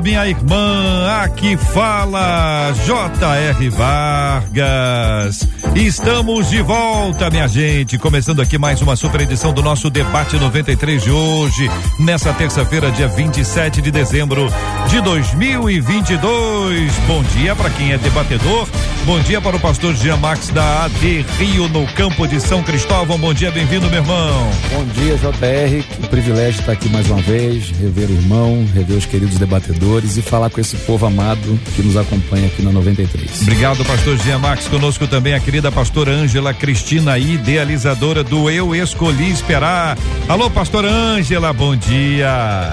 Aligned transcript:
minha 0.00 0.26
irmã. 0.26 1.06
Aqui 1.22 1.56
fala 1.56 2.72
J.R. 2.84 3.68
Vargas. 3.68 5.46
Estamos 5.74 6.50
de 6.50 6.62
volta, 6.62 7.30
minha 7.30 7.46
gente. 7.46 7.98
Começando 7.98 8.40
aqui 8.40 8.56
mais 8.58 8.80
uma 8.80 8.96
super 8.96 9.20
edição 9.20 9.52
do 9.52 9.62
nosso 9.62 9.90
Debate 9.90 10.36
93 10.36 11.02
de 11.02 11.10
hoje, 11.10 11.70
nessa 11.98 12.32
terça-feira, 12.32 12.90
dia 12.90 13.08
27 13.08 13.82
de 13.82 13.90
dezembro 13.90 14.48
de 14.88 15.00
2022. 15.00 16.92
Bom 17.06 17.22
dia 17.34 17.54
para 17.54 17.70
quem 17.70 17.92
é 17.92 17.98
debatedor. 17.98 18.68
Bom 19.04 19.20
dia 19.20 19.40
para 19.40 19.56
o 19.56 19.60
pastor 19.60 19.94
Jean 19.94 20.16
Max 20.16 20.48
da 20.48 20.84
AD 20.84 21.26
Rio, 21.38 21.68
no 21.68 21.86
campo 21.88 22.26
de 22.26 22.40
São 22.40 22.62
Cristóvão. 22.62 23.18
Bom 23.18 23.34
dia, 23.34 23.50
bem-vindo, 23.50 23.86
meu 23.90 24.00
irmão. 24.00 24.50
Bom 24.72 24.84
dia, 24.86 25.16
JR. 25.16 25.82
Que 25.82 26.08
privilégio 26.08 26.60
estar 26.60 26.72
aqui 26.72 26.88
mais 26.88 27.08
uma 27.10 27.20
vez, 27.20 27.70
rever 27.70 28.08
o 28.08 28.12
irmão, 28.12 28.66
rever 28.74 28.96
os 28.96 29.06
queridos 29.06 29.38
debatedores 29.38 29.83
e 30.16 30.22
falar 30.22 30.48
com 30.48 30.60
esse 30.60 30.76
povo 30.78 31.04
amado 31.04 31.60
que 31.76 31.82
nos 31.82 31.96
acompanha 31.96 32.46
aqui 32.46 32.62
na 32.62 32.72
93. 32.72 33.42
Obrigado, 33.42 33.84
pastor 33.84 34.16
Jean 34.18 34.38
Max. 34.38 34.66
Conosco 34.66 35.06
também 35.06 35.34
a 35.34 35.40
querida 35.40 35.70
pastora 35.70 36.10
Ângela 36.10 36.54
Cristina, 36.54 37.18
idealizadora 37.18 38.24
do 38.24 38.50
Eu 38.50 38.74
Escolhi 38.74 39.30
Esperar. 39.30 39.98
Alô, 40.26 40.50
pastora 40.50 40.90
Ângela, 40.90 41.52
bom 41.52 41.76
dia. 41.76 42.72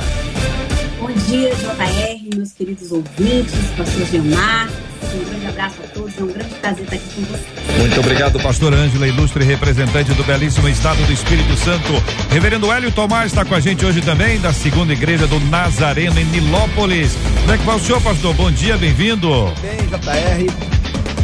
Bom 1.02 1.12
dia, 1.28 1.50
JR, 1.56 2.36
meus 2.36 2.54
queridos 2.54 2.92
ouvintes, 2.92 3.56
pastor 3.76 4.24
Max. 4.24 4.72
Um 5.16 5.30
grande 5.30 5.48
abraço 5.48 5.78
a 5.84 5.88
todos, 5.88 6.16
é 6.16 6.22
um 6.22 6.28
grande 6.28 6.54
prazer 6.54 6.84
estar 6.84 6.96
aqui 6.96 7.06
com 7.16 7.22
vocês. 7.24 7.78
Muito 7.80 8.00
obrigado, 8.00 8.40
pastor 8.40 8.72
Ângela, 8.72 9.08
ilustre 9.08 9.44
representante 9.44 10.14
do 10.14 10.24
belíssimo 10.24 10.70
estado 10.70 11.04
do 11.04 11.12
Espírito 11.12 11.58
Santo. 11.58 11.92
Reverendo 12.30 12.72
Hélio 12.72 12.92
Tomás 12.92 13.32
está 13.32 13.44
com 13.44 13.56
a 13.56 13.60
gente 13.60 13.84
hoje 13.84 14.00
também, 14.02 14.40
da 14.40 14.54
segunda 14.54 14.94
igreja 14.94 15.26
do 15.26 15.40
Nazareno 15.40 16.20
em 16.20 16.26
Nilópolis. 16.26 17.18
Como 17.40 17.52
é 17.52 17.58
que 17.58 17.66
vai 17.66 17.76
o 17.78 17.80
senhor, 17.80 18.02
pastor? 18.04 18.36
Bom 18.36 18.52
dia, 18.52 18.78
bem-vindo. 18.78 19.52
Bem, 19.60 19.78
JR. 19.88 20.81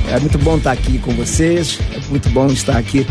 É 0.10 0.20
muito 0.20 0.38
bom 0.38 0.58
estar 0.58 0.72
aqui 0.72 0.98
com 1.00 1.12
vocês, 1.14 1.80
é 1.94 2.00
muito 2.10 2.30
bom 2.30 2.48
estar 2.48 2.78
aqui 2.78 3.06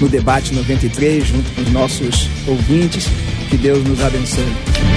no 0.00 0.08
debate 0.08 0.54
93 0.54 1.26
junto 1.26 1.50
com 1.52 1.62
os 1.62 1.72
nossos 1.72 2.28
ouvintes. 2.46 3.08
Que 3.48 3.56
Deus 3.56 3.82
nos 3.86 4.02
abençoe. 4.02 4.44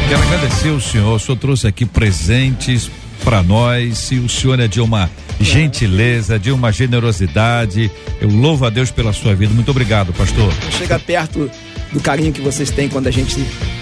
Quero 0.09 0.21
agradecer 0.23 0.69
o 0.69 0.81
senhor, 0.81 1.15
o 1.15 1.19
senhor 1.19 1.37
trouxe 1.37 1.67
aqui 1.67 1.85
presentes 1.85 2.89
para 3.23 3.43
nós 3.43 4.11
e 4.11 4.15
o 4.15 4.27
senhor 4.27 4.59
é 4.59 4.67
de 4.67 4.81
uma 4.81 5.09
gentileza, 5.39 6.39
de 6.39 6.51
uma 6.51 6.71
generosidade. 6.71 7.91
Eu 8.19 8.29
louvo 8.29 8.65
a 8.65 8.69
Deus 8.69 8.91
pela 8.91 9.13
sua 9.13 9.35
vida. 9.35 9.53
Muito 9.53 9.71
obrigado, 9.71 10.11
pastor. 10.13 10.51
Chega 10.71 10.99
perto 10.99 11.49
do 11.93 11.99
carinho 11.99 12.33
que 12.33 12.41
vocês 12.41 12.69
têm 12.69 12.89
quando 12.89 13.07
a 13.07 13.11
gente 13.11 13.39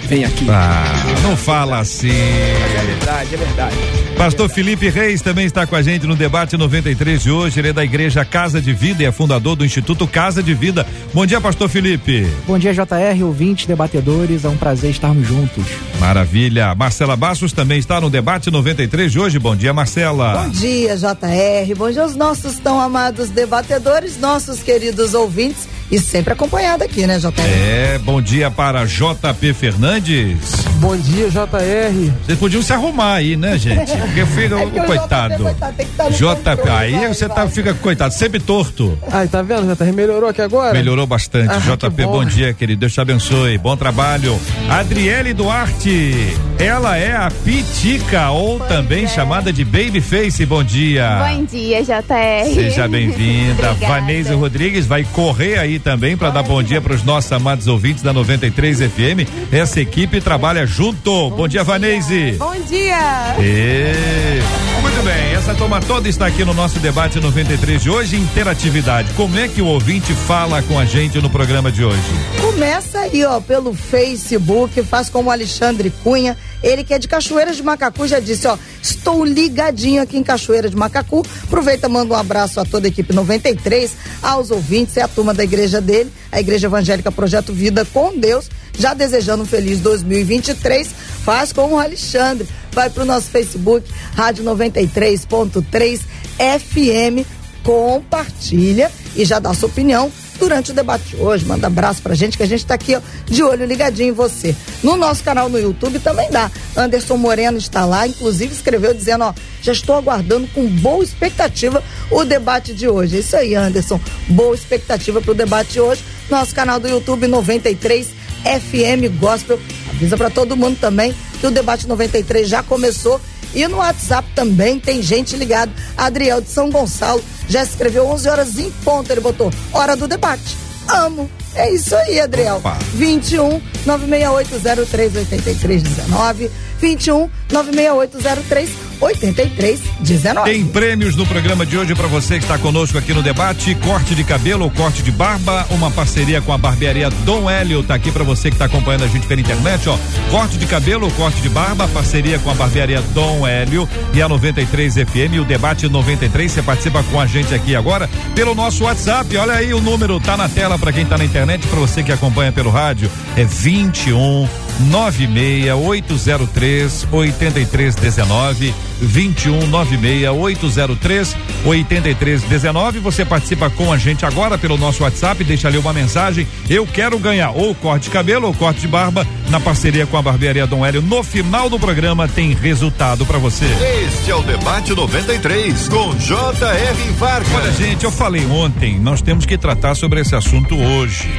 vem 0.07 0.23
aqui. 0.23 0.47
Ah, 0.49 0.85
não 1.21 1.35
fala 1.35 1.79
assim. 1.79 2.07
Mas 2.07 2.75
é 2.75 2.85
verdade, 2.85 3.35
é 3.35 3.37
verdade. 3.37 3.75
Pastor 4.17 4.49
Felipe 4.49 4.89
Reis 4.89 5.21
também 5.21 5.45
está 5.45 5.67
com 5.67 5.75
a 5.75 5.81
gente 5.81 6.07
no 6.07 6.15
debate 6.15 6.57
93 6.57 7.21
de 7.21 7.29
hoje. 7.29 7.59
Ele 7.59 7.67
é 7.67 7.73
da 7.73 7.83
Igreja 7.83 8.23
Casa 8.25 8.59
de 8.59 8.73
Vida 8.73 9.03
e 9.03 9.05
é 9.05 9.11
fundador 9.11 9.55
do 9.55 9.65
Instituto 9.65 10.07
Casa 10.07 10.41
de 10.41 10.53
Vida. 10.53 10.87
Bom 11.13 11.25
dia, 11.25 11.39
Pastor 11.39 11.69
Felipe. 11.69 12.25
Bom 12.47 12.57
dia, 12.57 12.73
JR, 12.73 13.23
ouvintes, 13.23 13.65
debatedores. 13.67 14.45
É 14.45 14.49
um 14.49 14.57
prazer 14.57 14.91
estarmos 14.91 15.27
juntos. 15.27 15.63
Maravilha. 15.99 16.73
Marcela 16.73 17.15
Bassos 17.15 17.51
também 17.51 17.77
está 17.77 17.99
no 17.99 18.09
debate 18.09 18.49
93 18.49 19.11
de 19.11 19.19
hoje. 19.19 19.37
Bom 19.37 19.55
dia, 19.55 19.73
Marcela. 19.73 20.37
Bom 20.37 20.49
dia, 20.49 20.95
JR. 20.95 21.75
Bom 21.75 21.91
dia 21.91 22.03
aos 22.03 22.15
nossos 22.15 22.57
tão 22.57 22.79
amados 22.79 23.29
debatedores, 23.29 24.17
nossos 24.17 24.63
queridos 24.63 25.13
ouvintes 25.13 25.67
e 25.89 25.99
sempre 25.99 26.33
acompanhado 26.33 26.83
aqui, 26.83 27.07
né, 27.07 27.17
JR? 27.17 27.31
É, 27.39 27.97
bom 27.99 28.21
dia 28.21 28.51
para 28.51 28.85
JP 28.85 29.53
Fernandes. 29.53 30.37
Bom 30.79 30.95
dia, 30.97 31.29
JR. 31.29 32.11
Vocês 32.25 32.37
podiam 32.37 32.61
se 32.61 32.73
arrumar 32.73 33.15
aí, 33.15 33.35
né, 33.37 33.57
gente? 33.57 33.91
Porque 33.97 34.25
fica, 34.25 34.55
É 34.59 34.85
coitado. 34.85 35.35
JP, 35.35 35.43
coitado, 35.43 35.73
tem 35.75 35.85
que 35.85 35.91
estar 35.91 36.09
JP, 36.09 36.57
controle, 36.57 36.69
aí 36.69 36.91
vai, 36.91 37.07
você 37.07 37.27
vai, 37.27 37.35
tá, 37.35 37.43
vai. 37.43 37.53
fica, 37.53 37.73
coitado, 37.73 38.13
sempre 38.13 38.39
torto. 38.39 38.97
Ai, 39.11 39.27
tá 39.27 39.41
vendo, 39.41 39.73
JR? 39.73 39.93
Melhorou 39.93 40.29
aqui 40.29 40.41
agora? 40.41 40.73
Melhorou 40.73 41.07
bastante. 41.07 41.51
Ah, 41.51 41.75
JP, 41.75 42.03
bom. 42.03 42.11
bom. 42.11 42.25
dia, 42.25 42.53
querido. 42.53 42.81
Deus 42.81 42.93
te 42.93 43.01
abençoe. 43.01 43.57
Bom 43.57 43.75
trabalho. 43.77 44.37
Adriele 44.69 45.33
Duarte. 45.33 46.35
Ela 46.59 46.97
é 46.97 47.15
a 47.15 47.31
Pitica, 47.43 48.31
ou 48.31 48.59
também 48.59 49.05
é. 49.05 49.07
chamada 49.07 49.53
de 49.53 49.63
Babyface. 49.63 50.45
Bom 50.45 50.63
dia. 50.63 51.27
Bom 51.27 51.45
dia, 51.45 51.81
JR. 51.83 52.53
Seja 52.53 52.87
bem-vinda. 52.89 53.73
Vanessa 53.73 54.35
Rodrigues 54.35 54.85
vai 54.85 55.03
correr 55.03 55.57
aí 55.59 55.76
também 55.79 56.17
para 56.17 56.29
dar 56.29 56.43
bom 56.43 56.61
dia 56.61 56.81
para 56.81 56.93
os 56.93 57.03
nossos 57.03 57.31
amados 57.31 57.67
ouvintes 57.67 58.03
da 58.03 58.13
93 58.13 58.79
FM. 58.79 59.51
Essa 59.51 59.79
equipe 59.79 60.21
trabalha 60.21 60.65
junto. 60.65 61.29
Bom, 61.31 61.47
dia, 61.47 61.63
Vanese. 61.63 62.33
Bom 62.37 62.55
dia. 62.67 63.35
E... 63.39 64.67
Muito 64.81 65.03
bem, 65.03 65.33
essa 65.33 65.53
turma 65.53 65.79
toda 65.79 66.07
está 66.07 66.25
aqui 66.25 66.43
no 66.43 66.53
nosso 66.53 66.79
debate 66.79 67.19
93 67.19 67.83
de 67.83 67.89
hoje. 67.89 68.15
Interatividade. 68.15 69.11
Como 69.13 69.37
é 69.37 69.47
que 69.47 69.61
o 69.61 69.65
ouvinte 69.65 70.13
fala 70.13 70.61
com 70.63 70.79
a 70.79 70.85
gente 70.85 71.19
no 71.19 71.29
programa 71.29 71.71
de 71.71 71.83
hoje? 71.83 72.01
Começa 72.41 72.99
aí, 72.99 73.23
ó, 73.23 73.39
pelo 73.39 73.73
Facebook, 73.73 74.81
faz 74.83 75.09
como 75.09 75.29
o 75.29 75.31
Alexandre 75.31 75.91
Cunha, 76.03 76.37
ele 76.63 76.83
que 76.83 76.93
é 76.93 76.99
de 76.99 77.07
Cachoeira 77.07 77.53
de 77.53 77.61
Macacu, 77.61 78.07
já 78.07 78.19
disse, 78.19 78.47
ó, 78.47 78.57
estou 78.81 79.23
ligadinho 79.23 80.01
aqui 80.01 80.17
em 80.17 80.23
Cachoeira 80.23 80.69
de 80.69 80.75
Macacu. 80.75 81.25
Aproveita, 81.43 81.87
manda 81.87 82.13
um 82.13 82.17
abraço 82.17 82.59
a 82.59 82.65
toda 82.65 82.87
a 82.87 82.89
equipe 82.89 83.13
93, 83.13 83.95
aos 84.21 84.51
ouvintes, 84.51 84.97
é 84.97 85.01
a 85.01 85.07
turma 85.07 85.33
da 85.33 85.43
igreja 85.43 85.79
dele, 85.79 86.11
a 86.31 86.39
Igreja 86.39 86.67
Evangélica 86.67 87.11
Projeto 87.11 87.53
Vida 87.53 87.85
com 87.85 88.17
Deus, 88.17 88.49
já 88.77 88.93
desejando 88.93 89.43
um 89.43 89.45
feliz 89.45 89.79
2023. 89.79 90.89
Faz 91.23 91.51
como 91.51 91.75
o 91.75 91.79
Alexandre, 91.79 92.47
vai 92.71 92.89
pro 92.89 93.05
nosso 93.05 93.29
Facebook, 93.29 93.89
Rádio 94.15 94.43
93.3 94.43 96.01
FM, 96.37 97.27
compartilha 97.63 98.91
e 99.15 99.25
já 99.25 99.39
dá 99.39 99.53
sua 99.53 99.67
opinião 99.67 100.11
durante 100.39 100.71
o 100.71 100.73
debate 100.73 101.09
de 101.09 101.15
hoje. 101.17 101.45
Manda 101.45 101.67
abraço 101.67 102.01
pra 102.01 102.15
gente, 102.15 102.37
que 102.37 102.43
a 102.43 102.47
gente 102.47 102.65
tá 102.65 102.73
aqui, 102.73 102.95
ó, 102.95 103.01
de 103.25 103.43
olho 103.43 103.65
ligadinho 103.65 104.09
em 104.09 104.13
você. 104.13 104.55
No 104.83 104.95
nosso 104.95 105.23
canal 105.23 105.49
no 105.49 105.59
YouTube 105.59 105.99
também 105.99 106.29
dá. 106.29 106.49
Anderson 106.75 107.17
Moreno 107.17 107.57
está 107.57 107.85
lá, 107.85 108.07
inclusive 108.07 108.53
escreveu 108.53 108.93
dizendo, 108.93 109.23
ó, 109.25 109.33
já 109.61 109.71
estou 109.71 109.95
aguardando 109.95 110.47
com 110.47 110.67
boa 110.67 111.03
expectativa 111.03 111.83
o 112.09 112.23
debate 112.23 112.73
de 112.73 112.87
hoje. 112.87 113.17
É 113.17 113.19
isso 113.19 113.35
aí, 113.35 113.55
Anderson. 113.55 113.99
Boa 114.29 114.55
expectativa 114.55 115.21
pro 115.21 115.33
debate 115.33 115.73
de 115.73 115.81
hoje. 115.81 116.03
Nosso 116.29 116.53
canal 116.53 116.79
do 116.79 116.87
YouTube 116.87 117.27
93 117.27 118.07
FM 118.43 119.19
Gospel. 119.19 119.59
Avisa 119.89 120.15
pra 120.15 120.29
todo 120.29 120.55
mundo 120.55 120.77
também 120.79 121.13
que 121.39 121.47
o 121.47 121.51
debate 121.51 121.87
93 121.87 122.47
já 122.47 122.63
começou. 122.63 123.19
E 123.53 123.67
no 123.67 123.77
WhatsApp 123.77 124.27
também 124.35 124.79
tem 124.79 125.01
gente 125.01 125.35
ligada. 125.35 125.71
Adriel 125.97 126.41
de 126.41 126.49
São 126.49 126.69
Gonçalo 126.69 127.23
já 127.47 127.63
escreveu 127.63 128.07
11 128.07 128.29
horas 128.29 128.57
em 128.57 128.71
ponto. 128.83 129.11
Ele 129.11 129.21
botou 129.21 129.51
hora 129.73 129.95
do 129.95 130.07
debate. 130.07 130.57
Amo. 130.87 131.29
É 131.53 131.71
isso 131.73 131.95
aí, 131.95 132.19
Adriel. 132.19 132.57
Opa. 132.57 132.77
21 132.93 133.61
968038319. 133.85 136.49
21 136.79 137.29
96803 137.51 138.86
8319. 138.99 140.51
Tem 140.51 140.65
prêmios 140.65 141.15
no 141.15 141.25
programa 141.25 141.65
de 141.65 141.77
hoje 141.77 141.95
para 141.95 142.07
você 142.07 142.37
que 142.37 142.43
está 142.43 142.57
conosco 142.57 142.97
aqui 142.97 143.13
no 143.13 143.21
debate. 143.21 143.75
Corte 143.75 144.15
de 144.15 144.23
cabelo 144.23 144.65
ou 144.65 144.71
corte 144.71 145.01
de 145.01 145.11
barba, 145.11 145.65
uma 145.71 145.91
parceria 145.91 146.41
com 146.41 146.51
a 146.53 146.57
barbearia 146.57 147.09
Dom 147.25 147.49
Hélio. 147.49 147.83
Tá 147.83 147.95
aqui 147.95 148.11
para 148.11 148.23
você 148.23 148.49
que 148.49 148.55
está 148.55 148.65
acompanhando 148.65 149.03
a 149.03 149.07
gente 149.07 149.27
pela 149.27 149.41
internet, 149.41 149.87
ó. 149.89 149.97
Corte 150.29 150.57
de 150.57 150.65
cabelo 150.65 151.05
ou 151.05 151.11
corte 151.11 151.41
de 151.41 151.49
barba, 151.49 151.87
parceria 151.87 152.39
com 152.39 152.49
a 152.49 152.53
barbearia 152.53 153.01
Dom 153.13 153.47
Hélio 153.47 153.87
e 154.13 154.21
a 154.21 154.27
93 154.27 154.95
FM. 154.95 155.41
O 155.41 155.45
debate 155.45 155.87
93, 155.87 156.51
você 156.51 156.61
participa 156.61 157.03
com 157.03 157.19
a 157.19 157.25
gente 157.25 157.53
aqui 157.53 157.75
agora 157.75 158.09
pelo 158.35 158.55
nosso 158.55 158.83
WhatsApp. 158.83 159.35
Olha 159.37 159.53
aí 159.53 159.73
o 159.73 159.81
número, 159.81 160.19
tá 160.19 160.35
na 160.35 160.49
tela 160.49 160.77
para 160.77 160.91
quem 160.91 161.05
tá 161.05 161.17
na 161.17 161.25
internet, 161.25 161.65
para 161.67 161.79
você 161.79 162.03
que 162.03 162.11
acompanha 162.11 162.51
pelo 162.51 162.69
rádio. 162.69 163.09
É 163.35 163.43
21 163.43 164.47
96803 164.79 167.07
8319 167.11 168.73
2196 168.99 170.29
803 170.29 171.35
8319. 171.65 172.99
Você 172.99 173.25
participa 173.25 173.69
com 173.69 173.91
a 173.91 173.97
gente 173.97 174.25
agora 174.25 174.57
pelo 174.57 174.77
nosso 174.77 175.03
WhatsApp, 175.03 175.43
deixa 175.43 175.67
ali 175.67 175.77
uma 175.77 175.93
mensagem. 175.93 176.47
Eu 176.69 176.85
quero 176.85 177.17
ganhar 177.19 177.51
ou 177.51 177.73
corte 177.75 178.05
de 178.05 178.09
cabelo 178.09 178.47
ou 178.47 178.53
corte 178.53 178.81
de 178.81 178.87
barba 178.87 179.25
na 179.49 179.59
parceria 179.59 180.05
com 180.05 180.17
a 180.17 180.21
Barbearia 180.21 180.67
Dom 180.67 180.85
Hélio. 180.85 181.01
No 181.01 181.23
final 181.23 181.69
do 181.69 181.79
programa 181.79 182.27
tem 182.27 182.53
resultado 182.53 183.25
para 183.25 183.37
você. 183.37 183.65
Este 184.05 184.31
é 184.31 184.35
o 184.35 184.41
debate 184.41 184.93
93 184.93 185.89
com 185.89 186.15
J.R. 186.15 187.11
Vargas. 187.17 187.53
Olha, 187.53 187.71
gente, 187.71 188.03
eu 188.03 188.11
falei 188.11 188.45
ontem, 188.45 188.99
nós 188.99 189.21
temos 189.21 189.45
que 189.45 189.57
tratar 189.57 189.95
sobre 189.95 190.21
esse 190.21 190.35
assunto 190.35 190.75
hoje. 190.75 191.29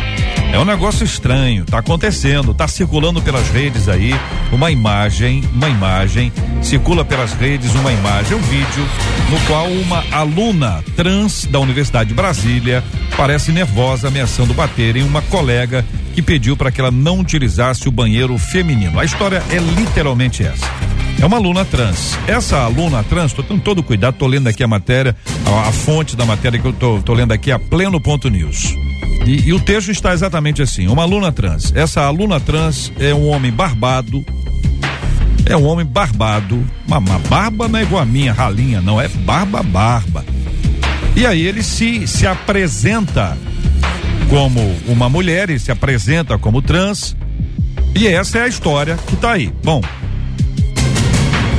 É 0.52 0.58
um 0.58 0.64
negócio 0.64 1.04
estranho, 1.04 1.64
tá 1.64 1.78
acontecendo, 1.78 2.54
tá 2.54 2.66
circulando 2.66 3.20
pelas 3.28 3.50
redes 3.50 3.90
aí 3.90 4.14
uma 4.50 4.70
imagem, 4.70 5.44
uma 5.52 5.68
imagem, 5.68 6.32
circula 6.62 7.04
pelas 7.04 7.34
redes 7.34 7.74
uma 7.74 7.92
imagem, 7.92 8.38
um 8.38 8.40
vídeo 8.40 8.88
no 9.28 9.38
qual 9.46 9.66
uma 9.66 10.02
aluna 10.10 10.82
trans 10.96 11.44
da 11.44 11.60
Universidade 11.60 12.08
de 12.08 12.14
Brasília 12.14 12.82
parece 13.18 13.52
nervosa 13.52 14.08
ameaçando 14.08 14.54
bater 14.54 14.96
em 14.96 15.02
uma 15.02 15.20
colega 15.20 15.84
que 16.14 16.22
pediu 16.22 16.56
para 16.56 16.72
que 16.72 16.80
ela 16.80 16.90
não 16.90 17.20
utilizasse 17.20 17.86
o 17.86 17.92
banheiro 17.92 18.38
feminino. 18.38 18.98
A 18.98 19.04
história 19.04 19.42
é 19.50 19.58
literalmente 19.58 20.42
essa. 20.42 20.87
É 21.20 21.26
uma 21.26 21.36
aluna 21.36 21.64
trans. 21.64 22.16
Essa 22.28 22.58
aluna 22.58 23.02
trans, 23.02 23.32
tô 23.32 23.42
tendo 23.42 23.60
todo 23.60 23.82
cuidado, 23.82 24.14
tô 24.14 24.26
lendo 24.26 24.46
aqui 24.46 24.62
a 24.62 24.68
matéria, 24.68 25.16
a, 25.44 25.68
a 25.68 25.72
fonte 25.72 26.14
da 26.14 26.24
matéria 26.24 26.60
que 26.60 26.66
eu 26.66 26.72
tô, 26.72 27.02
tô 27.02 27.12
lendo 27.12 27.32
aqui, 27.32 27.50
a 27.50 27.58
pleno 27.58 28.00
ponto 28.00 28.28
news. 28.28 28.72
E, 29.26 29.48
e, 29.48 29.52
o 29.52 29.58
texto 29.58 29.90
está 29.90 30.12
exatamente 30.12 30.62
assim: 30.62 30.86
uma 30.86 31.02
aluna 31.02 31.32
trans. 31.32 31.72
Essa 31.74 32.02
aluna 32.02 32.38
trans 32.38 32.92
é 33.00 33.12
um 33.12 33.26
homem 33.26 33.50
barbado. 33.50 34.24
É 35.44 35.56
um 35.56 35.64
homem 35.64 35.84
barbado. 35.84 36.64
Uma, 36.86 36.98
uma 36.98 37.18
barba 37.18 37.66
não 37.66 37.78
é 37.80 37.82
igual 37.82 38.02
a 38.02 38.06
minha, 38.06 38.32
ralinha, 38.32 38.80
não. 38.80 39.00
É 39.00 39.08
barba, 39.08 39.60
barba. 39.62 40.24
E 41.16 41.26
aí 41.26 41.44
ele 41.44 41.64
se, 41.64 42.06
se 42.06 42.28
apresenta 42.28 43.36
como 44.30 44.60
uma 44.86 45.08
mulher, 45.08 45.50
ele 45.50 45.58
se 45.58 45.72
apresenta 45.72 46.38
como 46.38 46.62
trans. 46.62 47.16
E 47.94 48.06
essa 48.06 48.38
é 48.38 48.42
a 48.42 48.48
história 48.48 48.96
que 49.08 49.14
está 49.14 49.32
aí. 49.32 49.52
Bom, 49.64 49.80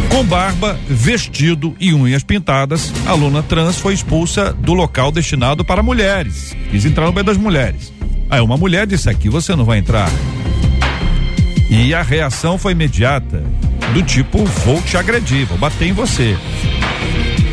com 0.09 0.23
barba, 0.23 0.79
vestido 0.87 1.75
e 1.79 1.93
unhas 1.93 2.23
pintadas, 2.23 2.91
a 3.05 3.11
aluna 3.11 3.41
trans 3.41 3.77
foi 3.77 3.93
expulsa 3.93 4.51
do 4.53 4.73
local 4.73 5.11
destinado 5.11 5.63
para 5.63 5.83
mulheres. 5.83 6.55
Quis 6.69 6.85
entrar 6.85 7.05
no 7.05 7.13
meio 7.13 7.23
das 7.23 7.37
mulheres. 7.37 7.93
Aí 8.29 8.41
uma 8.41 8.57
mulher 8.57 8.85
disse: 8.85 9.09
aqui 9.09 9.29
você 9.29 9.55
não 9.55 9.65
vai 9.65 9.77
entrar. 9.77 10.09
E 11.69 11.93
a 11.93 12.01
reação 12.01 12.57
foi 12.57 12.71
imediata, 12.71 13.43
do 13.93 14.03
tipo: 14.03 14.43
vou 14.43 14.81
te 14.81 14.97
agredir, 14.97 15.45
vou 15.45 15.57
bater 15.57 15.87
em 15.87 15.93
você. 15.93 16.35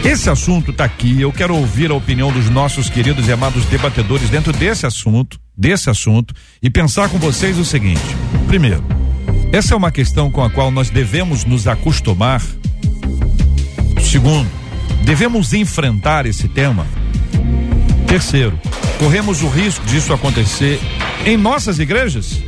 Esse 0.05 0.31
assunto 0.31 0.70
está 0.70 0.85
aqui. 0.85 1.20
Eu 1.20 1.32
quero 1.32 1.55
ouvir 1.55 1.91
a 1.91 1.94
opinião 1.94 2.31
dos 2.31 2.49
nossos 2.49 2.88
queridos 2.88 3.26
e 3.29 3.32
amados 3.32 3.64
debatedores 3.67 4.31
dentro 4.31 4.53
desse 4.53 4.87
assunto, 4.87 5.38
desse 5.56 5.91
assunto, 5.91 6.35
e 6.62 6.70
pensar 6.70 7.08
com 7.08 7.19
vocês 7.19 7.58
o 7.58 7.64
seguinte: 7.64 8.00
primeiro, 8.47 8.85
essa 9.52 9.75
é 9.75 9.76
uma 9.76 9.90
questão 9.90 10.31
com 10.31 10.43
a 10.43 10.50
qual 10.50 10.70
nós 10.70 10.90
devemos 10.90 11.44
nos 11.44 11.66
acostumar. 11.66 12.43
Segundo, 14.02 14.48
devemos 15.02 15.52
enfrentar 15.52 16.26
esse 16.26 16.48
tema. 16.48 16.87
Terceiro, 18.06 18.58
corremos 18.98 19.43
o 19.43 19.48
risco 19.48 19.84
disso 19.87 20.12
acontecer 20.12 20.81
em 21.25 21.37
nossas 21.37 21.78
igrejas? 21.78 22.43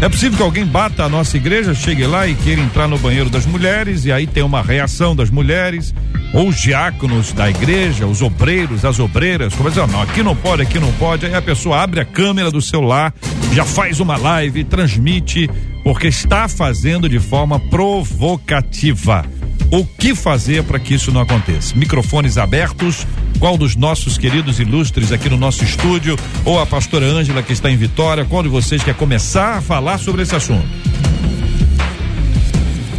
É 0.00 0.08
possível 0.08 0.36
que 0.36 0.42
alguém 0.42 0.66
bata 0.66 1.04
a 1.04 1.08
nossa 1.08 1.36
igreja, 1.36 1.72
chegue 1.72 2.06
lá 2.06 2.26
e 2.26 2.34
queira 2.34 2.60
entrar 2.60 2.88
no 2.88 2.98
banheiro 2.98 3.30
das 3.30 3.46
mulheres 3.46 4.04
e 4.04 4.12
aí 4.12 4.26
tem 4.26 4.42
uma 4.42 4.60
reação 4.60 5.14
das 5.14 5.30
mulheres, 5.30 5.94
ou 6.32 6.48
os 6.48 6.60
diáconos 6.60 7.32
da 7.32 7.48
igreja, 7.48 8.06
os 8.06 8.20
obreiros, 8.20 8.84
as 8.84 8.98
obreiras, 8.98 9.54
como 9.54 9.68
dizer, 9.68 9.86
não, 9.86 10.02
aqui 10.02 10.22
não 10.22 10.34
pode, 10.34 10.62
aqui 10.62 10.80
não 10.80 10.92
pode. 10.94 11.24
Aí 11.26 11.34
a 11.34 11.40
pessoa 11.40 11.80
abre 11.80 12.00
a 12.00 12.04
câmera 12.04 12.50
do 12.50 12.60
celular, 12.60 13.14
já 13.52 13.64
faz 13.64 14.00
uma 14.00 14.16
live, 14.16 14.64
transmite, 14.64 15.48
porque 15.84 16.08
está 16.08 16.48
fazendo 16.48 17.08
de 17.08 17.20
forma 17.20 17.60
provocativa. 17.60 19.24
O 19.70 19.84
que 19.84 20.14
fazer 20.14 20.64
para 20.64 20.78
que 20.78 20.94
isso 20.94 21.12
não 21.12 21.20
aconteça? 21.20 21.76
Microfones 21.76 22.38
abertos. 22.38 23.06
Qual 23.38 23.58
dos 23.58 23.76
nossos 23.76 24.16
queridos 24.16 24.58
ilustres 24.58 25.12
aqui 25.12 25.28
no 25.28 25.36
nosso 25.36 25.62
estúdio 25.62 26.16
ou 26.44 26.58
a 26.58 26.64
pastora 26.64 27.04
Ângela 27.04 27.42
que 27.42 27.52
está 27.52 27.70
em 27.70 27.76
Vitória? 27.76 28.24
Qual 28.24 28.42
de 28.42 28.48
vocês 28.48 28.82
quer 28.82 28.94
começar 28.94 29.58
a 29.58 29.60
falar 29.60 29.98
sobre 29.98 30.22
esse 30.22 30.34
assunto? 30.34 30.66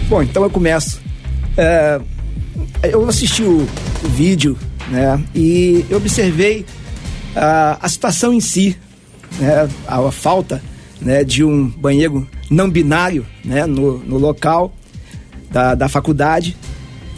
Bom, 0.07 0.21
então 0.21 0.43
eu 0.43 0.49
começo. 0.49 1.01
É, 1.57 1.99
eu 2.83 3.07
assisti 3.09 3.41
o, 3.41 3.67
o, 4.03 4.07
vídeo, 4.09 4.57
né? 4.89 5.19
E 5.33 5.83
eu 5.89 5.97
observei 5.97 6.65
a, 7.35 7.79
a 7.81 7.89
situação 7.89 8.33
em 8.33 8.39
si, 8.39 8.77
né? 9.39 9.67
A, 9.87 9.99
a 9.99 10.11
falta, 10.11 10.61
né? 11.01 11.23
De 11.23 11.43
um 11.43 11.67
banheiro 11.67 12.27
não 12.49 12.69
binário, 12.69 13.25
né? 13.43 13.65
No, 13.65 13.99
no 13.99 14.17
local 14.17 14.75
da, 15.51 15.75
da 15.75 15.89
faculdade, 15.89 16.55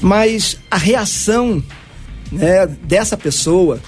mas 0.01 0.59
a 0.69 0.77
reação 0.77 1.63
né, 2.31 2.67
dessa 2.83 3.17
pessoa, 3.17 3.79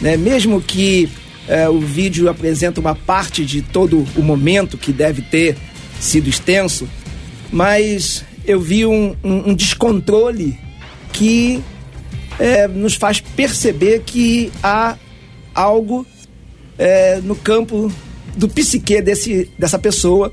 né, 0.00 0.16
mesmo 0.16 0.60
que 0.60 1.08
é, 1.48 1.68
o 1.68 1.80
vídeo 1.80 2.28
apresenta 2.28 2.80
uma 2.80 2.94
parte 2.94 3.44
de 3.44 3.62
todo 3.62 4.06
o 4.14 4.22
momento 4.22 4.76
que 4.76 4.92
deve 4.92 5.22
ter 5.22 5.56
sido 5.98 6.28
extenso, 6.28 6.88
mas 7.50 8.24
eu 8.44 8.60
vi 8.60 8.86
um, 8.86 9.16
um, 9.24 9.50
um 9.50 9.54
descontrole 9.54 10.58
que 11.12 11.62
é, 12.38 12.68
nos 12.68 12.94
faz 12.94 13.20
perceber 13.20 14.02
que 14.04 14.52
há 14.62 14.96
algo 15.54 16.06
é, 16.78 17.20
no 17.22 17.34
campo 17.34 17.90
do 18.36 18.48
psique 18.48 19.02
desse, 19.02 19.50
dessa 19.58 19.78
pessoa. 19.78 20.32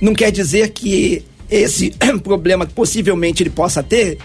Não 0.00 0.14
quer 0.14 0.30
dizer 0.30 0.70
que 0.70 1.24
esse 1.50 1.92
problema 2.22 2.66
que 2.66 2.72
possivelmente 2.72 3.42
ele 3.42 3.50
possa 3.50 3.82
ter 3.82 4.18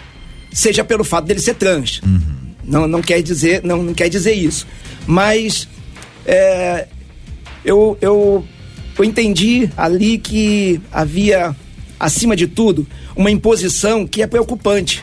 seja 0.52 0.84
pelo 0.84 1.04
fato 1.04 1.26
dele 1.26 1.40
ser 1.40 1.54
trans. 1.54 2.00
Uhum. 2.02 2.20
Não, 2.64 2.86
não 2.86 3.00
quer 3.02 3.22
dizer 3.22 3.62
não, 3.64 3.82
não 3.82 3.94
quer 3.94 4.08
dizer 4.08 4.34
isso. 4.34 4.66
Mas 5.06 5.68
é, 6.26 6.86
eu, 7.64 7.96
eu, 8.00 8.44
eu 8.98 9.04
entendi 9.04 9.70
ali 9.76 10.18
que 10.18 10.80
havia, 10.90 11.54
acima 11.98 12.36
de 12.36 12.46
tudo, 12.46 12.86
uma 13.16 13.30
imposição 13.30 14.06
que 14.06 14.22
é 14.22 14.26
preocupante. 14.26 15.02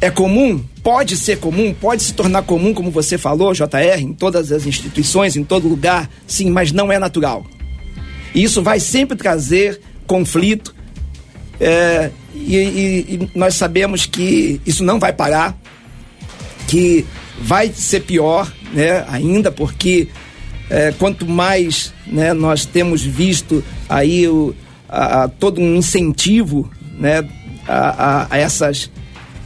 É 0.00 0.10
comum? 0.10 0.62
Pode 0.82 1.16
ser 1.16 1.38
comum, 1.38 1.74
pode 1.74 2.02
se 2.02 2.14
tornar 2.14 2.42
comum, 2.42 2.72
como 2.72 2.90
você 2.90 3.18
falou, 3.18 3.52
JR, 3.52 4.00
em 4.00 4.12
todas 4.12 4.52
as 4.52 4.64
instituições, 4.64 5.36
em 5.36 5.42
todo 5.42 5.68
lugar, 5.68 6.08
sim, 6.26 6.50
mas 6.50 6.70
não 6.70 6.90
é 6.90 6.98
natural. 6.98 7.44
E 8.34 8.42
isso 8.42 8.62
vai 8.62 8.80
sempre 8.80 9.16
trazer 9.16 9.80
conflito. 10.06 10.74
É, 11.60 12.10
e, 12.34 12.56
e, 12.56 13.14
e 13.14 13.30
nós 13.34 13.54
sabemos 13.54 14.06
que 14.06 14.60
isso 14.64 14.84
não 14.84 14.98
vai 14.98 15.12
parar, 15.12 15.58
que 16.68 17.04
vai 17.40 17.72
ser 17.72 18.00
pior 18.00 18.52
né, 18.72 19.04
ainda, 19.08 19.50
porque 19.50 20.08
é, 20.70 20.92
quanto 20.92 21.26
mais 21.26 21.92
né, 22.06 22.32
nós 22.32 22.64
temos 22.64 23.02
visto 23.02 23.64
aí 23.88 24.28
o, 24.28 24.54
a, 24.88 25.24
a, 25.24 25.28
todo 25.28 25.60
um 25.60 25.76
incentivo 25.76 26.70
né, 26.98 27.28
a, 27.66 28.26
a, 28.30 28.38
essas, 28.38 28.90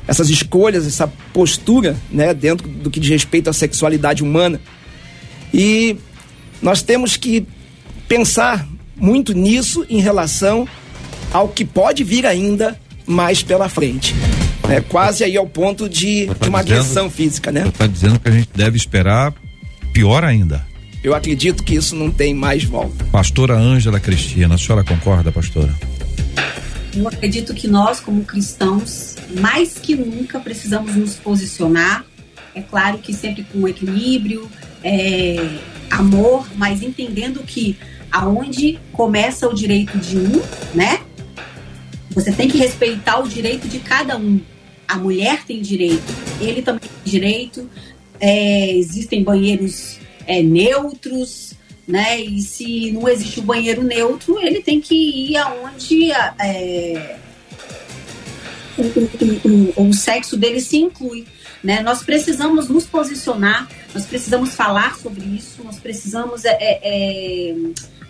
essas 0.07 0.31
escolhas, 0.31 0.87
essa 0.87 1.07
postura 1.33 1.97
né, 2.11 2.35
dentro 2.35 2.69
do 2.69 2.91
que 2.91 3.01
diz 3.01 3.11
respeito 3.11 3.49
à 3.49 3.53
sexualidade 3.53 4.23
humana. 4.23 4.61
E 5.53 5.97
nós 6.61 6.83
temos 6.83 7.17
que 7.17 7.47
pensar 8.13 8.69
muito 8.95 9.33
nisso 9.33 9.87
em 9.89 9.99
relação 9.99 10.69
ao 11.33 11.49
que 11.49 11.65
pode 11.65 12.05
vir 12.05 12.27
ainda 12.27 12.79
mais 13.07 13.43
pela 13.43 13.71
frente. 13.71 14.15
É 14.69 14.83
quase 14.83 15.25
aí 15.25 15.35
ao 15.35 15.47
ponto 15.47 15.89
de, 15.89 16.27
tá 16.27 16.35
de 16.35 16.49
uma 16.51 16.63
dizendo, 16.63 16.81
agressão 16.81 17.11
física, 17.11 17.51
né? 17.51 17.67
Está 17.69 17.87
dizendo 17.87 18.21
que 18.21 18.29
a 18.29 18.33
gente 18.33 18.51
deve 18.55 18.77
esperar 18.77 19.33
pior 19.95 20.25
ainda. 20.25 20.63
Eu 21.03 21.15
acredito 21.15 21.65
que 21.65 21.75
isso 21.75 21.97
não 21.97 22.11
tem 22.11 22.35
mais 22.35 22.65
volta. 22.65 23.03
Pastora 23.07 23.55
Ângela 23.55 23.99
Cristina, 23.99 24.57
a 24.57 24.59
senhora 24.59 24.85
concorda, 24.85 25.33
pastora? 25.33 25.75
Eu 26.95 27.09
acredito 27.09 27.55
que 27.55 27.67
nós, 27.67 27.99
como 27.99 28.25
cristãos, 28.25 29.17
mais 29.41 29.79
que 29.79 29.97
nunca 29.97 30.39
precisamos 30.39 30.95
nos 30.95 31.15
posicionar. 31.15 32.05
É 32.55 32.61
claro 32.61 32.99
que 32.99 33.15
sempre 33.15 33.43
com 33.43 33.67
equilíbrio, 33.67 34.51
é, 34.85 35.49
amor, 35.91 36.47
mas 36.57 36.83
entendendo 36.83 37.41
que 37.41 37.79
aonde 38.13 38.79
começa 38.93 39.49
o 39.49 39.55
direito 39.55 39.97
de 39.99 40.19
um, 40.19 40.43
né? 40.75 41.01
Você 42.11 42.31
tem 42.31 42.49
que 42.49 42.59
respeitar 42.59 43.19
o 43.19 43.27
direito 43.27 43.67
de 43.67 43.79
cada 43.79 44.19
um. 44.19 44.41
A 44.87 44.97
mulher 44.97 45.45
tem 45.47 45.63
direito, 45.63 46.13
ele 46.41 46.61
também 46.61 46.89
tem 46.89 47.13
direito. 47.13 47.71
É, 48.21 48.71
existem 48.73 49.25
banheiros 49.25 49.99
é, 50.27 50.43
neutros, 50.43 51.55
né? 51.89 52.21
E 52.21 52.41
se 52.43 52.93
não 52.93 53.09
existe 53.09 53.41
o 53.41 53.43
banheiro 53.43 53.83
neutro, 53.83 54.39
ele 54.39 54.61
tem 54.61 54.81
que 54.81 54.95
ir 55.31 55.37
aonde 55.39 56.13
é, 56.13 57.17
o, 58.77 59.83
o, 59.83 59.89
o 59.89 59.93
sexo 59.95 60.37
dele 60.37 60.61
se 60.61 60.77
inclui. 60.77 61.27
Né? 61.63 61.81
Nós 61.81 62.03
precisamos 62.03 62.69
nos 62.69 62.87
posicionar, 62.87 63.69
nós 63.95 64.05
precisamos 64.05 64.55
falar 64.55 64.97
sobre 64.97 65.25
isso, 65.25 65.63
nós 65.63 65.79
precisamos 65.79 66.45
é, 66.45 66.57
é, 66.61 66.81
é, 66.83 67.55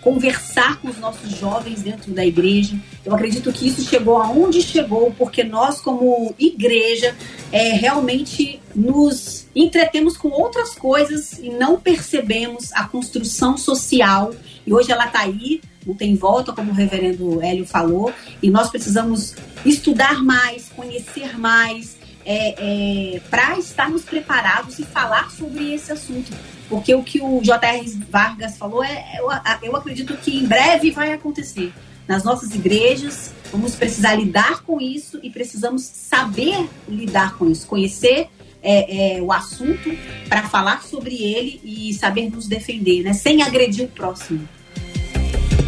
conversar 0.03 0.79
com 0.81 0.89
os 0.89 0.99
nossos 0.99 1.31
jovens 1.39 1.81
dentro 1.81 2.11
da 2.11 2.25
igreja. 2.25 2.77
Eu 3.05 3.15
acredito 3.15 3.51
que 3.53 3.67
isso 3.67 3.81
chegou 3.83 4.17
aonde 4.17 4.61
chegou, 4.61 5.13
porque 5.17 5.43
nós, 5.43 5.79
como 5.79 6.35
igreja, 6.37 7.15
é, 7.51 7.69
realmente 7.69 8.59
nos 8.75 9.47
entretemos 9.55 10.17
com 10.17 10.29
outras 10.29 10.75
coisas 10.75 11.39
e 11.39 11.49
não 11.49 11.79
percebemos 11.79 12.73
a 12.73 12.85
construção 12.85 13.57
social. 13.57 14.33
E 14.67 14.73
hoje 14.73 14.91
ela 14.91 15.07
está 15.07 15.21
aí, 15.21 15.61
não 15.85 15.95
tem 15.95 16.15
volta, 16.15 16.51
como 16.51 16.71
o 16.71 16.75
reverendo 16.75 17.41
Hélio 17.41 17.65
falou, 17.65 18.11
e 18.41 18.49
nós 18.49 18.69
precisamos 18.69 19.35
estudar 19.65 20.21
mais, 20.23 20.69
conhecer 20.75 21.37
mais, 21.39 21.97
é, 22.25 23.15
é, 23.15 23.19
para 23.29 23.57
estarmos 23.57 24.03
preparados 24.03 24.79
e 24.79 24.83
falar 24.83 25.31
sobre 25.31 25.73
esse 25.73 25.91
assunto. 25.91 26.31
Porque 26.69 26.93
o 26.95 27.03
que 27.03 27.21
o 27.21 27.41
J.R. 27.41 27.87
Vargas 28.09 28.57
falou, 28.57 28.83
é, 28.83 29.19
eu, 29.19 29.27
eu 29.61 29.75
acredito 29.75 30.15
que 30.17 30.37
em 30.37 30.45
breve 30.45 30.91
vai 30.91 31.13
acontecer. 31.13 31.71
Nas 32.07 32.23
nossas 32.23 32.53
igrejas, 32.53 33.33
vamos 33.51 33.75
precisar 33.75 34.15
lidar 34.15 34.61
com 34.63 34.81
isso 34.81 35.19
e 35.23 35.29
precisamos 35.29 35.83
saber 35.83 36.67
lidar 36.87 37.37
com 37.37 37.49
isso, 37.49 37.65
conhecer 37.65 38.27
é, 38.61 39.17
é, 39.17 39.21
o 39.21 39.31
assunto 39.31 39.95
para 40.27 40.43
falar 40.43 40.83
sobre 40.83 41.15
ele 41.15 41.61
e 41.63 41.93
saber 41.93 42.29
nos 42.29 42.47
defender, 42.47 43.03
né? 43.03 43.13
Sem 43.13 43.41
agredir 43.41 43.85
o 43.85 43.87
próximo. 43.89 44.47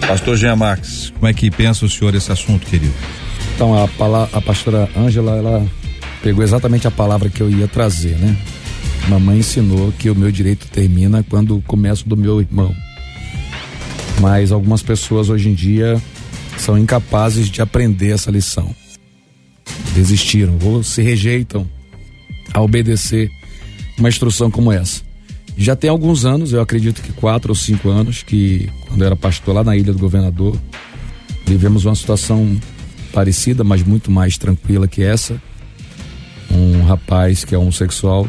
Pastor 0.07 0.35
Jean 0.35 0.55
Max, 0.55 1.09
como 1.11 1.27
é 1.27 1.33
que 1.33 1.49
pensa 1.49 1.85
o 1.85 1.89
senhor 1.89 2.13
esse 2.15 2.31
assunto, 2.31 2.65
querido? 2.65 2.93
Então, 3.55 3.73
a, 3.73 3.85
a 4.33 4.41
pastora 4.41 4.89
Ângela, 4.95 5.37
ela 5.37 5.67
pegou 6.25 6.43
exatamente 6.43 6.87
a 6.87 6.91
palavra 6.91 7.29
que 7.29 7.39
eu 7.39 7.51
ia 7.51 7.67
trazer, 7.67 8.17
né? 8.17 8.35
Mamãe 9.07 9.37
ensinou 9.37 9.91
que 9.91 10.09
o 10.09 10.15
meu 10.15 10.31
direito 10.31 10.67
termina 10.69 11.21
quando 11.21 11.61
começa 11.67 12.03
do 12.03 12.17
meu 12.17 12.41
irmão. 12.41 12.75
Mas 14.19 14.51
algumas 14.51 14.81
pessoas 14.81 15.29
hoje 15.29 15.49
em 15.49 15.53
dia 15.53 16.01
são 16.57 16.79
incapazes 16.79 17.47
de 17.47 17.61
aprender 17.61 18.09
essa 18.09 18.31
lição. 18.31 18.75
Desistiram 19.93 20.57
ou 20.63 20.81
se 20.81 21.03
rejeitam 21.03 21.69
a 22.51 22.59
obedecer 22.59 23.29
uma 23.95 24.09
instrução 24.09 24.49
como 24.49 24.71
essa. 24.71 25.03
Já 25.55 25.75
tem 25.75 25.91
alguns 25.91 26.25
anos, 26.25 26.53
eu 26.53 26.59
acredito 26.59 27.03
que 27.03 27.11
quatro 27.11 27.51
ou 27.51 27.55
cinco 27.55 27.87
anos, 27.89 28.23
que 28.23 28.67
quando 28.87 29.01
eu 29.01 29.05
era 29.05 29.15
pastor 29.15 29.53
lá 29.53 29.63
na 29.63 29.77
Ilha 29.77 29.93
do 29.93 29.99
Governador, 29.99 30.59
vivemos 31.45 31.85
uma 31.85 31.93
situação 31.93 32.59
parecida, 33.13 33.63
mas 33.63 33.83
muito 33.83 34.09
mais 34.09 34.39
tranquila 34.39 34.87
que 34.87 35.03
essa 35.03 35.39
um 36.55 36.83
rapaz 36.83 37.43
que 37.43 37.53
é 37.53 37.57
homossexual 37.57 38.27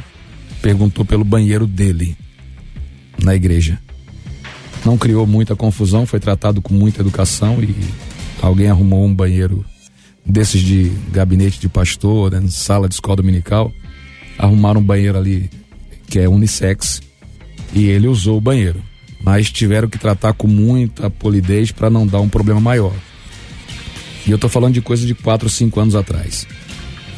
perguntou 0.61 1.05
pelo 1.05 1.25
banheiro 1.25 1.67
dele 1.67 2.17
na 3.23 3.35
igreja. 3.35 3.79
Não 4.85 4.99
criou 4.99 5.27
muita 5.27 5.57
confusão, 5.57 6.07
foi 6.07 6.21
tratado 6.21 6.61
com 6.61 6.75
muita 6.75 7.01
educação 7.01 7.63
e 7.63 7.75
alguém 8.43 8.69
arrumou 8.69 9.05
um 9.05 9.15
banheiro 9.15 9.65
desses 10.25 10.61
de 10.61 10.93
gabinete 11.13 11.61
de 11.61 11.69
pastor, 11.69 12.33
né, 12.33 12.43
sala 12.49 12.89
de 12.89 12.95
escola 12.95 13.17
dominical. 13.17 13.73
Arrumaram 14.39 14.81
um 14.81 14.85
banheiro 14.85 15.17
ali 15.17 15.51
que 16.09 16.19
é 16.19 16.29
unissex 16.29 17.01
e 17.73 17.87
ele 17.87 18.09
usou 18.09 18.39
o 18.39 18.41
banheiro. 18.41 18.83
Mas 19.23 19.51
tiveram 19.51 19.89
que 19.89 19.99
tratar 19.99 20.35
com 20.35 20.47
muita 20.47 21.11
polidez 21.11 21.73
para 21.73 21.91
não 21.91 22.07
dar 22.07 22.21
um 22.21 22.29
problema 22.29 22.61
maior. 22.61 22.93
E 24.27 24.31
eu 24.31 24.39
tô 24.39 24.49
falando 24.49 24.75
de 24.75 24.81
coisa 24.81 25.07
de 25.07 25.15
4 25.15 25.47
ou 25.47 25.51
5 25.51 25.81
anos 25.81 25.95
atrás. 25.95 26.47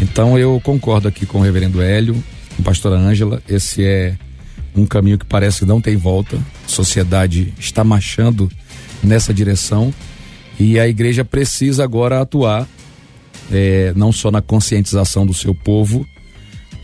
Então 0.01 0.39
eu 0.39 0.61
concordo 0.63 1.09
aqui 1.09 1.27
com 1.27 1.39
o 1.39 1.43
reverendo 1.43 1.83
Hélio, 1.83 2.15
com 2.57 2.63
a 2.63 2.65
pastora 2.65 2.97
Ângela, 2.97 3.43
esse 3.49 3.85
é 3.85 4.17
um 4.75 4.87
caminho 4.87 5.19
que 5.19 5.27
parece 5.27 5.61
que 5.61 5.67
não 5.67 5.81
tem 5.81 5.97
volta, 5.97 6.37
a 6.37 6.69
sociedade 6.69 7.53
está 7.59 7.83
marchando 7.83 8.51
nessa 9.03 9.35
direção 9.35 9.93
e 10.59 10.79
a 10.79 10.87
igreja 10.89 11.25
precisa 11.25 11.85
agora 11.85 12.21
atuar 12.21 12.67
é, 13.51 13.93
não 13.97 14.13
só 14.13 14.31
na 14.31 14.43
conscientização 14.43 15.27
do 15.27 15.35
seu 15.35 15.55
povo, 15.55 16.07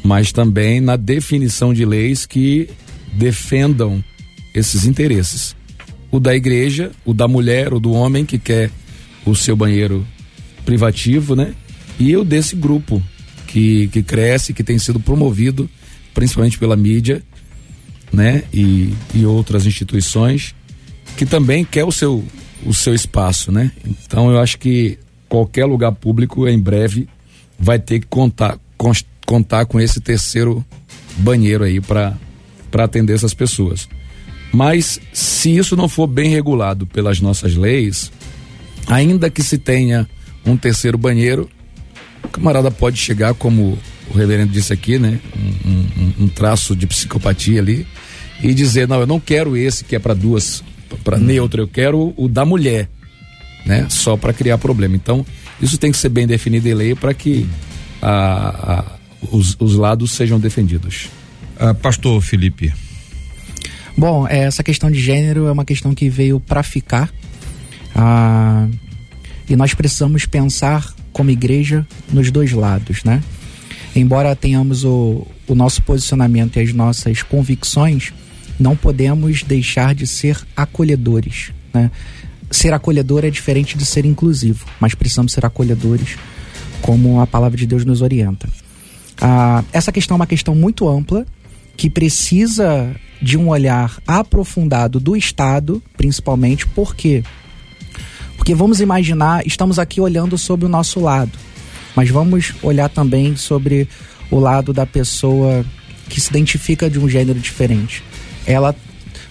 mas 0.02 0.33
também 0.33 0.80
na 0.80 0.97
definição 0.97 1.73
de 1.73 1.85
leis 1.85 2.26
que 2.26 2.68
defendam 3.12 4.02
esses 4.54 4.87
interesses. 4.87 5.56
O 6.11 6.21
da 6.21 6.35
igreja, 6.35 6.90
o 7.04 7.12
da 7.12 7.26
mulher, 7.26 7.73
o 7.73 7.80
do 7.80 7.92
homem 7.92 8.25
que 8.25 8.38
quer 8.38 8.71
o 9.26 9.35
seu 9.35 9.56
banheiro 9.56 10.06
privativo, 10.64 11.35
né? 11.35 11.54
E 11.98 12.16
o 12.16 12.24
desse 12.24 12.56
grupo 12.56 13.02
que, 13.46 13.88
que 13.88 14.02
cresce, 14.02 14.52
que 14.52 14.64
tem 14.64 14.78
sido 14.78 14.98
promovido 14.98 15.68
principalmente 16.14 16.58
pela 16.58 16.76
mídia, 16.76 17.22
né? 18.12 18.44
E, 18.52 18.94
e 19.12 19.26
outras 19.26 19.66
instituições 19.66 20.54
que 21.16 21.26
também 21.26 21.64
quer 21.64 21.84
o 21.84 21.92
seu, 21.92 22.24
o 22.64 22.72
seu 22.72 22.94
espaço, 22.94 23.50
né? 23.50 23.72
Então 23.84 24.30
eu 24.30 24.38
acho 24.38 24.58
que 24.58 24.98
qualquer 25.28 25.64
lugar 25.64 25.92
público 25.92 26.48
em 26.48 26.58
breve 26.58 27.08
vai 27.58 27.78
ter 27.78 28.00
que 28.00 28.06
contar, 28.06 28.58
contar 29.26 29.66
com 29.66 29.80
esse 29.80 30.00
terceiro 30.00 30.64
banheiro 31.16 31.64
aí 31.64 31.80
para 31.80 32.16
atender 32.72 33.14
essas 33.14 33.34
pessoas. 33.34 33.88
Mas 34.52 35.00
se 35.12 35.56
isso 35.56 35.76
não 35.76 35.88
for 35.88 36.06
bem 36.06 36.30
regulado 36.30 36.86
pelas 36.86 37.20
nossas 37.20 37.56
leis, 37.56 38.12
ainda 38.86 39.28
que 39.28 39.42
se 39.42 39.58
tenha 39.58 40.08
um 40.46 40.56
terceiro 40.56 40.96
banheiro, 40.96 41.48
o 42.25 42.28
camarada 42.28 42.71
pode 42.71 42.99
chegar, 42.99 43.35
como 43.35 43.78
o 44.11 44.16
reverendo 44.16 44.52
disse 44.52 44.73
aqui, 44.73 44.99
né? 44.99 45.21
Um, 45.37 45.71
um, 45.71 46.25
um 46.25 46.28
traço 46.28 46.75
de 46.75 46.87
psicopatia 46.87 47.61
ali 47.61 47.87
e 48.43 48.52
dizer, 48.52 48.88
não, 48.88 49.00
eu 49.00 49.07
não 49.07 49.21
quero 49.21 49.57
esse 49.57 49.85
que 49.85 49.97
é 49.97 49.99
para 49.99 50.14
duas, 50.14 50.62
para 51.02 51.16
hum. 51.16 51.21
neutro, 51.21 51.62
eu 51.62 51.69
quero 51.69 52.12
o 52.16 52.28
da 52.28 52.45
mulher, 52.45 52.88
né? 53.64 53.87
Só 53.88 54.16
para 54.16 54.33
criar 54.33 54.59
problema. 54.59 54.97
Então, 54.97 55.25
isso 55.61 55.78
tem 55.78 55.90
que 55.90 55.99
ser 55.99 56.09
bem 56.09 56.26
definido 56.26 56.69
em 56.69 56.75
lei 56.75 56.95
para 56.95 57.14
que 57.14 57.47
a, 58.02 58.73
a, 58.73 58.85
os, 59.31 59.57
os, 59.59 59.76
lados 59.76 60.12
sejam 60.12 60.38
defendidos. 60.38 61.09
Uh, 61.57 61.75
Pastor 61.75 62.21
Felipe. 62.21 62.73
Bom, 63.97 64.26
é, 64.26 64.40
essa 64.40 64.62
questão 64.62 64.90
de 64.90 65.00
gênero 65.00 65.47
é 65.47 65.52
uma 65.52 65.64
questão 65.64 65.95
que 65.95 66.09
veio 66.09 66.40
para 66.40 66.62
ficar. 66.62 67.11
Ah, 67.95 68.66
e 69.49 69.54
nós 69.54 69.73
precisamos 69.73 70.26
pensar 70.26 70.93
como 71.14 71.30
igreja 71.30 71.87
nos 72.12 72.30
dois 72.30 72.52
lados, 72.52 73.02
né? 73.04 73.23
Embora 73.97 74.35
tenhamos 74.35 74.85
o, 74.85 75.26
o 75.47 75.54
nosso 75.54 75.80
posicionamento 75.83 76.56
e 76.56 76.61
as 76.61 76.75
nossas 76.75 77.23
convicções, 77.23 78.12
não 78.59 78.76
podemos 78.76 79.42
deixar 79.42 79.94
de 79.94 80.06
ser 80.06 80.37
acolhedores, 80.54 81.52
né? 81.73 81.90
Ser 82.50 82.75
acolhedor 82.75 83.25
é 83.25 83.30
diferente 83.30 83.78
de 83.78 83.87
ser 83.87 84.04
inclusivo, 84.04 84.66
mas 84.78 84.94
precisamos 84.94 85.33
ser 85.33 85.47
acolhedores 85.47 86.16
como 86.83 87.21
a 87.21 87.26
palavra 87.26 87.56
de 87.56 87.66
Deus 87.66 87.85
nos 87.85 88.02
orienta. 88.02 88.49
Ah, 89.21 89.64
essa 89.73 89.90
questão 89.90 90.16
é 90.16 90.18
uma 90.18 90.26
questão 90.26 90.54
muito 90.54 90.88
ampla 90.88 91.25
que 91.76 91.88
precisa 91.88 92.94
de 93.23 93.38
um 93.38 93.49
olhar 93.49 93.99
aprofundado 94.06 95.00
do 95.00 95.16
Estado, 95.16 95.83
principalmente 95.97 96.66
porque 96.66 97.23
porque 98.44 98.54
vamos 98.54 98.78
imaginar, 98.78 99.46
estamos 99.46 99.78
aqui 99.78 100.02
olhando 100.02 100.36
sobre 100.36 100.66
o 100.66 100.68
nosso 100.68 101.00
lado, 101.00 101.32
mas 101.96 102.10
vamos 102.10 102.52
olhar 102.62 102.90
também 102.90 103.36
sobre 103.36 103.88
o 104.30 104.38
lado 104.38 104.70
da 104.70 104.84
pessoa 104.84 105.64
que 106.10 106.20
se 106.20 106.28
identifica 106.28 106.90
de 106.90 106.98
um 106.98 107.08
gênero 107.08 107.40
diferente. 107.40 108.04
Ela, 108.46 108.76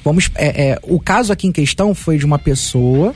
vamos, 0.04 0.32
é, 0.34 0.70
é, 0.70 0.80
o 0.82 1.00
caso 1.00 1.32
aqui 1.32 1.46
em 1.46 1.52
questão 1.52 1.94
foi 1.94 2.18
de 2.18 2.26
uma 2.26 2.40
pessoa 2.40 3.14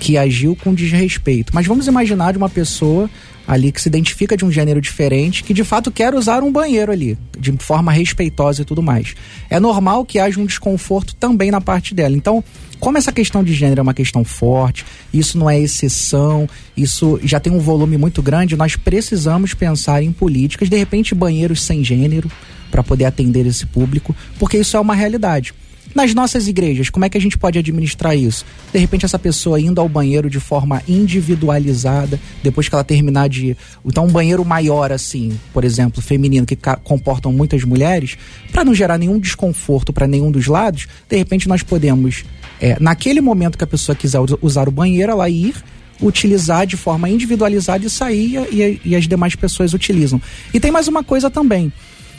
que 0.00 0.16
agiu 0.16 0.56
com 0.56 0.72
desrespeito, 0.72 1.54
mas 1.54 1.66
vamos 1.66 1.86
imaginar 1.86 2.32
de 2.32 2.38
uma 2.38 2.48
pessoa 2.48 3.10
ali 3.48 3.72
que 3.72 3.80
se 3.80 3.88
identifica 3.88 4.36
de 4.36 4.44
um 4.44 4.52
gênero 4.52 4.78
diferente, 4.78 5.42
que 5.42 5.54
de 5.54 5.64
fato 5.64 5.90
quer 5.90 6.14
usar 6.14 6.42
um 6.42 6.52
banheiro 6.52 6.92
ali, 6.92 7.16
de 7.40 7.50
forma 7.58 7.90
respeitosa 7.90 8.60
e 8.60 8.64
tudo 8.66 8.82
mais. 8.82 9.14
É 9.48 9.58
normal 9.58 10.04
que 10.04 10.18
haja 10.18 10.38
um 10.38 10.44
desconforto 10.44 11.14
também 11.14 11.50
na 11.50 11.58
parte 11.58 11.94
dela. 11.94 12.14
Então, 12.14 12.44
como 12.78 12.98
essa 12.98 13.10
questão 13.10 13.42
de 13.42 13.54
gênero 13.54 13.80
é 13.80 13.82
uma 13.82 13.94
questão 13.94 14.22
forte, 14.22 14.84
isso 15.14 15.38
não 15.38 15.48
é 15.48 15.58
exceção, 15.58 16.46
isso 16.76 17.18
já 17.24 17.40
tem 17.40 17.50
um 17.50 17.58
volume 17.58 17.96
muito 17.96 18.20
grande, 18.20 18.54
nós 18.54 18.76
precisamos 18.76 19.54
pensar 19.54 20.02
em 20.02 20.12
políticas, 20.12 20.68
de 20.68 20.76
repente 20.76 21.14
banheiros 21.14 21.62
sem 21.62 21.82
gênero, 21.82 22.30
para 22.70 22.82
poder 22.82 23.06
atender 23.06 23.46
esse 23.46 23.64
público, 23.64 24.14
porque 24.38 24.58
isso 24.58 24.76
é 24.76 24.80
uma 24.80 24.94
realidade. 24.94 25.54
Nas 25.94 26.14
nossas 26.14 26.46
igrejas, 26.46 26.90
como 26.90 27.04
é 27.04 27.08
que 27.08 27.16
a 27.16 27.20
gente 27.20 27.38
pode 27.38 27.58
administrar 27.58 28.16
isso? 28.16 28.44
De 28.72 28.78
repente, 28.78 29.04
essa 29.04 29.18
pessoa 29.18 29.60
indo 29.60 29.80
ao 29.80 29.88
banheiro 29.88 30.28
de 30.28 30.38
forma 30.38 30.82
individualizada, 30.86 32.20
depois 32.42 32.68
que 32.68 32.74
ela 32.74 32.84
terminar 32.84 33.28
de. 33.28 33.56
Então, 33.84 34.04
um 34.04 34.10
banheiro 34.10 34.44
maior, 34.44 34.92
assim, 34.92 35.38
por 35.52 35.64
exemplo, 35.64 36.02
feminino, 36.02 36.46
que 36.46 36.56
comportam 36.84 37.32
muitas 37.32 37.64
mulheres, 37.64 38.16
para 38.52 38.64
não 38.64 38.74
gerar 38.74 38.98
nenhum 38.98 39.18
desconforto 39.18 39.92
para 39.92 40.06
nenhum 40.06 40.30
dos 40.30 40.46
lados, 40.46 40.86
de 41.08 41.16
repente 41.16 41.48
nós 41.48 41.62
podemos, 41.62 42.24
é, 42.60 42.76
naquele 42.78 43.20
momento 43.20 43.56
que 43.56 43.64
a 43.64 43.66
pessoa 43.66 43.96
quiser 43.96 44.20
usar 44.42 44.68
o 44.68 44.72
banheiro, 44.72 45.12
ela 45.12 45.28
ir 45.28 45.54
utilizar 46.00 46.64
de 46.64 46.76
forma 46.76 47.08
individualizada 47.08 47.84
e 47.84 47.90
sair 47.90 48.38
e, 48.52 48.80
e 48.84 48.94
as 48.94 49.08
demais 49.08 49.34
pessoas 49.34 49.74
utilizam. 49.74 50.20
E 50.54 50.60
tem 50.60 50.70
mais 50.70 50.86
uma 50.86 51.02
coisa 51.02 51.28
também. 51.28 51.72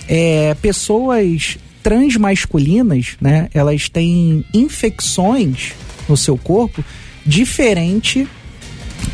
É, 0.07 0.53
pessoas 0.55 1.57
transmasculinas, 1.81 3.17
né? 3.21 3.49
Elas 3.53 3.89
têm 3.89 4.45
infecções 4.53 5.73
no 6.07 6.17
seu 6.17 6.37
corpo 6.37 6.83
diferente 7.25 8.27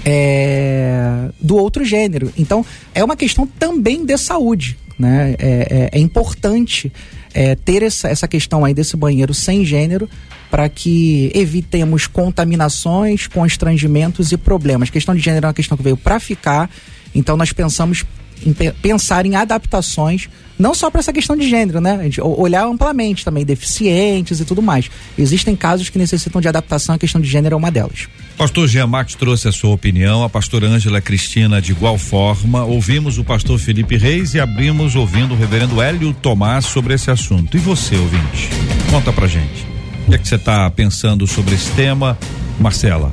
é, 0.05 1.29
do 1.41 1.57
outro 1.57 1.83
gênero. 1.83 2.31
Então, 2.37 2.65
é 2.93 3.03
uma 3.03 3.15
questão 3.15 3.47
também 3.47 4.05
de 4.05 4.17
saúde. 4.17 4.77
Né? 4.97 5.35
É, 5.37 5.89
é, 5.93 5.99
é 5.99 5.99
importante 5.99 6.91
é, 7.33 7.53
ter 7.55 7.83
essa, 7.83 8.07
essa 8.07 8.27
questão 8.29 8.63
aí 8.63 8.73
desse 8.73 8.95
banheiro 8.95 9.33
sem 9.33 9.65
gênero 9.65 10.09
para 10.49 10.69
que 10.69 11.31
evitemos 11.35 12.07
contaminações, 12.07 13.27
constrangimentos 13.27 14.31
e 14.31 14.37
problemas. 14.37 14.87
A 14.87 14.91
questão 14.91 15.13
de 15.13 15.19
gênero 15.19 15.45
é 15.45 15.47
uma 15.47 15.53
questão 15.53 15.75
que 15.75 15.83
veio 15.83 15.97
para 15.97 16.17
ficar, 16.17 16.69
então 17.13 17.35
nós 17.35 17.51
pensamos 17.51 18.05
em 18.45 18.53
pensar 18.53 19.25
em 19.25 19.35
adaptações 19.35 20.29
não 20.57 20.73
só 20.73 20.89
para 20.89 20.99
essa 20.99 21.11
questão 21.11 21.35
de 21.35 21.47
gênero, 21.49 21.81
né? 21.81 21.97
A 21.99 22.03
gente 22.03 22.21
olhar 22.21 22.65
amplamente 22.65 23.25
também, 23.25 23.45
deficientes 23.45 24.39
e 24.39 24.45
tudo 24.45 24.61
mais. 24.61 24.89
Existem 25.17 25.55
casos 25.55 25.89
que 25.89 25.97
necessitam 25.97 26.39
de 26.41 26.47
adaptação, 26.47 26.95
a 26.95 26.97
questão 26.97 27.19
de 27.19 27.27
gênero 27.27 27.53
é 27.53 27.57
uma 27.57 27.69
delas. 27.69 28.07
Pastor 28.37 28.67
Jean 28.67 28.87
Max 28.87 29.15
trouxe 29.15 29.47
a 29.47 29.51
sua 29.51 29.71
opinião, 29.71 30.23
a 30.23 30.29
pastora 30.29 30.67
Ângela 30.67 31.01
Cristina 31.01 31.61
de 31.61 31.71
igual 31.71 31.97
forma. 31.97 32.63
Ouvimos 32.63 33.17
o 33.17 33.23
pastor 33.23 33.59
Felipe 33.59 33.97
Reis 33.97 34.33
e 34.33 34.39
abrimos 34.39 34.95
ouvindo 34.95 35.33
o 35.33 35.37
reverendo 35.37 35.81
Hélio 35.81 36.13
Tomás 36.13 36.65
sobre 36.65 36.93
esse 36.93 37.11
assunto. 37.11 37.55
E 37.55 37.59
você, 37.59 37.95
ouvinte? 37.95 38.49
Conta 38.89 39.11
pra 39.11 39.27
gente. 39.27 39.65
O 40.05 40.09
que 40.09 40.15
é 40.15 40.17
que 40.17 40.27
você 40.27 40.35
está 40.35 40.69
pensando 40.69 41.25
sobre 41.27 41.55
esse 41.55 41.71
tema, 41.71 42.17
Marcela? 42.59 43.11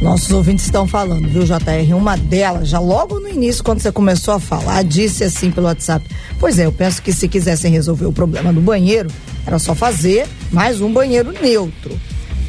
Nossos 0.00 0.30
ouvintes 0.30 0.66
estão 0.66 0.86
falando, 0.86 1.26
viu, 1.26 1.42
JR? 1.42 1.94
Uma 1.96 2.16
delas, 2.16 2.68
já 2.68 2.78
logo 2.78 3.18
no 3.18 3.28
início, 3.28 3.64
quando 3.64 3.80
você 3.80 3.90
começou 3.90 4.34
a 4.34 4.40
falar, 4.40 4.84
disse 4.84 5.24
assim 5.24 5.50
pelo 5.50 5.66
WhatsApp: 5.66 6.06
Pois 6.38 6.58
é, 6.58 6.66
eu 6.66 6.72
penso 6.72 7.00
que 7.00 7.12
se 7.12 7.26
quisessem 7.26 7.72
resolver 7.72 8.04
o 8.04 8.12
problema 8.12 8.52
do 8.52 8.60
banheiro, 8.60 9.10
era 9.46 9.58
só 9.58 9.74
fazer 9.74 10.26
mais 10.52 10.80
um 10.80 10.92
banheiro 10.92 11.32
neutro. 11.40 11.98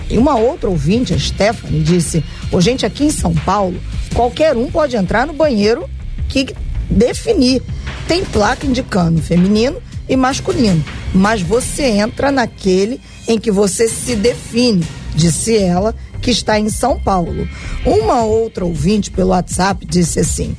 E 0.09 0.17
uma 0.17 0.37
outra 0.37 0.69
ouvinte, 0.69 1.13
a 1.13 1.19
Stephanie, 1.19 1.81
disse: 1.81 2.23
Ô, 2.51 2.59
gente, 2.59 2.85
aqui 2.85 3.05
em 3.05 3.11
São 3.11 3.33
Paulo, 3.33 3.79
qualquer 4.13 4.55
um 4.55 4.69
pode 4.69 4.97
entrar 4.97 5.25
no 5.25 5.33
banheiro 5.33 5.89
que 6.27 6.53
definir. 6.89 7.63
Tem 8.07 8.25
placa 8.25 8.67
indicando 8.67 9.21
feminino 9.21 9.81
e 10.07 10.15
masculino, 10.15 10.83
mas 11.13 11.41
você 11.41 11.83
entra 11.83 12.29
naquele 12.29 12.99
em 13.27 13.39
que 13.39 13.51
você 13.51 13.87
se 13.87 14.15
define, 14.15 14.85
disse 15.15 15.57
ela 15.57 15.93
que 16.21 16.31
está 16.31 16.59
em 16.59 16.69
São 16.69 16.99
Paulo. 16.99 17.47
Uma 17.85 18.23
outra 18.23 18.65
ouvinte 18.65 19.11
pelo 19.11 19.29
WhatsApp 19.29 19.85
disse 19.85 20.19
assim: 20.19 20.55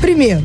primeiro, 0.00 0.44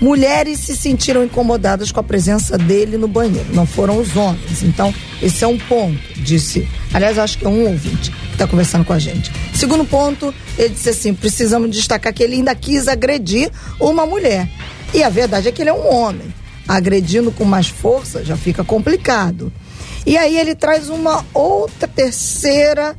mulheres 0.00 0.58
se 0.58 0.76
sentiram 0.76 1.24
incomodadas 1.24 1.92
com 1.92 2.00
a 2.00 2.02
presença 2.02 2.58
dele 2.58 2.96
no 2.96 3.06
banheiro, 3.06 3.54
não 3.54 3.64
foram 3.64 3.98
os 3.98 4.16
homens. 4.16 4.62
Então, 4.62 4.92
esse 5.22 5.44
é 5.44 5.46
um 5.46 5.58
ponto, 5.58 5.98
disse. 6.16 6.68
Aliás, 6.92 7.18
acho 7.18 7.38
que 7.38 7.44
é 7.44 7.48
um 7.48 7.68
ouvinte 7.68 8.10
que 8.10 8.32
está 8.32 8.46
conversando 8.46 8.84
com 8.84 8.92
a 8.92 8.98
gente. 8.98 9.30
Segundo 9.54 9.84
ponto, 9.84 10.34
ele 10.58 10.70
disse 10.70 10.88
assim: 10.88 11.14
precisamos 11.14 11.70
destacar 11.70 12.12
que 12.12 12.22
ele 12.22 12.34
ainda 12.34 12.54
quis 12.54 12.88
agredir 12.88 13.50
uma 13.80 14.04
mulher. 14.04 14.48
E 14.92 15.02
a 15.02 15.08
verdade 15.08 15.48
é 15.48 15.52
que 15.52 15.62
ele 15.62 15.70
é 15.70 15.74
um 15.74 15.92
homem. 15.94 16.34
Agredindo 16.68 17.32
com 17.32 17.44
mais 17.44 17.68
força 17.68 18.24
já 18.24 18.36
fica 18.36 18.62
complicado. 18.62 19.52
E 20.04 20.16
aí 20.16 20.36
ele 20.36 20.54
traz 20.54 20.88
uma 20.88 21.24
outra 21.32 21.86
terceira 21.88 22.96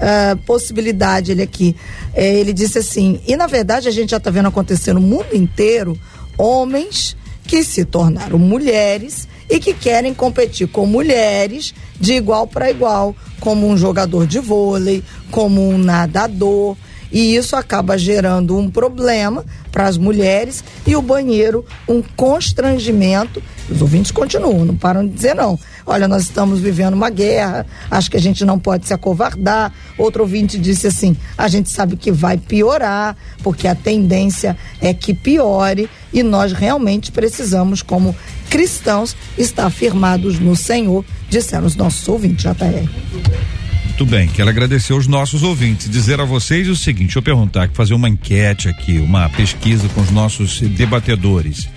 uh, 0.00 0.36
possibilidade 0.38 1.32
ele 1.32 1.42
aqui. 1.42 1.76
É, 2.14 2.34
ele 2.34 2.52
disse 2.52 2.78
assim, 2.78 3.20
e 3.26 3.36
na 3.36 3.46
verdade 3.46 3.88
a 3.88 3.92
gente 3.92 4.10
já 4.10 4.16
está 4.16 4.30
vendo 4.30 4.48
acontecer 4.48 4.92
no 4.92 5.00
mundo 5.00 5.34
inteiro 5.34 5.98
homens 6.36 7.16
que 7.44 7.62
se 7.62 7.84
tornaram 7.84 8.38
mulheres 8.38 9.28
e 9.48 9.58
que 9.58 9.74
querem 9.74 10.14
competir 10.14 10.68
com 10.68 10.86
mulheres 10.86 11.74
de 11.98 12.14
igual 12.14 12.46
para 12.46 12.70
igual, 12.70 13.14
como 13.40 13.68
um 13.68 13.76
jogador 13.76 14.26
de 14.26 14.38
vôlei, 14.38 15.02
como 15.30 15.68
um 15.68 15.76
nadador. 15.76 16.76
E 17.12 17.34
isso 17.34 17.56
acaba 17.56 17.98
gerando 17.98 18.56
um 18.56 18.70
problema 18.70 19.44
para 19.72 19.86
as 19.86 19.96
mulheres 19.96 20.62
e 20.86 20.94
o 20.94 21.02
banheiro 21.02 21.64
um 21.88 22.02
constrangimento. 22.02 23.42
Os 23.68 23.82
ouvintes 23.82 24.10
continuam, 24.10 24.64
não 24.64 24.76
param 24.76 25.06
de 25.06 25.12
dizer 25.12 25.34
não. 25.34 25.58
Olha, 25.86 26.06
nós 26.06 26.22
estamos 26.22 26.60
vivendo 26.60 26.94
uma 26.94 27.10
guerra, 27.10 27.66
acho 27.90 28.10
que 28.10 28.16
a 28.16 28.20
gente 28.20 28.44
não 28.44 28.58
pode 28.58 28.86
se 28.86 28.94
acovardar. 28.94 29.72
Outro 29.98 30.22
ouvinte 30.22 30.58
disse 30.58 30.86
assim: 30.86 31.16
a 31.36 31.48
gente 31.48 31.70
sabe 31.70 31.96
que 31.96 32.12
vai 32.12 32.36
piorar, 32.36 33.16
porque 33.42 33.66
a 33.66 33.74
tendência 33.74 34.56
é 34.80 34.94
que 34.94 35.14
piore 35.14 35.88
e 36.12 36.22
nós 36.22 36.52
realmente 36.52 37.10
precisamos, 37.12 37.82
como 37.82 38.14
cristãos, 38.48 39.16
estar 39.38 39.70
firmados 39.70 40.38
no 40.38 40.56
Senhor, 40.56 41.04
disseram 41.28 41.66
os 41.66 41.76
nossos 41.76 42.06
ouvintes, 42.08 42.44
JR. 42.44 43.59
Muito 44.00 44.12
bem, 44.12 44.28
quero 44.28 44.48
agradecer 44.48 44.94
aos 44.94 45.06
nossos 45.06 45.42
ouvintes, 45.42 45.86
dizer 45.90 46.22
a 46.22 46.24
vocês 46.24 46.70
o 46.70 46.74
seguinte, 46.74 47.08
deixa 47.08 47.18
eu 47.18 47.22
perguntar, 47.22 47.68
fazer 47.74 47.92
uma 47.92 48.08
enquete 48.08 48.66
aqui, 48.66 48.96
uma 48.96 49.28
pesquisa 49.28 49.90
com 49.90 50.00
os 50.00 50.10
nossos 50.10 50.58
debatedores. 50.58 51.68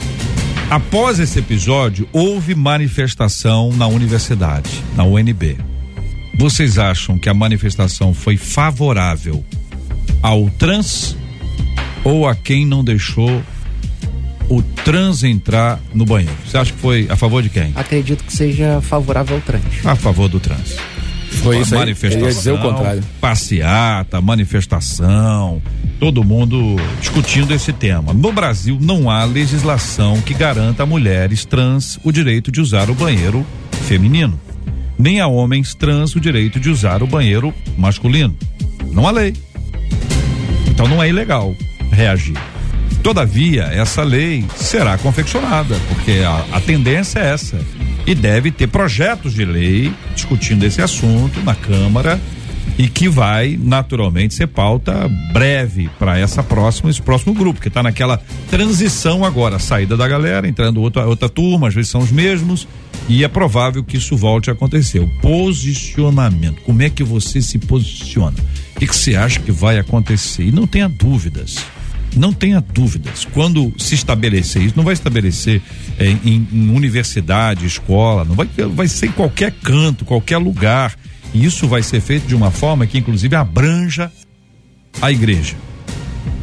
Após 0.69 1.19
esse 1.19 1.39
episódio, 1.39 2.07
houve 2.13 2.55
manifestação 2.55 3.73
na 3.73 3.87
universidade, 3.87 4.69
na 4.95 5.03
UNB. 5.03 5.57
Vocês 6.39 6.77
acham 6.77 7.19
que 7.19 7.27
a 7.27 7.33
manifestação 7.33 8.13
foi 8.13 8.37
favorável 8.37 9.43
ao 10.21 10.49
trans 10.51 11.17
ou 12.05 12.25
a 12.25 12.33
quem 12.33 12.65
não 12.65 12.85
deixou 12.85 13.43
o 14.47 14.61
trans 14.85 15.25
entrar 15.25 15.77
no 15.93 16.05
banheiro? 16.05 16.37
Você 16.47 16.57
acha 16.57 16.71
que 16.71 16.79
foi 16.79 17.05
a 17.09 17.17
favor 17.17 17.43
de 17.43 17.49
quem? 17.49 17.73
Acredito 17.75 18.23
que 18.23 18.31
seja 18.31 18.79
favorável 18.79 19.35
ao 19.35 19.41
trans. 19.41 19.85
A 19.85 19.93
favor 19.93 20.29
do 20.29 20.39
trans. 20.39 20.77
Foi 21.43 21.59
isso 21.59 21.75
manifestação, 21.75 22.27
aí. 22.27 22.33
dizer 22.33 22.51
o 22.53 22.57
contrário. 22.59 23.03
Passeata, 23.19 24.21
manifestação, 24.21 25.61
todo 25.99 26.23
mundo 26.23 26.77
discutindo 27.01 27.53
esse 27.53 27.73
tema. 27.73 28.13
No 28.13 28.31
Brasil 28.31 28.77
não 28.79 29.09
há 29.09 29.25
legislação 29.25 30.21
que 30.21 30.33
garanta 30.33 30.83
a 30.83 30.85
mulheres 30.85 31.43
trans 31.43 31.99
o 32.03 32.11
direito 32.11 32.49
de 32.49 32.61
usar 32.61 32.89
o 32.89 32.95
banheiro 32.95 33.45
feminino, 33.87 34.39
nem 34.97 35.19
a 35.19 35.27
homens 35.27 35.75
trans 35.75 36.15
o 36.15 36.19
direito 36.19 36.59
de 36.59 36.69
usar 36.69 37.03
o 37.03 37.07
banheiro 37.07 37.53
masculino. 37.77 38.35
Não 38.91 39.05
há 39.05 39.11
lei. 39.11 39.33
Então 40.67 40.87
não 40.87 41.03
é 41.03 41.09
ilegal 41.09 41.53
reagir. 41.91 42.37
Todavia, 43.03 43.63
essa 43.63 44.01
lei 44.01 44.45
será 44.55 44.97
confeccionada, 44.97 45.75
porque 45.89 46.21
a, 46.25 46.57
a 46.57 46.61
tendência 46.61 47.19
é 47.19 47.33
essa 47.33 47.59
e 48.05 48.13
deve 48.13 48.51
ter 48.51 48.67
projetos 48.67 49.33
de 49.33 49.45
lei 49.45 49.93
discutindo 50.13 50.63
esse 50.63 50.81
assunto 50.81 51.41
na 51.41 51.55
Câmara 51.55 52.19
e 52.77 52.87
que 52.87 53.07
vai 53.07 53.57
naturalmente 53.61 54.33
ser 54.33 54.47
pauta 54.47 55.07
breve 55.31 55.89
para 55.99 56.17
essa 56.17 56.41
próxima 56.41 56.89
esse 56.89 57.01
próximo 57.01 57.33
grupo 57.33 57.61
que 57.61 57.67
está 57.67 57.83
naquela 57.83 58.21
transição 58.49 59.23
agora 59.23 59.59
saída 59.59 59.95
da 59.95 60.07
galera 60.07 60.47
entrando 60.47 60.81
outra 60.81 61.05
outra 61.05 61.29
turma 61.29 61.67
às 61.67 61.73
vezes 61.73 61.91
são 61.91 62.01
os 62.01 62.11
mesmos 62.11 62.67
e 63.07 63.23
é 63.23 63.27
provável 63.27 63.83
que 63.83 63.97
isso 63.97 64.15
volte 64.15 64.49
a 64.49 64.53
acontecer. 64.53 64.99
O 64.99 65.07
posicionamento 65.21 66.61
como 66.61 66.81
é 66.81 66.89
que 66.89 67.03
você 67.03 67.41
se 67.41 67.59
posiciona? 67.59 68.37
O 68.75 68.79
que, 68.79 68.87
que 68.87 68.95
você 68.95 69.15
acha 69.15 69.39
que 69.39 69.51
vai 69.51 69.77
acontecer? 69.77 70.43
E 70.43 70.51
não 70.51 70.65
tenha 70.65 70.87
dúvidas 70.87 71.57
não 72.15 72.33
tenha 72.33 72.61
dúvidas. 72.61 73.25
Quando 73.25 73.73
se 73.77 73.95
estabelecer 73.95 74.61
isso, 74.61 74.77
não 74.77 74.83
vai 74.83 74.93
estabelecer 74.93 75.61
é, 75.97 76.07
em, 76.07 76.47
em, 76.51 76.69
universidade, 76.69 77.65
escola, 77.65 78.23
não 78.23 78.35
vai, 78.35 78.47
vai 78.73 78.87
ser 78.87 79.07
em 79.07 79.11
qualquer 79.11 79.51
canto, 79.51 80.05
qualquer 80.05 80.37
lugar. 80.37 80.95
E 81.33 81.45
isso 81.45 81.67
vai 81.67 81.81
ser 81.81 82.01
feito 82.01 82.27
de 82.27 82.35
uma 82.35 82.51
forma 82.51 82.85
que, 82.85 82.97
inclusive, 82.97 83.35
abranja 83.35 84.11
a 85.01 85.11
igreja. 85.11 85.55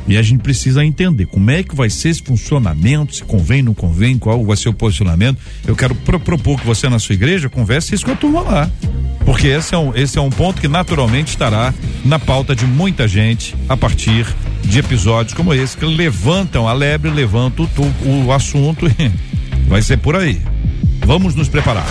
E 0.08 0.16
a 0.16 0.22
gente 0.22 0.42
precisa 0.42 0.84
entender 0.84 1.26
como 1.26 1.50
é 1.50 1.62
que 1.62 1.74
vai 1.74 1.88
ser 1.88 2.08
esse 2.08 2.22
funcionamento, 2.22 3.14
se 3.14 3.22
convém, 3.22 3.62
não 3.62 3.74
convém, 3.74 4.18
qual 4.18 4.44
vai 4.44 4.56
ser 4.56 4.68
o 4.68 4.72
posicionamento. 4.72 5.38
Eu 5.66 5.76
quero 5.76 5.94
pro, 5.94 6.18
propor 6.18 6.60
que 6.60 6.66
você 6.66 6.88
na 6.88 6.98
sua 6.98 7.14
igreja 7.14 7.48
converse 7.48 7.94
isso 7.94 8.04
com 8.04 8.12
a 8.12 8.16
turma 8.16 8.40
lá. 8.40 8.70
Porque 9.24 9.46
esse 9.46 9.74
é, 9.74 9.78
um, 9.78 9.94
esse 9.94 10.18
é 10.18 10.20
um 10.20 10.30
ponto 10.30 10.60
que 10.60 10.68
naturalmente 10.68 11.28
estará 11.28 11.72
na 12.04 12.18
pauta 12.18 12.56
de 12.56 12.66
muita 12.66 13.06
gente 13.06 13.54
a 13.68 13.76
partir 13.76 14.26
de 14.64 14.78
episódios 14.78 15.34
como 15.34 15.54
esse, 15.54 15.76
que 15.76 15.84
levantam 15.84 16.66
a 16.66 16.72
lebre, 16.72 17.10
levantam 17.10 17.68
o, 18.04 18.26
o 18.26 18.32
assunto 18.32 18.86
e 18.86 19.12
vai 19.68 19.82
ser 19.82 19.98
por 19.98 20.16
aí. 20.16 20.40
Vamos 21.06 21.34
nos 21.34 21.48
preparar. 21.48 21.86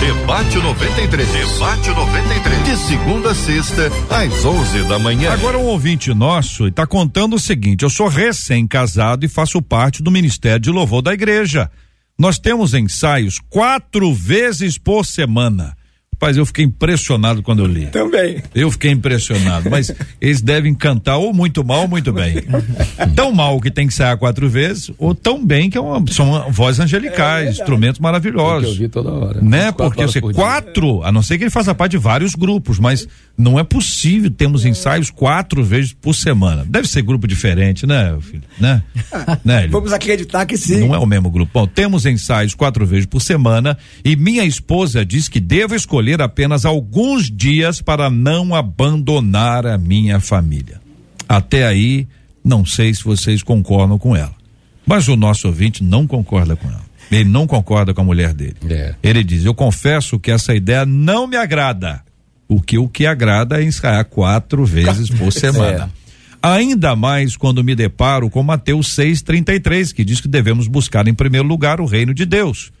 Debate 0.00 0.56
93. 0.56 1.28
Debate 1.28 1.88
93. 1.90 2.64
De 2.64 2.76
segunda 2.76 3.30
a 3.30 3.34
sexta, 3.34 3.90
às 4.10 4.44
11 4.44 4.88
da 4.88 4.98
manhã. 4.98 5.32
Agora 5.32 5.58
um 5.58 5.66
ouvinte 5.66 6.12
nosso 6.12 6.66
está 6.66 6.86
contando 6.86 7.36
o 7.36 7.40
seguinte: 7.40 7.82
eu 7.82 7.90
sou 7.90 8.08
recém-casado 8.08 9.24
e 9.24 9.28
faço 9.28 9.60
parte 9.62 10.02
do 10.02 10.10
Ministério 10.10 10.60
de 10.60 10.70
Louvor 10.70 11.02
da 11.02 11.12
Igreja. 11.12 11.70
Nós 12.18 12.38
temos 12.38 12.74
ensaios 12.74 13.40
quatro 13.50 14.12
vezes 14.12 14.78
por 14.78 15.04
semana 15.04 15.76
Rapaz, 16.22 16.36
eu 16.36 16.46
fiquei 16.46 16.64
impressionado 16.64 17.42
quando 17.42 17.64
eu 17.64 17.66
li. 17.66 17.86
Também. 17.86 18.40
Eu 18.54 18.70
fiquei 18.70 18.92
impressionado, 18.92 19.68
mas 19.68 19.92
eles 20.20 20.40
devem 20.40 20.72
cantar 20.72 21.16
ou 21.16 21.34
muito 21.34 21.64
mal 21.64 21.82
ou 21.82 21.88
muito 21.88 22.12
bem. 22.12 22.36
tão 23.16 23.32
mal 23.32 23.60
que 23.60 23.72
tem 23.72 23.88
que 23.88 23.94
sair 23.94 24.16
quatro 24.16 24.48
vezes, 24.48 24.92
ou 24.98 25.16
tão 25.16 25.44
bem 25.44 25.68
que 25.68 25.76
é 25.76 25.80
uma, 25.80 26.00
são 26.12 26.48
vozes 26.48 26.78
angelicais, 26.78 27.48
é 27.48 27.50
instrumentos 27.50 27.98
maravilhosos. 27.98 28.62
eu 28.62 28.70
ouvi 28.70 28.88
toda 28.88 29.10
hora. 29.10 29.40
Né? 29.40 29.72
Porque 29.72 30.06
você, 30.06 30.20
por 30.20 30.32
quatro, 30.32 30.98
dia. 30.98 31.08
a 31.08 31.10
não 31.10 31.22
ser 31.24 31.38
que 31.38 31.44
ele 31.44 31.50
faça 31.50 31.74
parte 31.74 31.92
de 31.92 31.98
vários 31.98 32.36
grupos, 32.36 32.78
mas 32.78 33.08
não 33.36 33.58
é 33.58 33.64
possível 33.64 34.30
termos 34.30 34.64
ensaios 34.64 35.10
quatro 35.10 35.64
vezes 35.64 35.92
por 35.92 36.14
semana. 36.14 36.64
Deve 36.68 36.86
ser 36.86 37.02
grupo 37.02 37.26
diferente, 37.26 37.84
né, 37.84 38.16
filho? 38.20 38.44
Né? 38.60 38.80
né 39.44 39.66
Vamos 39.66 39.92
acreditar 39.92 40.46
que 40.46 40.56
sim. 40.56 40.86
Não 40.86 40.94
é 40.94 40.98
o 40.98 41.06
mesmo 41.06 41.28
grupo. 41.32 41.50
Bom, 41.52 41.66
temos 41.66 42.06
ensaios 42.06 42.54
quatro 42.54 42.86
vezes 42.86 43.06
por 43.06 43.20
semana 43.20 43.76
e 44.04 44.14
minha 44.14 44.44
esposa 44.44 45.04
diz 45.04 45.28
que 45.28 45.40
devo 45.40 45.74
escolher 45.74 46.11
apenas 46.20 46.64
alguns 46.64 47.30
dias 47.30 47.80
para 47.80 48.10
não 48.10 48.54
abandonar 48.54 49.66
a 49.66 49.78
minha 49.78 50.20
família. 50.20 50.80
Até 51.28 51.66
aí, 51.66 52.06
não 52.44 52.64
sei 52.66 52.92
se 52.92 53.04
vocês 53.04 53.42
concordam 53.42 53.98
com 53.98 54.14
ela. 54.14 54.34
Mas 54.84 55.08
o 55.08 55.16
nosso 55.16 55.46
ouvinte 55.46 55.82
não 55.82 56.06
concorda 56.06 56.56
com 56.56 56.68
ela. 56.68 56.82
Ele 57.10 57.28
não 57.28 57.46
concorda 57.46 57.92
com 57.94 58.00
a 58.00 58.04
mulher 58.04 58.32
dele. 58.32 58.56
É. 58.68 58.94
Ele 59.02 59.22
diz: 59.22 59.44
Eu 59.44 59.54
confesso 59.54 60.18
que 60.18 60.30
essa 60.30 60.54
ideia 60.54 60.84
não 60.84 61.26
me 61.26 61.36
agrada. 61.36 62.02
O 62.48 62.60
que 62.60 62.78
o 62.78 62.88
que 62.88 63.06
agrada 63.06 63.60
é 63.60 63.64
ensaiar 63.64 64.04
quatro 64.04 64.64
vezes 64.64 65.08
por 65.10 65.32
semana. 65.32 65.90
É. 65.98 66.02
Ainda 66.44 66.96
mais 66.96 67.36
quando 67.36 67.62
me 67.62 67.72
deparo 67.72 68.28
com 68.28 68.42
Mateus 68.42 68.88
6,33, 68.96 69.94
que 69.94 70.04
diz 70.04 70.20
que 70.20 70.26
devemos 70.26 70.66
buscar 70.66 71.06
em 71.06 71.14
primeiro 71.14 71.46
lugar 71.46 71.80
o 71.80 71.86
reino 71.86 72.12
de 72.12 72.26
Deus. 72.26 72.72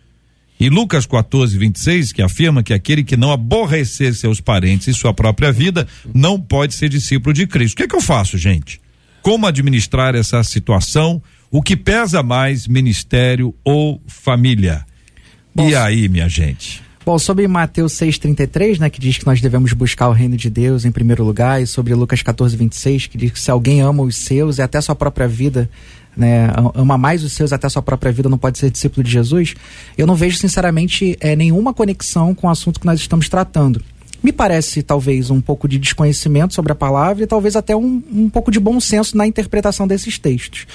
E 0.62 0.70
Lucas 0.70 1.06
14, 1.06 1.58
26, 1.58 2.12
que 2.12 2.22
afirma 2.22 2.62
que 2.62 2.72
aquele 2.72 3.02
que 3.02 3.16
não 3.16 3.32
aborrecer 3.32 4.14
seus 4.14 4.40
parentes 4.40 4.86
e 4.86 4.94
sua 4.94 5.12
própria 5.12 5.50
vida 5.50 5.88
não 6.14 6.40
pode 6.40 6.74
ser 6.74 6.88
discípulo 6.88 7.34
de 7.34 7.48
Cristo. 7.48 7.74
O 7.74 7.76
que, 7.78 7.82
é 7.82 7.88
que 7.88 7.96
eu 7.96 8.00
faço, 8.00 8.38
gente? 8.38 8.80
Como 9.22 9.44
administrar 9.44 10.14
essa 10.14 10.40
situação? 10.44 11.20
O 11.50 11.60
que 11.60 11.76
pesa 11.76 12.22
mais, 12.22 12.68
ministério 12.68 13.52
ou 13.64 14.00
família? 14.06 14.86
Bom, 15.52 15.68
e 15.68 15.74
aí, 15.74 16.08
minha 16.08 16.28
gente? 16.28 16.80
Bom, 17.04 17.18
sobre 17.18 17.48
Mateus 17.48 17.94
6,33, 17.94 18.78
né, 18.78 18.88
que 18.88 19.00
diz 19.00 19.18
que 19.18 19.26
nós 19.26 19.40
devemos 19.40 19.72
buscar 19.72 20.08
o 20.08 20.12
reino 20.12 20.36
de 20.36 20.48
Deus 20.48 20.84
em 20.84 20.92
primeiro 20.92 21.24
lugar, 21.24 21.60
e 21.60 21.66
sobre 21.66 21.92
Lucas 21.92 22.22
14, 22.22 22.56
26, 22.56 23.08
que 23.08 23.18
diz 23.18 23.32
que 23.32 23.40
se 23.40 23.50
alguém 23.50 23.80
ama 23.80 24.04
os 24.04 24.14
seus 24.14 24.58
e 24.58 24.62
até 24.62 24.80
sua 24.80 24.94
própria 24.94 25.26
vida, 25.26 25.68
né, 26.16 26.50
ama 26.74 26.98
mais 26.98 27.22
os 27.24 27.32
seus 27.32 27.52
até 27.52 27.68
sua 27.68 27.82
própria 27.82 28.12
vida, 28.12 28.28
não 28.28 28.38
pode 28.38 28.58
ser 28.58 28.70
discípulo 28.70 29.02
de 29.02 29.10
Jesus, 29.10 29.54
eu 29.96 30.06
não 30.06 30.14
vejo, 30.14 30.36
sinceramente, 30.36 31.16
é, 31.20 31.34
nenhuma 31.34 31.72
conexão 31.72 32.34
com 32.34 32.46
o 32.46 32.50
assunto 32.50 32.80
que 32.80 32.86
nós 32.86 33.00
estamos 33.00 33.28
tratando. 33.28 33.82
Me 34.22 34.30
parece, 34.30 34.82
talvez, 34.82 35.30
um 35.30 35.40
pouco 35.40 35.66
de 35.66 35.78
desconhecimento 35.78 36.54
sobre 36.54 36.70
a 36.70 36.76
palavra 36.76 37.24
e 37.24 37.26
talvez 37.26 37.56
até 37.56 37.74
um, 37.74 38.00
um 38.12 38.30
pouco 38.30 38.52
de 38.52 38.60
bom 38.60 38.78
senso 38.78 39.16
na 39.16 39.26
interpretação 39.26 39.86
desses 39.86 40.16
textos. 40.16 40.66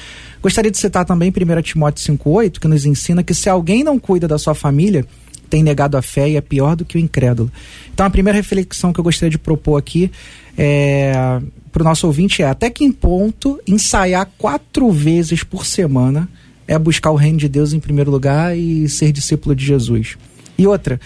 Gostaria 0.41 0.69
de 0.69 0.77
citar 0.77 1.05
também 1.05 1.31
1 1.31 1.61
Timóteo 1.61 2.17
5,8, 2.17 2.59
que 2.59 2.67
nos 2.67 2.85
ensina 2.85 3.23
que 3.23 3.33
se 3.33 3.49
alguém 3.49 3.85
não 3.85 3.97
cuida 3.97 4.27
da 4.27 4.37
sua 4.37 4.53
família, 4.53 5.05
tem 5.49 5.63
negado 5.63 5.95
a 5.95 6.01
fé 6.01 6.29
e 6.29 6.35
é 6.35 6.41
pior 6.41 6.75
do 6.75 6.83
que 6.83 6.97
o 6.97 6.99
incrédulo. 6.99 7.49
Então, 7.93 8.05
a 8.05 8.09
primeira 8.09 8.35
reflexão 8.35 8.91
que 8.91 8.99
eu 8.99 9.03
gostaria 9.03 9.29
de 9.29 9.37
propor 9.37 9.77
aqui 9.77 10.11
é, 10.57 11.41
para 11.77 11.83
o 11.83 11.85
nosso 11.85 12.07
ouvinte 12.07 12.41
é 12.41 12.47
até 12.47 12.71
que 12.71 12.91
ponto 12.91 13.61
ensaiar 13.67 14.27
quatro 14.35 14.91
vezes 14.91 15.43
por 15.43 15.63
semana 15.63 16.27
é 16.67 16.77
buscar 16.77 17.11
o 17.11 17.15
reino 17.15 17.37
de 17.37 17.47
Deus 17.47 17.71
em 17.71 17.79
primeiro 17.79 18.09
lugar 18.09 18.57
e 18.57 18.89
ser 18.89 19.11
discípulo 19.11 19.55
de 19.55 19.63
Jesus. 19.63 20.17
E 20.57 20.65
outra, 20.65 20.99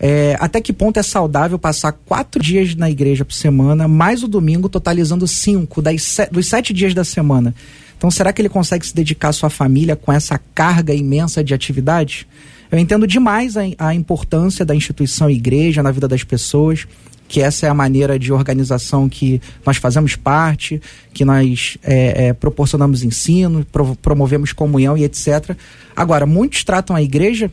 é, 0.00 0.34
até 0.40 0.58
que 0.58 0.72
ponto 0.72 0.98
é 0.98 1.02
saudável 1.02 1.58
passar 1.58 1.92
quatro 1.92 2.42
dias 2.42 2.74
na 2.74 2.88
igreja 2.90 3.26
por 3.26 3.34
semana, 3.34 3.86
mais 3.86 4.22
o 4.22 4.28
domingo, 4.28 4.70
totalizando 4.70 5.28
cinco 5.28 5.82
das, 5.82 6.16
dos 6.32 6.46
sete 6.46 6.72
dias 6.72 6.94
da 6.94 7.04
semana? 7.04 7.54
Então, 7.98 8.10
será 8.10 8.32
que 8.32 8.40
ele 8.40 8.48
consegue 8.48 8.86
se 8.86 8.94
dedicar 8.94 9.28
à 9.28 9.32
sua 9.34 9.50
família 9.50 9.96
com 9.96 10.10
essa 10.10 10.40
carga 10.54 10.94
imensa 10.94 11.44
de 11.44 11.52
atividade? 11.52 12.26
Eu 12.72 12.78
entendo 12.78 13.06
demais 13.06 13.54
a, 13.54 13.60
a 13.78 13.94
importância 13.94 14.64
da 14.64 14.74
instituição 14.74 15.28
igreja 15.28 15.82
na 15.82 15.90
vida 15.90 16.08
das 16.08 16.24
pessoas, 16.24 16.86
que 17.28 17.40
essa 17.40 17.66
é 17.66 17.68
a 17.68 17.74
maneira 17.74 18.18
de 18.18 18.32
organização 18.32 19.08
que 19.08 19.40
nós 19.64 19.76
fazemos 19.76 20.14
parte, 20.16 20.80
que 21.12 21.24
nós 21.24 21.76
é, 21.82 22.28
é, 22.28 22.32
proporcionamos 22.32 23.02
ensino, 23.02 23.64
pro, 23.70 23.96
promovemos 23.96 24.52
comunhão 24.52 24.96
e 24.96 25.04
etc. 25.04 25.56
Agora, 25.94 26.26
muitos 26.26 26.62
tratam 26.62 26.94
a 26.94 27.02
igreja, 27.02 27.50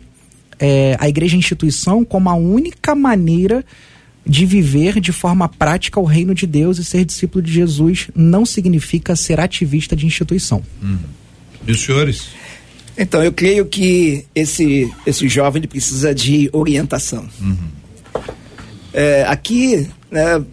é, 0.59 0.95
a 0.99 1.09
igreja 1.09 1.35
instituição, 1.35 2.05
como 2.05 2.29
a 2.29 2.35
única 2.35 2.93
maneira 2.93 3.65
de 4.25 4.45
viver 4.45 5.01
de 5.01 5.11
forma 5.11 5.49
prática 5.49 5.99
o 5.99 6.05
reino 6.05 6.33
de 6.33 6.47
Deus 6.47 6.77
e 6.77 6.83
ser 6.83 7.03
discípulo 7.03 7.41
de 7.41 7.51
Jesus 7.51 8.09
não 8.15 8.45
significa 8.45 9.15
ser 9.15 9.39
ativista 9.39 9.95
de 9.95 10.05
instituição. 10.05 10.63
Hum. 10.81 10.97
E 11.67 11.71
os 11.71 11.81
senhores? 11.81 12.29
Então, 12.97 13.23
eu 13.23 13.33
creio 13.33 13.65
que 13.65 14.25
esse, 14.35 14.91
esse 15.05 15.27
jovem 15.27 15.63
precisa 15.63 16.13
de 16.13 16.49
orientação. 16.53 17.27
Uhum. 17.41 17.57
É, 18.93 19.23
aqui, 19.27 19.89
né, 20.11 20.43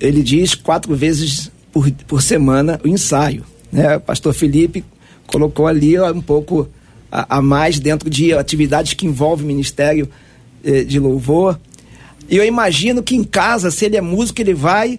ele 0.00 0.22
diz 0.22 0.54
quatro 0.54 0.94
vezes 0.94 1.50
por, 1.72 1.90
por 2.06 2.22
semana 2.22 2.80
o 2.84 2.88
ensaio. 2.88 3.44
Né? 3.72 3.96
O 3.96 4.00
pastor 4.00 4.32
Felipe 4.34 4.84
colocou 5.26 5.66
ali 5.66 5.98
ó, 5.98 6.12
um 6.12 6.20
pouco 6.20 6.68
a, 7.10 7.38
a, 7.38 7.42
mais 7.42 7.80
dentro 7.80 8.08
de 8.08 8.32
atividades 8.32 8.94
que 8.94 9.06
envolvem 9.06 9.46
ministério 9.46 10.08
eh, 10.64 10.84
de 10.84 10.98
louvor. 10.98 11.58
E 12.28 12.36
eu 12.36 12.44
imagino 12.44 13.02
que 13.02 13.16
em 13.16 13.24
casa, 13.24 13.70
se 13.70 13.84
ele 13.84 13.96
é 13.96 14.00
músico, 14.00 14.40
ele 14.40 14.54
vai 14.54 14.98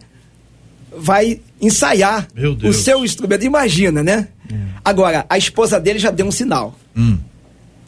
vai 0.95 1.39
ensaiar 1.59 2.27
o 2.63 2.71
seu 2.71 3.03
instrumento. 3.03 3.43
Imagina, 3.43 4.03
né? 4.03 4.27
É. 4.51 4.55
Agora, 4.85 5.25
a 5.27 5.37
esposa 5.37 5.79
dele 5.79 5.97
já 5.97 6.11
deu 6.11 6.25
um 6.25 6.31
sinal. 6.31 6.77
Hum. 6.95 7.17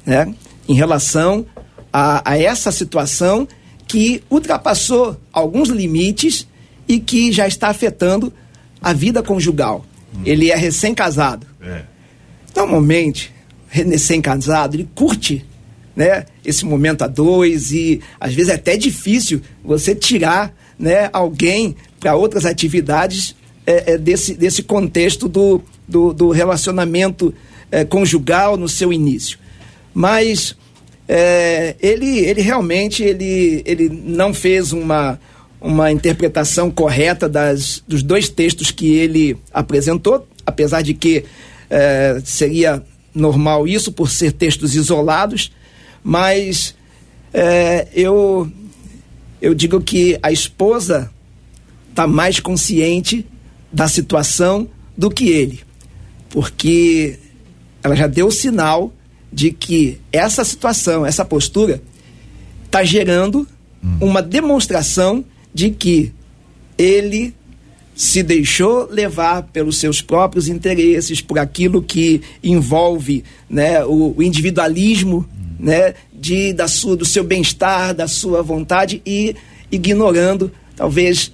Né? 0.03 0.33
Em 0.67 0.73
relação 0.73 1.45
a, 1.93 2.31
a, 2.31 2.37
essa 2.37 2.71
situação 2.71 3.47
que 3.87 4.23
ultrapassou 4.29 5.19
alguns 5.31 5.69
limites 5.69 6.47
e 6.87 6.99
que 6.99 7.31
já 7.31 7.47
está 7.47 7.69
afetando 7.69 8.31
a 8.81 8.93
vida 8.93 9.23
conjugal. 9.23 9.85
Hum. 10.13 10.21
Ele 10.25 10.51
é 10.51 10.55
recém-casado. 10.55 11.45
É. 11.61 11.83
Normalmente, 12.55 13.33
recém-casado, 13.67 14.75
ele 14.75 14.87
curte 14.95 15.45
né, 15.95 16.25
esse 16.43 16.65
momento 16.65 17.03
a 17.03 17.07
dois 17.07 17.71
e 17.71 18.01
às 18.19 18.33
vezes 18.33 18.51
é 18.51 18.55
até 18.55 18.77
difícil 18.77 19.41
você 19.63 19.95
tirar 19.95 20.53
né, 20.77 21.09
alguém 21.13 21.75
para 21.99 22.15
outras 22.15 22.45
atividades 22.45 23.35
é, 23.65 23.93
é, 23.93 23.97
desse, 23.97 24.35
desse 24.35 24.61
contexto 24.61 25.27
do, 25.27 25.61
do, 25.87 26.13
do 26.13 26.29
relacionamento 26.29 27.33
é, 27.71 27.83
conjugal 27.83 28.57
no 28.57 28.69
seu 28.69 28.93
início. 28.93 29.39
Mas 29.93 30.55
é, 31.07 31.75
ele, 31.79 32.19
ele 32.19 32.41
realmente 32.41 33.03
ele, 33.03 33.61
ele 33.65 33.89
não 33.89 34.33
fez 34.33 34.71
uma, 34.71 35.19
uma 35.61 35.91
interpretação 35.91 36.71
correta 36.71 37.29
das, 37.29 37.83
dos 37.87 38.01
dois 38.01 38.27
textos 38.27 38.71
que 38.71 38.95
ele 38.95 39.37
apresentou, 39.53 40.27
apesar 40.45 40.81
de 40.81 40.93
que 40.93 41.25
é, 41.69 42.21
seria 42.23 42.83
normal 43.13 43.67
isso 43.67 43.91
por 43.91 44.09
ser 44.09 44.31
textos 44.31 44.75
isolados, 44.75 45.51
mas 46.03 46.75
é, 47.33 47.87
eu, 47.93 48.51
eu 49.41 49.53
digo 49.53 49.79
que 49.81 50.17
a 50.21 50.31
esposa 50.31 51.11
está 51.89 52.05
mais 52.05 52.39
consciente 52.39 53.25
da 53.71 53.87
situação 53.87 54.67
do 54.97 55.09
que 55.09 55.29
ele, 55.29 55.61
porque 56.29 57.19
ela 57.83 57.95
já 57.95 58.07
deu 58.07 58.31
sinal 58.31 58.91
de 59.35 59.51
que 59.51 59.99
essa 60.13 60.45
situação, 60.45 61.05
essa 61.05 61.25
postura, 61.25 61.81
está 62.63 62.85
gerando 62.85 63.45
hum. 63.83 63.97
uma 63.99 64.21
demonstração 64.21 65.25
de 65.53 65.71
que 65.71 66.13
ele 66.77 67.33
se 67.93 68.23
deixou 68.23 68.87
levar 68.89 69.43
pelos 69.43 69.77
seus 69.77 70.01
próprios 70.01 70.47
interesses, 70.47 71.19
por 71.19 71.37
aquilo 71.37 71.81
que 71.81 72.21
envolve 72.41 73.25
né, 73.49 73.83
o, 73.83 74.15
o 74.15 74.23
individualismo 74.23 75.25
hum. 75.29 75.55
né, 75.59 75.95
de, 76.13 76.53
da 76.53 76.69
sua, 76.69 76.95
do 76.95 77.03
seu 77.03 77.23
bem-estar, 77.25 77.93
da 77.93 78.07
sua 78.07 78.41
vontade 78.41 79.01
e 79.05 79.35
ignorando 79.69 80.49
talvez 80.77 81.33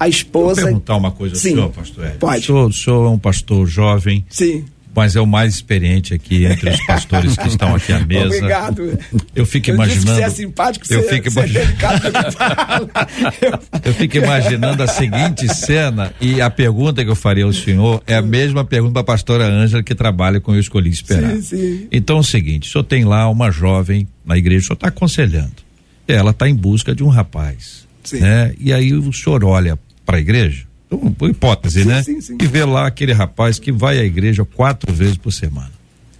a 0.00 0.08
esposa. 0.08 0.62
Vou 0.62 0.70
perguntar 0.70 0.96
uma 0.96 1.12
coisa 1.12 1.36
Sim, 1.36 1.50
ao 1.50 1.54
senhor, 1.54 1.70
pastor. 1.70 2.10
Pode. 2.18 2.40
O 2.40 2.44
senhor, 2.44 2.68
o 2.68 2.72
senhor 2.72 3.06
é 3.06 3.08
um 3.08 3.18
pastor 3.18 3.66
jovem. 3.68 4.24
Sim. 4.28 4.64
Mas 4.94 5.14
é 5.14 5.20
o 5.20 5.26
mais 5.26 5.54
experiente 5.54 6.12
aqui 6.12 6.44
entre 6.44 6.70
os 6.70 6.84
pastores 6.84 7.36
que 7.36 7.46
estão 7.46 7.74
aqui 7.74 7.92
à 7.92 8.00
mesa. 8.04 8.26
Obrigado. 8.26 8.98
Eu 9.34 9.46
fico 9.46 9.70
eu 9.70 9.74
imaginando. 9.74 10.16
Você 10.16 10.22
é 10.22 10.30
simpático, 10.30 10.92
eu 10.92 11.02
você, 11.02 11.08
fico 11.08 11.28
é, 11.28 11.30
imaginando. 11.30 11.70
eu 13.84 13.94
fico 13.94 14.16
imaginando 14.18 14.82
a 14.82 14.88
seguinte 14.88 15.48
cena 15.54 16.12
e 16.20 16.40
a 16.40 16.50
pergunta 16.50 17.04
que 17.04 17.10
eu 17.10 17.16
faria 17.16 17.44
ao 17.44 17.52
senhor 17.52 18.02
é 18.06 18.16
a 18.16 18.22
mesma 18.22 18.64
pergunta 18.64 18.94
para 18.94 19.00
a 19.00 19.04
pastora 19.04 19.46
Ângela 19.46 19.82
que 19.82 19.94
trabalha 19.94 20.40
com 20.40 20.54
Eu 20.54 20.60
Escolhi 20.60 20.90
Esperar. 20.90 21.36
Sim, 21.36 21.42
sim. 21.42 21.88
Então 21.92 22.16
é 22.16 22.20
o 22.20 22.24
seguinte: 22.24 22.68
o 22.68 22.72
senhor 22.72 22.84
tem 22.84 23.04
lá 23.04 23.28
uma 23.28 23.50
jovem 23.50 24.08
na 24.24 24.36
igreja, 24.36 24.58
o 24.58 24.66
senhor 24.66 24.74
está 24.74 24.88
aconselhando 24.88 25.70
ela 26.12 26.30
está 26.30 26.48
em 26.48 26.54
busca 26.54 26.94
de 26.94 27.02
um 27.02 27.08
rapaz. 27.08 27.86
Sim. 28.02 28.20
Né? 28.20 28.54
E 28.58 28.72
aí 28.72 28.92
o 28.92 29.12
senhor 29.12 29.44
olha 29.44 29.78
para 30.04 30.16
a 30.16 30.20
igreja, 30.20 30.64
então, 30.92 31.12
por 31.12 31.30
hipótese, 31.30 31.82
Sim, 31.82 31.88
né? 31.88 32.02
sim, 32.02 32.20
sim. 32.20 32.36
E 32.40 32.46
vê 32.46 32.64
lá 32.64 32.86
aquele 32.86 33.12
rapaz 33.12 33.58
que 33.58 33.70
vai 33.70 33.98
à 33.98 34.04
igreja 34.04 34.44
quatro 34.44 34.92
vezes 34.92 35.16
por 35.16 35.32
semana. 35.32 35.70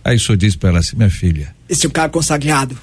Aí 0.05 0.17
o 0.17 0.21
senhor 0.21 0.37
diz 0.37 0.55
para 0.57 0.71
ela 0.71 0.79
assim, 0.79 0.97
minha 0.97 1.11
filha, 1.11 1.55
Esse 1.69 1.87
é 1.87 1.89
o 1.89 1.93
cara 1.93 2.09
consagrado. 2.09 2.79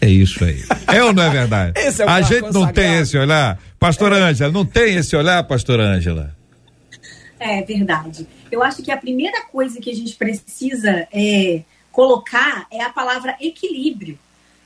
é 0.00 0.08
isso 0.08 0.42
aí. 0.44 0.62
é 0.86 1.02
ou 1.02 1.12
não 1.12 1.22
é 1.22 1.30
verdade? 1.30 1.72
Esse 1.80 2.02
é 2.02 2.04
o 2.06 2.08
a 2.08 2.12
cara 2.12 2.22
gente 2.22 2.40
não 2.42 2.52
consagrado. 2.52 2.72
tem 2.74 2.94
esse 2.94 3.18
olhar, 3.18 3.58
pastora 3.78 4.16
Ângela, 4.24 4.52
não 4.52 4.64
tem 4.64 4.94
esse 4.96 5.14
olhar, 5.16 5.42
pastora 5.44 5.82
Ângela? 5.84 6.34
É 7.38 7.62
verdade. 7.62 8.26
Eu 8.50 8.62
acho 8.62 8.82
que 8.82 8.90
a 8.90 8.96
primeira 8.96 9.42
coisa 9.46 9.80
que 9.80 9.90
a 9.90 9.94
gente 9.94 10.14
precisa 10.14 11.06
é, 11.12 11.62
colocar 11.92 12.66
é 12.72 12.80
a 12.82 12.88
palavra 12.90 13.36
equilíbrio. 13.40 14.18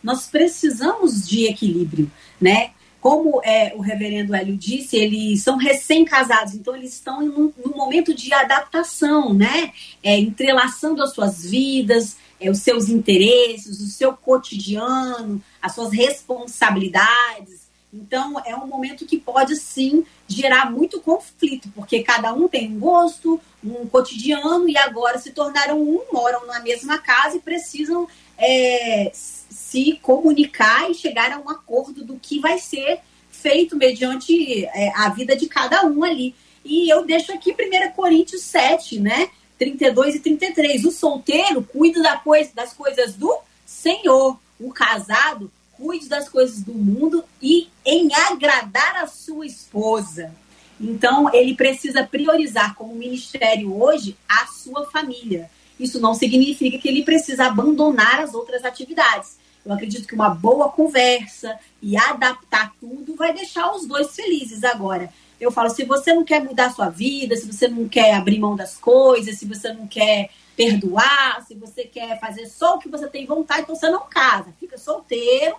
Nós 0.02 0.26
precisamos 0.28 1.26
de 1.26 1.46
equilíbrio, 1.46 2.08
né? 2.40 2.70
Como 3.00 3.40
é, 3.44 3.72
o 3.76 3.80
reverendo 3.80 4.34
Hélio 4.34 4.56
disse, 4.56 4.96
eles 4.96 5.42
são 5.42 5.56
recém-casados, 5.56 6.54
então 6.54 6.74
eles 6.74 6.94
estão 6.94 7.22
em 7.22 7.28
um, 7.28 7.52
num 7.64 7.76
momento 7.76 8.12
de 8.12 8.32
adaptação, 8.34 9.32
né? 9.32 9.72
É, 10.02 10.18
entrelaçando 10.18 11.02
as 11.02 11.14
suas 11.14 11.48
vidas, 11.48 12.16
é, 12.40 12.50
os 12.50 12.58
seus 12.58 12.88
interesses, 12.88 13.80
o 13.80 13.86
seu 13.86 14.12
cotidiano, 14.12 15.40
as 15.62 15.74
suas 15.74 15.92
responsabilidades. 15.92 17.67
Então, 17.92 18.40
é 18.44 18.54
um 18.54 18.66
momento 18.66 19.06
que 19.06 19.18
pode 19.18 19.56
sim 19.56 20.04
gerar 20.26 20.70
muito 20.70 21.00
conflito, 21.00 21.70
porque 21.74 22.02
cada 22.02 22.34
um 22.34 22.46
tem 22.46 22.70
um 22.70 22.78
gosto, 22.78 23.40
um 23.64 23.86
cotidiano, 23.86 24.68
e 24.68 24.76
agora 24.76 25.18
se 25.18 25.30
tornaram 25.30 25.80
um, 25.80 26.02
moram 26.12 26.46
na 26.46 26.60
mesma 26.60 26.98
casa 26.98 27.36
e 27.36 27.40
precisam 27.40 28.06
é, 28.36 29.10
se 29.14 29.98
comunicar 30.02 30.90
e 30.90 30.94
chegar 30.94 31.32
a 31.32 31.38
um 31.38 31.48
acordo 31.48 32.04
do 32.04 32.18
que 32.18 32.38
vai 32.38 32.58
ser 32.58 33.00
feito 33.30 33.76
mediante 33.76 34.66
é, 34.66 34.92
a 34.94 35.08
vida 35.08 35.34
de 35.34 35.48
cada 35.48 35.86
um 35.86 36.04
ali. 36.04 36.34
E 36.64 36.92
eu 36.92 37.06
deixo 37.06 37.32
aqui 37.32 37.52
1 37.52 37.92
Coríntios 37.92 38.42
7, 38.42 39.00
né? 39.00 39.30
32 39.58 40.16
e 40.16 40.20
33. 40.20 40.84
O 40.84 40.90
solteiro 40.90 41.62
cuida 41.62 42.02
da 42.02 42.18
coisa, 42.18 42.50
das 42.54 42.74
coisas 42.74 43.14
do 43.14 43.34
Senhor. 43.64 44.38
O 44.60 44.72
casado 44.72 45.50
cuide 45.78 46.08
das 46.08 46.28
coisas 46.28 46.62
do 46.62 46.74
mundo 46.74 47.24
e 47.40 47.68
em 47.84 48.12
agradar 48.12 48.96
a 48.96 49.06
sua 49.06 49.46
esposa. 49.46 50.34
Então, 50.80 51.32
ele 51.32 51.54
precisa 51.54 52.04
priorizar 52.04 52.74
como 52.74 52.94
ministério 52.94 53.80
hoje 53.80 54.16
a 54.28 54.46
sua 54.46 54.84
família. 54.90 55.50
Isso 55.78 56.00
não 56.00 56.14
significa 56.14 56.78
que 56.78 56.88
ele 56.88 57.04
precisa 57.04 57.46
abandonar 57.46 58.20
as 58.20 58.34
outras 58.34 58.64
atividades. 58.64 59.38
Eu 59.64 59.72
acredito 59.72 60.06
que 60.06 60.14
uma 60.14 60.30
boa 60.30 60.68
conversa 60.68 61.58
e 61.80 61.96
adaptar 61.96 62.72
tudo 62.80 63.14
vai 63.14 63.32
deixar 63.32 63.72
os 63.72 63.86
dois 63.86 64.14
felizes 64.14 64.64
agora. 64.64 65.12
Eu 65.40 65.52
falo, 65.52 65.70
se 65.70 65.84
você 65.84 66.12
não 66.12 66.24
quer 66.24 66.42
mudar 66.42 66.66
a 66.66 66.72
sua 66.72 66.88
vida, 66.88 67.36
se 67.36 67.46
você 67.46 67.68
não 67.68 67.88
quer 67.88 68.14
abrir 68.14 68.38
mão 68.38 68.56
das 68.56 68.76
coisas, 68.76 69.38
se 69.38 69.46
você 69.46 69.72
não 69.72 69.86
quer 69.86 70.30
perdoar, 70.56 71.44
se 71.46 71.54
você 71.54 71.84
quer 71.84 72.18
fazer 72.18 72.46
só 72.46 72.74
o 72.74 72.78
que 72.78 72.88
você 72.88 73.06
tem 73.06 73.24
vontade, 73.24 73.62
então 73.62 73.76
você 73.76 73.88
não 73.88 74.08
casa, 74.08 74.52
fica 74.58 74.76
solteiro, 74.76 75.56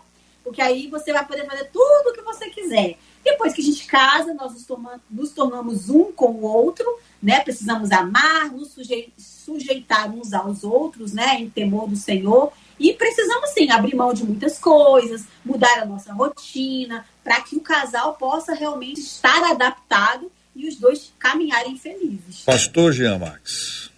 porque 0.50 0.64
aí 0.64 0.88
você 0.88 1.14
vai 1.14 1.24
poder 1.28 1.46
fazer 1.46 1.66
tudo 1.66 2.10
o 2.10 2.14
que 2.14 2.24
você 2.24 2.50
quiser. 2.50 2.98
Depois 3.24 3.54
que 3.54 3.62
a 3.62 3.64
gente 3.64 3.86
casa, 3.86 4.34
nós 4.34 4.52
nos, 4.52 4.66
torma- 4.66 5.00
nos 5.12 5.30
tornamos 5.30 5.92
um 5.92 6.12
com 6.12 6.32
o 6.32 6.42
outro, 6.42 6.84
né? 7.22 7.40
Precisamos 7.42 7.92
amar, 7.92 8.52
nos 8.52 8.70
sujei- 8.70 9.14
sujeitar 9.16 10.10
uns 10.10 10.34
aos 10.34 10.64
outros, 10.64 11.14
né? 11.14 11.36
Em 11.40 11.48
temor 11.52 11.88
do 11.88 11.96
Senhor. 11.96 12.52
E 12.80 12.94
precisamos 12.94 13.52
sim 13.52 13.70
abrir 13.70 13.96
mão 13.96 14.12
de 14.12 14.24
muitas 14.24 14.58
coisas, 14.58 15.26
mudar 15.46 15.80
a 15.82 15.86
nossa 15.86 16.12
rotina, 16.14 17.06
para 17.24 17.40
que 17.42 17.56
o 17.56 17.62
casal 17.62 18.16
possa 18.16 18.56
realmente 18.56 19.00
estar 19.02 19.44
adaptado 19.52 20.32
e 20.56 20.68
os 20.68 20.78
dois 20.78 21.14
caminharem 21.20 21.78
felizes. 21.78 22.42
Pastor 22.44 22.92
Jean 22.92 23.20
Max. 23.20 23.92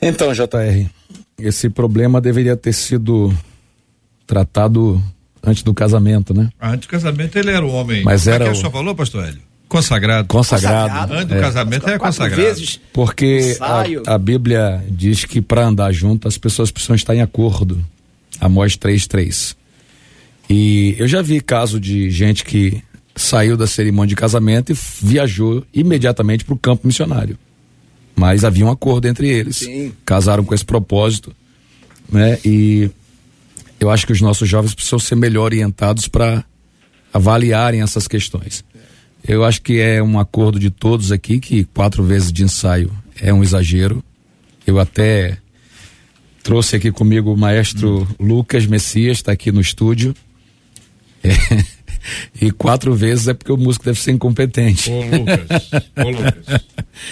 Então, 0.00 0.32
JR, 0.32 0.88
esse 1.38 1.68
problema 1.68 2.20
deveria 2.20 2.56
ter 2.56 2.72
sido 2.72 3.36
tratado 4.26 5.02
antes 5.42 5.62
do 5.62 5.74
casamento, 5.74 6.32
né? 6.34 6.50
Antes 6.60 6.86
do 6.86 6.90
casamento 6.90 7.36
ele 7.38 7.50
era 7.50 7.64
o 7.64 7.70
homem. 7.70 8.02
Mas 8.04 8.26
é 8.26 8.32
era 8.32 8.44
que 8.44 8.50
o- 8.50 8.52
o 8.52 8.56
senhor 8.56 8.70
falou, 8.70 8.94
pastor 8.94 9.24
Hélio? 9.26 9.40
Consagrado. 9.68 10.28
Consagrado. 10.28 10.88
Consagrado. 10.90 11.14
Antes 11.14 11.26
do 11.28 11.34
É. 11.34 11.40
casamento 11.40 11.88
é 11.88 11.98
consagrado. 11.98 12.42
vezes. 12.42 12.80
Porque 12.92 13.56
a, 13.60 14.14
a 14.14 14.18
Bíblia 14.18 14.84
diz 14.88 15.24
que 15.24 15.40
para 15.40 15.64
andar 15.66 15.90
junto 15.92 16.28
as 16.28 16.36
pessoas 16.36 16.70
precisam 16.70 16.94
estar 16.94 17.14
em 17.16 17.22
acordo. 17.22 17.82
Amós 18.40 18.76
3:3. 18.76 19.56
E 20.48 20.94
eu 20.98 21.08
já 21.08 21.22
vi 21.22 21.40
caso 21.40 21.80
de 21.80 22.10
gente 22.10 22.44
que 22.44 22.82
saiu 23.16 23.56
da 23.56 23.66
cerimônia 23.66 24.08
de 24.10 24.16
casamento 24.16 24.72
e 24.72 24.76
viajou 25.02 25.64
imediatamente 25.72 26.44
para 26.44 26.54
o 26.54 26.58
campo 26.58 26.86
missionário. 26.86 27.38
Mas 28.14 28.44
havia 28.44 28.66
um 28.66 28.70
acordo 28.70 29.06
entre 29.08 29.28
eles. 29.28 29.56
Sim. 29.56 29.92
Casaram 30.04 30.44
com 30.44 30.54
esse 30.54 30.64
propósito, 30.64 31.34
né? 32.10 32.38
E 32.44 32.90
eu 33.82 33.90
acho 33.90 34.06
que 34.06 34.12
os 34.12 34.20
nossos 34.20 34.48
jovens 34.48 34.74
precisam 34.74 34.98
ser 35.00 35.16
melhor 35.16 35.42
orientados 35.42 36.06
para 36.06 36.44
avaliarem 37.12 37.82
essas 37.82 38.06
questões. 38.06 38.64
Eu 39.26 39.44
acho 39.44 39.60
que 39.60 39.80
é 39.80 40.00
um 40.00 40.20
acordo 40.20 40.56
de 40.56 40.70
todos 40.70 41.10
aqui 41.10 41.40
que 41.40 41.64
quatro 41.64 42.04
vezes 42.04 42.32
de 42.32 42.44
ensaio 42.44 42.92
é 43.20 43.34
um 43.34 43.42
exagero. 43.42 44.02
Eu 44.64 44.78
até 44.78 45.36
trouxe 46.44 46.76
aqui 46.76 46.92
comigo 46.92 47.32
o 47.32 47.36
maestro 47.36 48.06
Lucas 48.20 48.66
Messias, 48.66 49.16
está 49.16 49.32
aqui 49.32 49.50
no 49.50 49.60
estúdio. 49.60 50.14
É, 51.24 51.30
E 52.40 52.50
quatro 52.50 52.94
vezes 52.94 53.28
é 53.28 53.34
porque 53.34 53.52
o 53.52 53.56
músico 53.56 53.84
deve 53.84 54.00
ser 54.00 54.12
incompetente. 54.12 54.90
Ô, 54.90 55.00
Lucas. 55.16 55.70
Ô, 55.96 56.10
Lucas. 56.10 56.60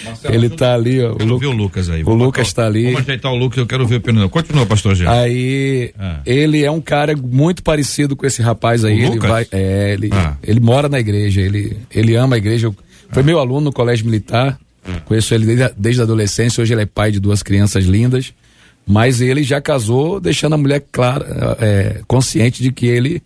Marcelo, 0.05 0.35
Ele 0.35 0.47
ajuda- 0.47 0.57
tá 0.57 0.75
ali, 0.75 1.01
ó. 1.03 1.13
O, 1.13 1.17
Quero 1.17 1.29
Lu- 1.31 1.39
ver 1.39 1.47
o 1.47 1.53
Lucas 1.53 1.89
aí. 1.91 2.03
o 2.03 2.05
Vamos 2.07 2.23
Lucas 2.27 2.49
botar- 2.49 2.63
tá 2.63 2.69
ali. 2.69 2.85
Vamos 2.85 3.01
ajeitar 3.01 3.33
o 3.33 3.37
Lucas, 3.37 3.59
eu 3.59 3.67
quero 3.67 3.87
ver 3.87 3.97
o 3.97 4.01
Pino. 4.01 4.29
Continua, 4.29 4.67
pastor 4.67 4.95
Jean. 4.95 5.11
Aí 5.11 5.93
Ah. 5.99 6.21
ele 6.27 6.65
é 6.65 6.71
um 6.71 6.81
cara 6.81 7.17
muito 7.17 7.63
parecido 7.63 8.15
com 8.17 8.27
esse 8.27 8.43
rapaz 8.43 8.85
aí. 8.85 8.95
O 8.95 8.99
ele 8.99 9.15
Lucas? 9.15 9.31
vai, 9.31 9.47
é, 9.53 9.93
ele, 9.95 10.11
Ah. 10.13 10.37
ele 10.43 10.61
mora 10.61 10.89
na 10.89 11.01
igreja, 11.01 11.41
ele, 11.41 11.77
ele 11.95 12.15
ama 12.17 12.35
a 12.37 12.39
igreja. 12.39 12.67
Eu- 12.67 12.77
Foi 13.13 13.23
meu 13.25 13.39
aluno 13.41 13.63
no 13.63 13.73
colégio 13.73 14.05
militar. 14.07 14.59
Conheço 15.05 15.35
ele 15.35 15.45
desde 15.47 15.63
a, 15.65 15.73
desde 15.77 16.01
a 16.01 16.05
adolescência. 16.05 16.63
Hoje 16.63 16.73
ele 16.75 16.83
é 16.83 16.87
pai 16.87 17.11
de 17.11 17.19
duas 17.21 17.43
crianças 17.43 17.85
lindas. 17.85 18.33
Mas 18.87 19.21
ele 19.21 19.43
já 19.43 19.61
casou, 19.61 20.21
deixando 20.21 20.55
a 20.55 20.59
mulher 20.59 20.85
clara, 20.93 21.57
é, 21.61 22.01
consciente 22.09 22.63
de 22.63 22.73
que 22.73 22.87
ele 22.87 23.23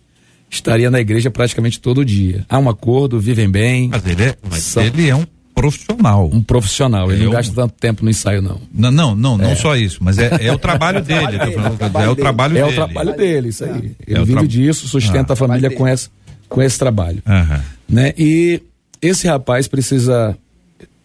estaria 0.49 0.89
na 0.91 0.99
igreja 0.99 1.29
praticamente 1.31 1.79
todo 1.79 2.03
dia. 2.05 2.45
Há 2.49 2.57
um 2.59 2.69
acordo, 2.69 3.19
vivem 3.19 3.49
bem. 3.49 3.89
Mas 3.89 4.05
ele 4.05 4.23
é, 4.23 4.35
mas 4.49 4.59
São- 4.63 4.83
ele 4.83 5.09
é 5.09 5.15
um 5.15 5.25
profissional. 5.53 6.29
Um 6.33 6.41
profissional. 6.43 7.11
Ele 7.11 7.21
É 7.21 7.23
não 7.23 7.31
um- 7.31 7.35
gasta 7.35 7.53
tanto 7.53 7.73
tempo 7.79 8.03
no 8.03 8.09
ensaio, 8.09 8.41
não. 8.41 8.59
Não, 8.73 8.91
não, 8.91 9.15
não, 9.15 9.37
não 9.37 9.55
só 9.55 9.75
isso, 9.75 9.99
mas 10.01 10.17
é, 10.17 10.29
é 10.47 10.51
o 10.53 10.57
trabalho 10.57 11.01
dele. 11.01 11.27
dele, 11.39 11.55
é 11.55 11.69
o 11.69 11.75
trabalho 11.77 12.05
é 12.05 12.09
o 12.11 12.15
dele. 12.15 12.21
trabalho 12.21 12.57
É 12.57 12.61
dele. 12.61 12.71
o 12.71 12.75
trabalho 12.75 13.17
dele, 13.17 13.49
isso 13.49 13.63
aí. 13.65 13.95
Ele 14.05 14.19
É 14.19 14.19
vive 14.19 14.33
tra- 14.33 14.47
disso, 14.47 14.87
sustenta 14.87 15.31
Ah, 15.31 15.33
a 15.33 15.37
família 15.37 15.71
com 15.71 15.87
esse, 15.87 16.09
com 16.49 16.61
esse 16.61 16.77
trabalho. 16.77 17.21
Aham. 17.25 17.63
né? 17.87 18.13
E 18.17 18.61
esse 19.01 19.27
rapaz 19.27 19.67
precisa 19.67 20.37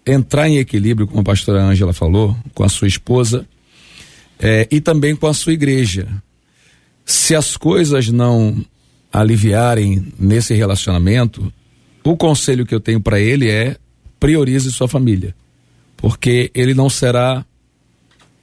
entrar 0.06 0.48
em 0.48 0.58
equilíbrio, 0.58 1.06
como 1.06 1.20
a 1.20 1.24
pastora 1.24 1.62
Ângela 1.62 1.92
falou, 1.92 2.36
com 2.54 2.64
a 2.64 2.68
sua 2.68 2.88
esposa 2.88 3.46
eh, 4.38 4.66
e 4.70 4.80
também 4.80 5.14
com 5.14 5.26
a 5.26 5.34
sua 5.34 5.52
igreja. 5.52 6.08
Se 7.04 7.34
as 7.34 7.56
coisas 7.56 8.08
não 8.08 8.56
aliviarem 9.12 10.12
nesse 10.18 10.54
relacionamento, 10.54 11.52
o 12.04 12.16
conselho 12.16 12.64
que 12.64 12.74
eu 12.74 12.80
tenho 12.80 13.00
para 13.00 13.20
ele 13.20 13.50
é 13.50 13.76
priorize 14.18 14.70
sua 14.70 14.88
família, 14.88 15.34
porque 15.96 16.50
ele 16.54 16.74
não 16.74 16.88
será 16.88 17.44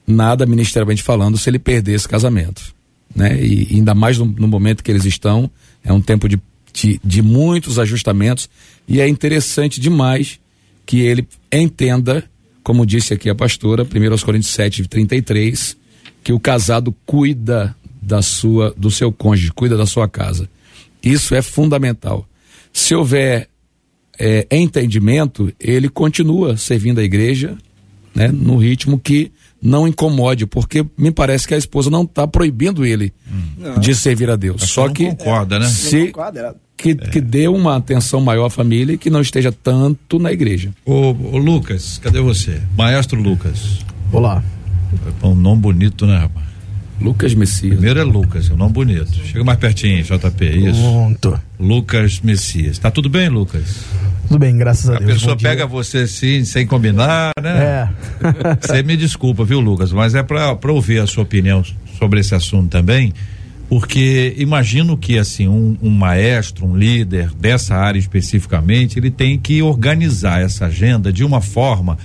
nada 0.06 0.46
ministerialmente 0.46 1.02
falando 1.02 1.36
se 1.38 1.48
ele 1.48 1.58
perder 1.58 1.94
esse 1.94 2.08
casamento, 2.08 2.74
né? 3.14 3.38
E 3.40 3.76
ainda 3.76 3.94
mais 3.94 4.18
no, 4.18 4.24
no 4.24 4.48
momento 4.48 4.82
que 4.82 4.90
eles 4.90 5.04
estão, 5.04 5.50
é 5.84 5.92
um 5.92 6.00
tempo 6.00 6.28
de, 6.28 6.40
de, 6.72 7.00
de 7.04 7.22
muitos 7.22 7.78
ajustamentos 7.78 8.48
e 8.86 9.00
é 9.00 9.08
interessante 9.08 9.80
demais 9.80 10.40
que 10.86 11.00
ele 11.00 11.28
entenda, 11.52 12.24
como 12.62 12.86
disse 12.86 13.12
aqui 13.12 13.28
a 13.28 13.34
pastora, 13.34 13.84
1 13.84 14.10
aos 14.10 14.24
Coríntios 14.24 14.52
7, 14.54 14.88
33, 14.88 15.76
que 16.24 16.32
o 16.32 16.40
casado 16.40 16.94
cuida 17.04 17.76
da 18.00 18.22
sua, 18.22 18.74
do 18.76 18.90
seu 18.90 19.12
cônjuge, 19.12 19.52
cuida 19.52 19.76
da 19.76 19.84
sua 19.84 20.08
casa. 20.08 20.48
Isso 21.02 21.34
é 21.34 21.42
fundamental. 21.42 22.26
Se 22.72 22.94
houver 22.94 23.48
é, 24.18 24.46
entendimento, 24.50 25.52
ele 25.58 25.88
continua 25.88 26.56
servindo 26.56 26.98
a 26.98 27.04
igreja, 27.04 27.56
né, 28.14 28.28
no 28.28 28.56
ritmo 28.56 28.98
que 28.98 29.30
não 29.60 29.86
incomode, 29.86 30.46
porque 30.46 30.84
me 30.96 31.10
parece 31.10 31.46
que 31.46 31.54
a 31.54 31.58
esposa 31.58 31.90
não 31.90 32.02
está 32.02 32.26
proibindo 32.26 32.84
ele 32.86 33.12
de 33.80 33.94
servir 33.94 34.30
a 34.30 34.36
Deus. 34.36 34.62
Só 34.62 34.86
não 34.86 34.92
que 34.92 35.06
concorda, 35.06 35.58
né? 35.58 35.66
se 35.66 36.12
que, 36.76 36.94
que 36.94 37.20
dê 37.20 37.48
uma 37.48 37.76
atenção 37.76 38.20
maior 38.20 38.46
à 38.46 38.50
família 38.50 38.94
e 38.94 38.98
que 38.98 39.10
não 39.10 39.20
esteja 39.20 39.50
tanto 39.50 40.18
na 40.18 40.32
igreja. 40.32 40.70
Ô, 40.86 41.10
ô, 41.10 41.36
Lucas, 41.36 41.98
cadê 41.98 42.20
você? 42.20 42.62
Maestro 42.76 43.20
Lucas. 43.20 43.80
Olá. 44.12 44.42
É 45.22 45.26
um 45.26 45.34
nome 45.34 45.60
bonito, 45.60 46.06
né, 46.06 46.18
rapaz? 46.18 46.47
Lucas 47.00 47.32
Messias. 47.34 47.74
Primeiro 47.74 48.00
é 48.00 48.04
Lucas, 48.04 48.50
é 48.50 48.54
um 48.54 48.56
nome 48.56 48.72
bonito. 48.72 49.12
Chega 49.24 49.44
mais 49.44 49.58
pertinho, 49.58 50.02
JP, 50.02 50.44
isso. 50.44 50.80
Pronto. 50.80 51.40
Lucas 51.58 52.20
Messias. 52.20 52.78
Tá 52.78 52.90
tudo 52.90 53.08
bem, 53.08 53.28
Lucas? 53.28 53.84
Tudo 54.26 54.38
bem, 54.40 54.56
graças 54.58 54.90
a, 54.90 54.96
A 54.96 54.98
Deus. 54.98 55.12
pessoa 55.12 55.34
Bom 55.34 55.38
dia. 55.38 55.48
pega 55.50 55.66
você 55.66 55.98
assim, 55.98 56.44
sem 56.44 56.66
combinar, 56.66 57.30
né? 57.40 57.58
É. 57.58 57.88
Você 58.60 58.82
me 58.82 58.96
desculpa, 58.96 59.44
viu, 59.44 59.60
Lucas? 59.60 59.92
Mas 59.92 60.14
é 60.14 60.22
para 60.22 60.58
ouvir 60.72 60.98
a 61.00 61.06
sua 61.06 61.22
opinião 61.22 61.62
sobre 61.98 62.20
esse 62.20 62.34
assunto 62.34 62.68
também, 62.68 63.12
porque 63.70 64.34
imagino 64.36 64.96
que 64.98 65.18
assim 65.18 65.48
um, 65.48 65.78
um 65.80 65.88
maestro, 65.90 66.66
um 66.66 66.76
líder 66.76 67.30
dessa 67.40 67.74
área 67.76 67.98
especificamente, 67.98 68.98
ele 68.98 69.10
tem 69.10 69.38
que 69.38 69.62
organizar 69.62 70.42
essa 70.42 70.66
agenda 70.66 71.10
de 71.12 71.24
uma 71.24 71.40
forma 71.40 71.96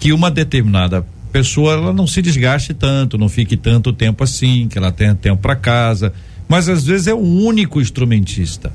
que 0.00 0.12
uma 0.12 0.30
determinada 0.30 1.04
pessoa 1.32 1.72
ela 1.74 1.92
não 1.92 2.06
se 2.06 2.20
desgaste 2.20 2.74
tanto, 2.74 3.16
não 3.18 3.28
fique 3.28 3.56
tanto 3.56 3.92
tempo 3.92 4.22
assim, 4.24 4.68
que 4.68 4.76
ela 4.78 4.90
tenha 4.92 5.14
tempo 5.14 5.40
para 5.40 5.56
casa, 5.56 6.12
mas 6.48 6.68
às 6.68 6.84
vezes 6.84 7.06
é 7.06 7.14
o 7.14 7.18
único 7.18 7.80
instrumentista. 7.80 8.72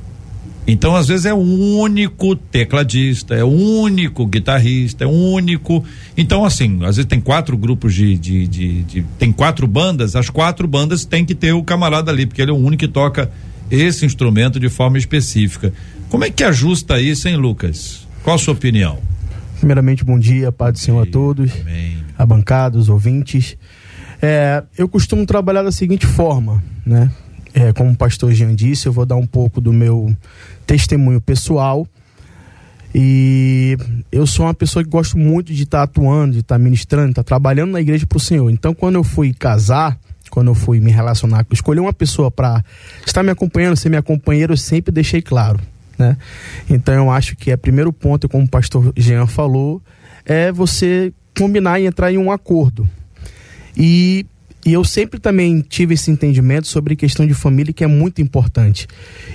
Então, 0.68 0.96
às 0.96 1.08
vezes, 1.08 1.28
é 1.28 1.34
o 1.34 1.38
único 1.38 2.36
tecladista, 2.36 3.36
é 3.36 3.44
o 3.44 3.50
único 3.50 4.26
guitarrista, 4.26 5.04
é 5.04 5.08
o 5.08 5.12
único. 5.12 5.86
Então, 6.18 6.44
assim, 6.44 6.80
às 6.84 6.96
vezes 6.96 7.06
tem 7.06 7.22
quatro 7.22 7.56
grupos 7.56 7.94
de, 7.94 8.18
de, 8.18 8.48
de, 8.48 8.82
de- 8.82 9.06
Tem 9.20 9.32
quatro 9.32 9.68
bandas, 9.68 10.16
as 10.16 10.28
quatro 10.28 10.68
bandas 10.68 11.06
tem 11.06 11.24
que 11.24 11.36
ter 11.36 11.54
o 11.54 11.62
camarada 11.62 12.10
ali, 12.12 12.26
porque 12.26 12.42
ele 12.42 12.50
é 12.50 12.54
o 12.54 12.58
único 12.58 12.80
que 12.80 12.88
toca 12.88 13.30
esse 13.70 14.08
instrumento 14.08 14.60
de 14.60 14.68
forma 14.68 14.98
específica. 14.98 15.72
Como 16.10 16.24
é 16.24 16.32
que 16.32 16.44
ajusta 16.44 17.00
isso, 17.00 17.28
hein, 17.28 17.36
Lucas? 17.36 18.08
Qual 18.24 18.36
a 18.36 18.40
sua 18.40 18.56
opinião? 18.56 18.98
Primeiramente, 19.60 20.04
bom 20.04 20.20
dia, 20.20 20.52
Pai 20.52 20.72
do 20.72 20.80
Senhor 20.80 21.02
a 21.02 21.10
todos, 21.10 21.52
Amém. 21.62 21.98
a 22.18 22.26
bancada, 22.26 22.78
os 22.78 22.90
ouvintes. 22.90 23.58
É, 24.22 24.64
eu 24.78 24.88
costumo 24.88 25.26
trabalhar 25.26 25.64
da 25.64 25.72
seguinte 25.72 26.06
forma, 26.06 26.64
né? 26.86 27.12
É, 27.54 27.72
como 27.72 27.92
o 27.92 27.96
pastor 27.96 28.34
Jean 28.34 28.54
disse, 28.54 28.88
eu 28.88 28.92
vou 28.92 29.06
dar 29.06 29.16
um 29.16 29.26
pouco 29.26 29.62
do 29.62 29.72
meu 29.72 30.16
testemunho 30.68 31.22
pessoal. 31.22 31.88
E 32.94 33.78
eu 34.12 34.26
sou 34.26 34.46
uma 34.46 34.54
pessoa 34.54 34.84
que 34.84 34.90
gosto 34.90 35.18
muito 35.18 35.54
de 35.54 35.64
estar 35.64 35.84
atuando, 35.84 36.34
de 36.34 36.40
estar 36.40 36.58
ministrando, 36.58 37.08
de 37.08 37.12
estar 37.12 37.24
trabalhando 37.24 37.72
na 37.72 37.82
igreja 37.82 38.06
para 38.06 38.18
o 38.18 38.22
Senhor. 38.22 38.50
Então, 38.50 38.74
quando 38.74 38.96
eu 38.96 39.04
fui 39.04 39.34
casar, 39.34 39.98
quando 40.30 40.48
eu 40.48 40.56
fui 40.56 40.80
me 40.80 40.92
relacionar, 40.92 41.46
escolher 41.52 41.80
uma 41.80 41.94
pessoa 41.94 42.30
para 42.32 42.64
estar 43.06 43.24
me 43.24 43.32
acompanhando, 43.32 43.76
ser 43.76 43.90
minha 43.90 44.02
companheira, 44.02 44.54
eu 44.54 44.58
sempre 44.58 44.94
deixei 44.94 45.22
claro, 45.22 45.60
né? 45.98 46.18
Então, 46.70 46.94
eu 46.94 47.12
acho 47.12 47.36
que 47.36 47.52
é 47.52 47.58
primeiro 47.58 47.92
ponto, 47.92 48.28
como 48.30 48.46
o 48.46 48.50
pastor 48.50 48.94
Jean 48.96 49.28
falou, 49.28 49.82
é 50.26 50.52
você 50.52 51.14
combinar 51.38 51.80
e 51.80 51.86
entrar 51.86 52.12
em 52.12 52.18
um 52.18 52.32
acordo. 52.32 52.90
E, 53.76 54.26
e 54.66 54.74
eu 54.74 54.84
sempre 54.84 55.20
também 55.20 55.62
tive 55.62 55.94
esse 55.94 56.10
entendimento 56.10 56.68
sobre 56.68 56.96
questão 56.96 57.28
de 57.28 57.34
família 57.34 57.74
que 57.74 57.84
é 57.84 57.88
muito 57.88 58.22
importante. 58.22 58.88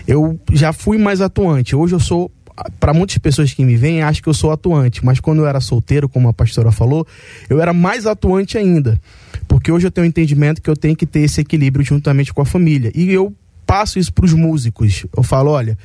Eu 0.07 0.41
já 0.53 0.73
fui 0.73 0.99
mais 0.99 1.21
atuante. 1.21 1.77
Hoje 1.77 1.95
eu 1.95 2.01
sou, 2.01 2.31
para 2.79 2.95
muitas 2.95 3.19
pessoas 3.19 3.53
que 3.53 3.65
me 3.65 3.77
veem, 3.77 4.03
acho 4.03 4.23
que 4.23 4.29
eu 4.29 4.35
sou 4.35 4.51
atuante. 4.51 5.05
Mas 5.05 5.21
quando 5.21 5.41
eu 5.41 5.47
era 5.47 5.61
solteiro, 5.61 6.09
como 6.09 6.29
a 6.29 6.33
pastora 6.33 6.73
falou, 6.73 7.07
eu 7.49 7.61
era 7.61 7.73
mais 7.73 8.07
atuante 8.07 8.57
ainda. 8.57 9.01
Porque 9.47 9.71
hoje 9.71 9.87
eu 9.87 9.91
tenho 9.91 10.07
o 10.07 10.09
entendimento 10.09 10.63
que 10.63 10.71
eu 10.71 10.77
tenho 10.77 10.97
que 10.97 11.07
ter 11.07 11.21
esse 11.21 11.41
equilíbrio 11.41 11.85
juntamente 11.85 12.33
com 12.33 12.41
a 12.41 12.47
família. 12.47 12.91
E 12.95 13.13
eu 13.13 13.35
passo 13.67 13.99
isso 13.99 14.13
para 14.13 14.25
os 14.25 14.33
músicos. 14.33 15.07
Eu 15.17 15.23
falo, 15.23 15.51
olha, 15.51 15.79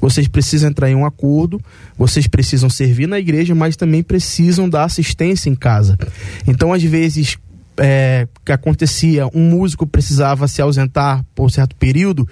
vocês 0.00 0.26
precisam 0.28 0.70
entrar 0.70 0.90
em 0.90 0.94
um 0.94 1.06
acordo, 1.06 1.60
vocês 1.96 2.26
precisam 2.26 2.68
servir 2.68 3.06
na 3.06 3.18
igreja, 3.18 3.54
mas 3.54 3.76
também 3.76 4.02
precisam 4.02 4.68
dar 4.68 4.84
assistência 4.84 5.48
em 5.48 5.54
casa. 5.54 5.98
Então, 6.46 6.72
às 6.72 6.82
vezes, 6.82 7.38
é, 7.76 8.26
que 8.44 8.52
acontecia, 8.52 9.26
um 9.34 9.48
músico 9.50 9.86
precisava 9.86 10.48
se 10.48 10.60
ausentar 10.60 11.24
por 11.34 11.50
certo 11.50 11.76
período, 11.76 12.28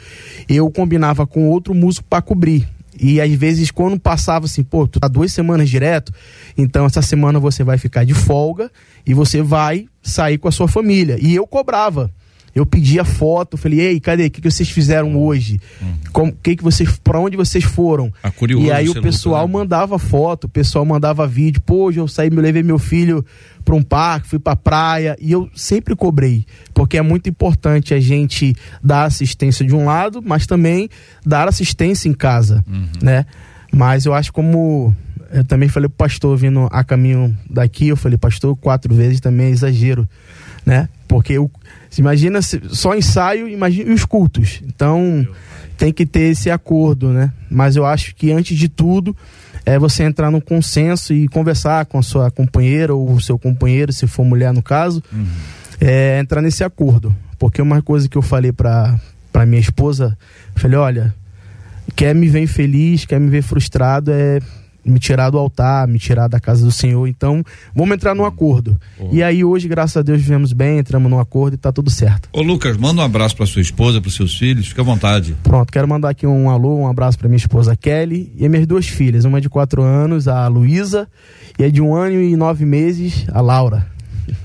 eu 0.49 0.71
combinava 0.71 1.27
com 1.27 1.49
outro 1.49 1.75
músico 1.75 2.07
para 2.09 2.23
cobrir. 2.23 2.69
E 3.01 3.19
às 3.19 3.33
vezes, 3.33 3.71
quando 3.71 3.99
passava 3.99 4.45
assim, 4.45 4.63
pô, 4.63 4.87
tu 4.87 5.01
tá 5.01 5.09
duas 5.09 5.33
semanas 5.33 5.71
direto, 5.71 6.13
então 6.57 6.85
essa 6.85 7.01
semana 7.01 7.41
você 7.41 7.65
vai 7.65 7.79
ficar 7.79 8.05
de 8.05 8.13
folga 8.13 8.71
e 9.07 9.15
você 9.15 9.41
vai 9.41 9.87
sair 10.03 10.37
com 10.37 10.49
a 10.49 10.53
sua 10.53 10.69
família. 10.69 11.17
E 11.19 11.35
eu 11.35 11.47
cobrava. 11.47 12.11
Eu 12.55 12.67
pedia 12.67 13.05
foto, 13.05 13.57
falei, 13.57 13.81
ei, 13.81 14.01
cadê? 14.01 14.27
O 14.27 14.31
que, 14.31 14.41
que 14.41 14.51
vocês 14.51 14.69
fizeram 14.69 15.17
hoje? 15.17 15.61
Como, 16.13 16.33
que 16.33 16.57
que 16.57 16.63
vocês, 16.63 16.99
pra 16.99 17.19
onde 17.19 17.37
vocês 17.37 17.65
foram? 17.65 18.13
A 18.23 18.31
curioso 18.31 18.67
e 18.67 18.73
aí 18.73 18.89
o 18.89 19.01
pessoal 19.01 19.47
né? 19.47 19.53
mandava 19.53 19.99
foto, 19.99 20.45
o 20.45 20.49
pessoal 20.49 20.85
mandava 20.85 21.27
vídeo. 21.27 21.61
Pô, 21.61 21.85
hoje 21.85 22.01
eu 22.01 22.09
saí, 22.09 22.31
me 22.31 22.41
levei 22.41 22.63
meu 22.63 22.79
filho 22.79 23.25
para 23.65 23.75
um 23.75 23.83
parque, 23.83 24.29
fui 24.29 24.39
pra 24.39 24.57
praia. 24.57 25.17
E 25.21 25.31
eu 25.31 25.49
sempre 25.55 25.95
cobrei, 25.95 26.45
porque 26.75 26.97
é 26.99 27.03
muito 27.03 27.29
importante 27.31 27.95
a 27.95 28.01
gente 28.01 28.55
dar 28.83 29.05
assistência 29.05 29.65
de 29.65 29.75
um 29.75 29.85
lado, 29.85 30.21
mas 30.25 30.47
também 30.47 30.89
dar 31.25 31.49
assistência 31.49 32.09
em 32.09 32.15
casa, 32.15 32.65
né? 33.03 33.27
Mas 33.73 34.05
eu 34.05 34.13
acho 34.13 34.33
como 34.33 34.95
eu 35.33 35.45
também 35.45 35.69
falei 35.69 35.89
pro 35.89 35.97
pastor 35.97 36.37
vindo 36.37 36.69
a 36.73 36.83
caminho 36.83 37.37
daqui, 37.49 37.89
eu 37.89 37.97
falei, 37.97 38.19
pastor, 38.19 38.57
quatro 38.57 38.93
vezes 38.95 39.21
também 39.21 39.47
é 39.47 39.51
exagero, 39.51 40.09
né? 40.65 40.89
Porque 41.09 41.35
se 41.89 42.01
imagina 42.01 42.41
só 42.43 42.95
ensaio, 42.95 43.49
imagina 43.49 43.91
e 43.91 43.93
os 43.93 44.05
cultos. 44.05 44.61
Então, 44.65 45.27
tem 45.77 45.93
que 45.93 46.07
ter 46.07 46.31
esse 46.31 46.51
acordo, 46.51 47.09
né? 47.09 47.33
Mas 47.51 47.75
eu 47.75 47.87
acho 47.87 48.15
que 48.15 48.31
antes 48.31 48.57
de 48.57 48.69
tudo 48.69 49.17
é 49.65 49.79
você 49.79 50.03
entrar 50.05 50.31
num 50.31 50.41
consenso 50.41 51.13
e 51.13 51.27
conversar 51.29 51.87
com 51.87 51.99
a 51.99 52.03
sua 52.03 52.31
companheira 52.31 52.95
ou 52.95 53.13
o 53.13 53.21
seu 53.21 53.39
companheiro, 53.39 53.93
se 53.93 54.07
for 54.07 54.25
mulher 54.25 54.53
no 54.53 54.63
caso, 54.63 55.03
é, 55.81 56.19
entrar 56.21 56.43
nesse 56.43 56.63
acordo. 56.63 57.15
Porque 57.39 57.61
uma 57.63 57.81
coisa 57.83 58.09
que 58.09 58.17
eu 58.17 58.23
falei 58.23 58.53
pra, 58.53 58.99
pra 59.33 59.47
minha 59.47 59.61
esposa, 59.61 60.17
falei, 60.55 60.77
olha, 60.77 61.15
quer 61.97 62.15
me 62.15 62.29
ver 62.29 62.43
infeliz, 62.43 63.05
quer 63.05 63.19
me 63.19 63.31
ver 63.31 63.43
frustrado, 63.43 64.11
é 64.13 64.41
me 64.85 64.99
tirar 64.99 65.31
do 65.31 65.39
altar, 65.39 65.87
me 65.87 65.99
tirar 65.99 66.29
da 66.29 66.41
casa 66.41 66.65
do 66.65 66.73
Senhor. 66.73 67.07
Então, 67.07 67.45
vamos 67.75 67.95
entrar 67.95 68.15
num 68.15 68.25
acordo. 68.25 68.79
E 69.11 69.23
aí, 69.23 69.45
hoje, 69.45 69.69
graças 69.69 69.97
a 69.97 70.03
Deus, 70.03 70.21
vivemos 70.21 70.53
bem, 70.53 70.79
entramos 70.79 71.11
num 71.11 71.19
acordo 71.19 71.55
e 71.55 71.57
tá 71.57 71.73
tudo 71.73 71.91
certo. 71.91 72.29
Ô, 72.33 72.43
Lucas, 72.43 72.77
manda 72.77 73.03
um 73.03 73.05
abraço 73.05 73.37
para 73.37 73.47
sua 73.47 73.63
esposa, 73.63 74.01
para 74.01 74.11
seus 74.11 74.37
filhos, 74.37 74.69
fica 74.69 74.83
à 74.83 74.85
vontade. 74.85 75.37
Pronto, 75.43 75.73
quero 75.73 75.89
mandar 75.89 76.11
aqui 76.11 76.27
um 76.27 76.51
alô, 76.51 76.77
um 76.77 76.89
abraço 76.89 77.19
para 77.19 77.29
minha 77.29 77.37
esposa 77.37 77.77
Kelly 77.77 78.33
e 78.37 78.49
minhas 78.49 78.67
duas 78.67 78.87
filhas, 78.87 79.25
uma 79.25 79.41
de 79.41 79.49
quatro 79.49 79.83
anos, 79.83 80.29
a 80.29 80.47
Luísa, 80.49 81.09
e 81.59 81.65
a 81.65 81.71
de 81.71 81.81
um 81.81 81.95
ano 81.95 82.21
e 82.21 82.37
nove 82.37 82.65
meses, 82.65 83.27
a 83.33 83.41
Laura. 83.41 83.87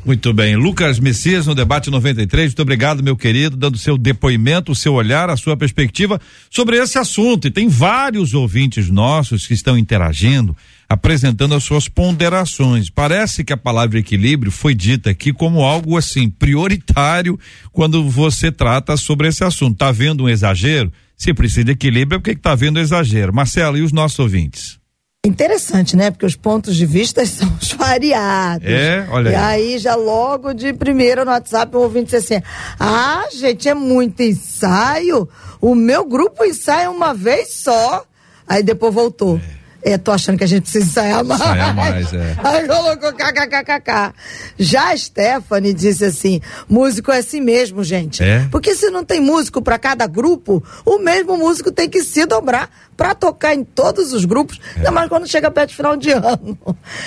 Muito 0.05 0.33
bem. 0.33 0.55
Lucas 0.55 0.99
Messias 0.99 1.47
no 1.47 1.55
debate 1.55 1.89
93. 1.89 2.51
Muito 2.51 2.61
obrigado, 2.61 3.03
meu 3.03 3.15
querido, 3.15 3.57
dando 3.57 3.77
seu 3.77 3.97
depoimento, 3.97 4.71
o 4.71 4.75
seu 4.75 4.93
olhar, 4.93 5.29
a 5.29 5.37
sua 5.37 5.57
perspectiva 5.57 6.19
sobre 6.49 6.77
esse 6.77 6.97
assunto. 6.97 7.47
E 7.47 7.51
tem 7.51 7.67
vários 7.67 8.33
ouvintes 8.33 8.89
nossos 8.89 9.47
que 9.47 9.53
estão 9.53 9.77
interagindo, 9.77 10.55
apresentando 10.87 11.55
as 11.55 11.63
suas 11.63 11.87
ponderações. 11.87 12.89
Parece 12.89 13.43
que 13.43 13.53
a 13.53 13.57
palavra 13.57 13.99
equilíbrio 13.99 14.51
foi 14.51 14.75
dita 14.75 15.09
aqui 15.09 15.33
como 15.33 15.63
algo 15.63 15.97
assim 15.97 16.29
prioritário 16.29 17.39
quando 17.71 18.07
você 18.09 18.51
trata 18.51 18.95
sobre 18.97 19.27
esse 19.27 19.43
assunto. 19.43 19.77
Tá 19.77 19.91
vendo 19.91 20.23
um 20.23 20.29
exagero? 20.29 20.91
Se 21.17 21.33
precisa 21.33 21.65
de 21.65 21.71
equilíbrio, 21.71 22.17
é 22.17 22.19
porque 22.19 22.35
que 22.35 22.41
tá 22.41 22.55
vendo 22.55 22.79
exagero. 22.79 23.33
Marcelo, 23.33 23.77
e 23.77 23.81
os 23.81 23.91
nossos 23.91 24.19
ouvintes? 24.19 24.84
Interessante, 25.25 25.95
né? 25.97 26.11
Porque 26.11 26.25
os 26.25 26.35
pontos 26.35 26.75
de 26.75 26.85
vista 26.85 27.25
são 27.27 27.51
variados. 27.77 28.67
É, 28.67 29.07
olha 29.11 29.29
E 29.31 29.35
aí. 29.35 29.77
já 29.79 29.95
logo 29.95 30.53
de 30.53 30.71
primeira 30.73 31.25
no 31.25 31.31
WhatsApp, 31.31 31.75
um 31.75 31.79
ouvinte 31.79 32.11
disse 32.15 32.35
assim: 32.35 32.43
Ah, 32.79 33.25
gente, 33.33 33.67
é 33.67 33.73
muito 33.73 34.21
ensaio. 34.21 35.27
O 35.59 35.73
meu 35.75 36.05
grupo 36.05 36.43
ensaia 36.45 36.89
uma 36.91 37.13
vez 37.13 37.53
só. 37.53 38.05
Aí 38.47 38.61
depois 38.61 38.93
voltou. 38.93 39.37
É, 39.37 39.64
tô 39.99 40.11
achando 40.11 40.37
que 40.37 40.43
a 40.43 40.47
gente 40.47 40.63
precisa 40.63 40.83
ensaiar 40.83 41.23
mais. 41.23 41.39
Ensaiar 41.41 41.75
mais, 41.75 42.13
é. 42.13 42.35
Aí 42.43 42.67
colocou 42.67 43.13
kkkk. 43.13 44.13
Já 44.57 44.91
a 44.91 44.97
Stephanie 44.97 45.73
disse 45.73 46.03
assim: 46.03 46.41
músico 46.67 47.11
é 47.11 47.19
assim 47.19 47.39
mesmo, 47.39 47.83
gente. 47.83 48.23
É? 48.23 48.47
Porque 48.49 48.73
se 48.73 48.89
não 48.89 49.03
tem 49.05 49.21
músico 49.21 49.61
para 49.61 49.77
cada 49.77 50.07
grupo, 50.07 50.63
o 50.83 50.97
mesmo 50.97 51.37
músico 51.37 51.71
tem 51.71 51.87
que 51.87 52.03
se 52.03 52.25
dobrar 52.25 52.69
para 52.97 53.13
tocar 53.13 53.53
em 53.53 53.63
todos 53.63 54.11
os 54.11 54.25
grupos, 54.25 54.59
ainda 54.75 54.89
mais 54.89 55.07
quando 55.07 55.27
chega 55.27 55.51
perto 55.51 55.69
de 55.69 55.75
final 55.75 55.95
de 55.95 56.11
ano. 56.11 56.57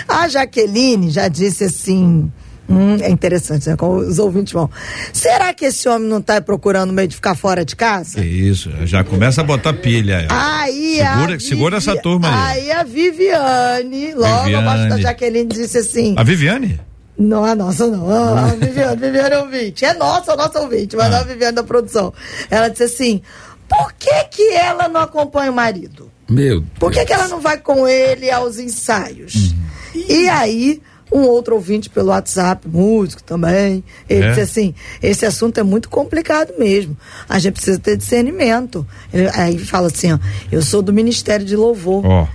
A 0.06 0.28
Jaqueline 0.28 1.10
já 1.10 1.26
disse 1.26 1.64
assim. 1.64 2.30
Hum, 2.70 2.96
é 3.00 3.08
interessante, 3.08 3.66
né? 3.68 3.76
Como 3.76 3.96
os 3.96 4.18
ouvintes 4.18 4.52
vão. 4.52 4.68
Será 5.12 5.54
que 5.54 5.64
esse 5.64 5.88
homem 5.88 6.06
não 6.06 6.20
tá 6.20 6.38
procurando 6.40 6.92
meio 6.92 7.08
de 7.08 7.14
ficar 7.14 7.34
fora 7.34 7.64
de 7.64 7.74
casa? 7.74 8.20
Que 8.20 8.26
isso, 8.26 8.70
já 8.84 9.02
começa 9.02 9.40
a 9.40 9.44
botar 9.44 9.72
pilha. 9.72 10.26
Aí 10.30 10.96
segura, 10.98 11.36
a 11.36 11.40
segura 11.40 11.76
essa 11.78 11.90
Vivi- 11.92 12.02
turma 12.02 12.28
aí. 12.28 12.60
Aí 12.60 12.72
a 12.72 12.82
Viviane, 12.84 14.14
logo 14.14 14.44
Viviane. 14.44 14.66
abaixo 14.66 14.88
da 14.90 14.98
Jaqueline, 14.98 15.48
disse 15.48 15.78
assim: 15.78 16.14
A 16.16 16.22
Viviane? 16.22 16.78
Não 17.18 17.46
é 17.46 17.54
nossa, 17.54 17.86
não. 17.88 18.08
Ah, 18.10 18.50
a 18.50 18.54
Viviane, 18.54 18.96
Viviane 19.00 19.34
é 19.34 19.38
ouvinte. 19.38 19.84
É 19.84 19.94
nossa, 19.94 20.36
nossa 20.36 20.60
ouvinte, 20.60 20.94
mas 20.94 21.10
não 21.10 21.16
é 21.18 21.20
a 21.20 21.24
Viviane 21.24 21.54
da 21.56 21.64
produção. 21.64 22.12
Ela 22.50 22.68
disse 22.68 22.84
assim: 22.84 23.22
por 23.68 23.92
que, 23.94 24.24
que 24.24 24.52
ela 24.52 24.88
não 24.88 25.00
acompanha 25.00 25.50
o 25.50 25.54
marido? 25.54 26.10
Meu 26.28 26.62
Por 26.78 26.92
que, 26.92 27.04
que 27.06 27.12
ela 27.14 27.26
não 27.28 27.40
vai 27.40 27.56
com 27.58 27.88
ele 27.88 28.30
aos 28.30 28.58
ensaios? 28.58 29.54
E 29.94 30.28
aí, 30.28 30.82
Um 31.10 31.20
outro 31.22 31.54
ouvinte 31.54 31.88
pelo 31.88 32.08
WhatsApp, 32.08 32.68
músico 32.68 33.22
também. 33.22 33.82
Ele 34.08 34.24
É? 34.26 34.28
disse 34.28 34.40
assim: 34.40 34.74
esse 35.02 35.24
assunto 35.24 35.58
é 35.58 35.62
muito 35.62 35.88
complicado 35.88 36.52
mesmo. 36.58 36.96
A 37.28 37.38
gente 37.38 37.54
precisa 37.54 37.78
ter 37.78 37.96
discernimento. 37.96 38.86
Ele, 39.12 39.28
aí 39.34 39.58
fala 39.58 39.86
assim: 39.86 40.12
ó, 40.12 40.18
eu 40.52 40.62
sou 40.62 40.82
do 40.82 40.92
Ministério 40.92 41.44
de 41.46 41.56
Louvor. 41.56 42.04
Ó. 42.06 42.26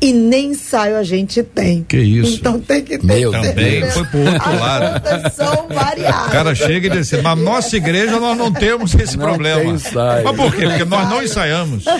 E 0.00 0.12
nem 0.12 0.50
ensaio 0.50 0.96
a 0.96 1.02
gente 1.02 1.42
tem. 1.42 1.82
Que 1.82 1.98
isso? 1.98 2.36
Então 2.36 2.60
tem 2.60 2.82
que 2.82 2.98
ter 2.98 3.06
Meu 3.06 3.32
Também 3.32 3.90
foi 3.90 4.04
pro 4.04 4.20
outro 4.20 4.50
As 4.52 4.60
lado. 4.60 5.34
são 5.34 5.66
O 5.66 6.30
cara 6.30 6.54
chega 6.54 6.86
e 6.86 6.90
diz 6.90 7.12
assim, 7.12 7.22
na 7.22 7.34
nossa 7.34 7.76
igreja 7.76 8.20
nós 8.20 8.36
não 8.38 8.52
temos 8.52 8.94
esse 8.94 9.16
Não 9.16 9.24
problema. 9.24 9.60
tem 9.60 9.70
ensaio. 9.70 10.24
Mas 10.24 10.36
por 10.36 10.54
quê? 10.54 10.66
Porque 10.68 10.84
nós 10.84 11.08
não 11.08 11.22
ensaiamos. 11.22 11.84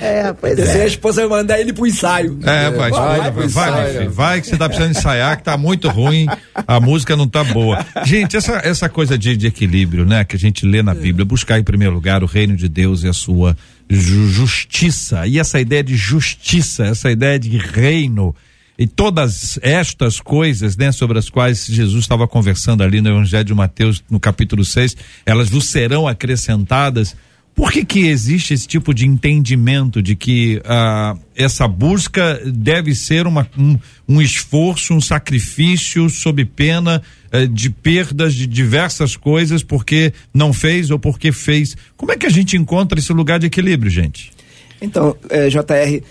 É, 0.00 0.32
pois 0.32 0.58
é. 0.58 0.82
a 0.82 0.86
esposa 0.86 1.26
vai 1.26 1.40
mandar 1.40 1.60
ele 1.60 1.72
pro 1.72 1.86
ensaio. 1.86 2.38
É, 2.42 2.70
vai, 2.70 2.90
vai 2.90 3.20
vai, 3.20 3.30
vai, 3.30 3.44
ensaio. 3.44 3.74
meu 3.74 3.92
filho, 4.00 4.10
vai 4.10 4.40
que 4.40 4.46
você 4.46 4.56
tá 4.56 4.68
precisando 4.68 4.90
ensaiar, 4.96 5.36
que 5.36 5.42
tá 5.44 5.56
muito 5.56 5.88
ruim, 5.88 6.26
a 6.66 6.80
música 6.80 7.16
não 7.16 7.28
tá 7.28 7.44
boa. 7.44 7.84
Gente, 8.04 8.36
essa, 8.36 8.60
essa 8.64 8.88
coisa 8.88 9.16
de, 9.18 9.36
de 9.36 9.46
equilíbrio, 9.46 10.04
né, 10.04 10.24
que 10.24 10.36
a 10.36 10.38
gente 10.38 10.66
lê 10.66 10.82
na 10.82 10.94
Bíblia, 10.94 11.24
buscar 11.24 11.58
em 11.58 11.64
primeiro 11.64 11.94
lugar 11.94 12.22
o 12.22 12.26
reino 12.26 12.56
de 12.56 12.68
Deus 12.68 13.02
e 13.04 13.08
a 13.08 13.12
sua 13.12 13.56
justiça. 14.00 15.26
E 15.26 15.38
essa 15.38 15.60
ideia 15.60 15.82
de 15.82 15.96
justiça, 15.96 16.84
essa 16.84 17.10
ideia 17.10 17.38
de 17.38 17.56
reino. 17.56 18.34
E 18.78 18.86
todas 18.86 19.58
estas 19.62 20.20
coisas, 20.20 20.76
né, 20.76 20.90
sobre 20.92 21.18
as 21.18 21.28
quais 21.28 21.66
Jesus 21.66 22.02
estava 22.04 22.26
conversando 22.26 22.82
ali 22.82 23.00
no 23.00 23.10
Evangelho 23.10 23.44
de 23.44 23.54
Mateus, 23.54 24.02
no 24.10 24.18
capítulo 24.18 24.64
6, 24.64 24.96
elas 25.26 25.50
vos 25.50 25.66
serão 25.66 26.08
acrescentadas. 26.08 27.14
Por 27.54 27.70
que 27.70 27.84
que 27.84 28.06
existe 28.06 28.54
esse 28.54 28.66
tipo 28.66 28.94
de 28.94 29.06
entendimento 29.06 30.00
de 30.00 30.16
que 30.16 30.60
ah, 30.64 31.14
essa 31.36 31.68
busca 31.68 32.40
deve 32.46 32.94
ser 32.94 33.26
uma, 33.26 33.46
um, 33.58 33.78
um 34.08 34.22
esforço, 34.22 34.94
um 34.94 35.00
sacrifício 35.00 36.08
sob 36.08 36.44
pena 36.46 37.02
eh, 37.30 37.46
de 37.46 37.68
perdas 37.68 38.34
de 38.34 38.46
diversas 38.46 39.16
coisas 39.16 39.62
porque 39.62 40.14
não 40.32 40.52
fez 40.52 40.90
ou 40.90 40.98
porque 40.98 41.30
fez? 41.30 41.76
Como 41.96 42.10
é 42.10 42.16
que 42.16 42.26
a 42.26 42.30
gente 42.30 42.56
encontra 42.56 42.98
esse 42.98 43.12
lugar 43.12 43.38
de 43.38 43.46
equilíbrio, 43.46 43.90
gente? 43.90 44.32
Então, 44.80 45.14
é, 45.28 45.48
JR, 45.48 46.02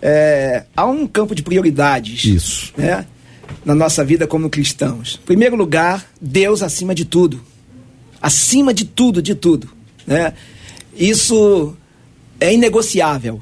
é, 0.00 0.64
há 0.74 0.86
um 0.86 1.06
campo 1.06 1.34
de 1.34 1.42
prioridades. 1.42 2.24
Isso. 2.24 2.72
Né, 2.76 3.06
na 3.64 3.74
nossa 3.74 4.04
vida 4.04 4.26
como 4.26 4.50
cristãos. 4.50 5.20
Em 5.22 5.26
primeiro 5.26 5.56
lugar, 5.56 6.04
Deus 6.20 6.62
acima 6.62 6.94
de 6.94 7.04
tudo. 7.04 7.40
Acima 8.20 8.74
de 8.74 8.84
tudo, 8.84 9.22
de 9.22 9.34
tudo. 9.34 9.68
Né? 10.06 10.32
Isso 10.96 11.76
é 12.40 12.52
inegociável. 12.54 13.40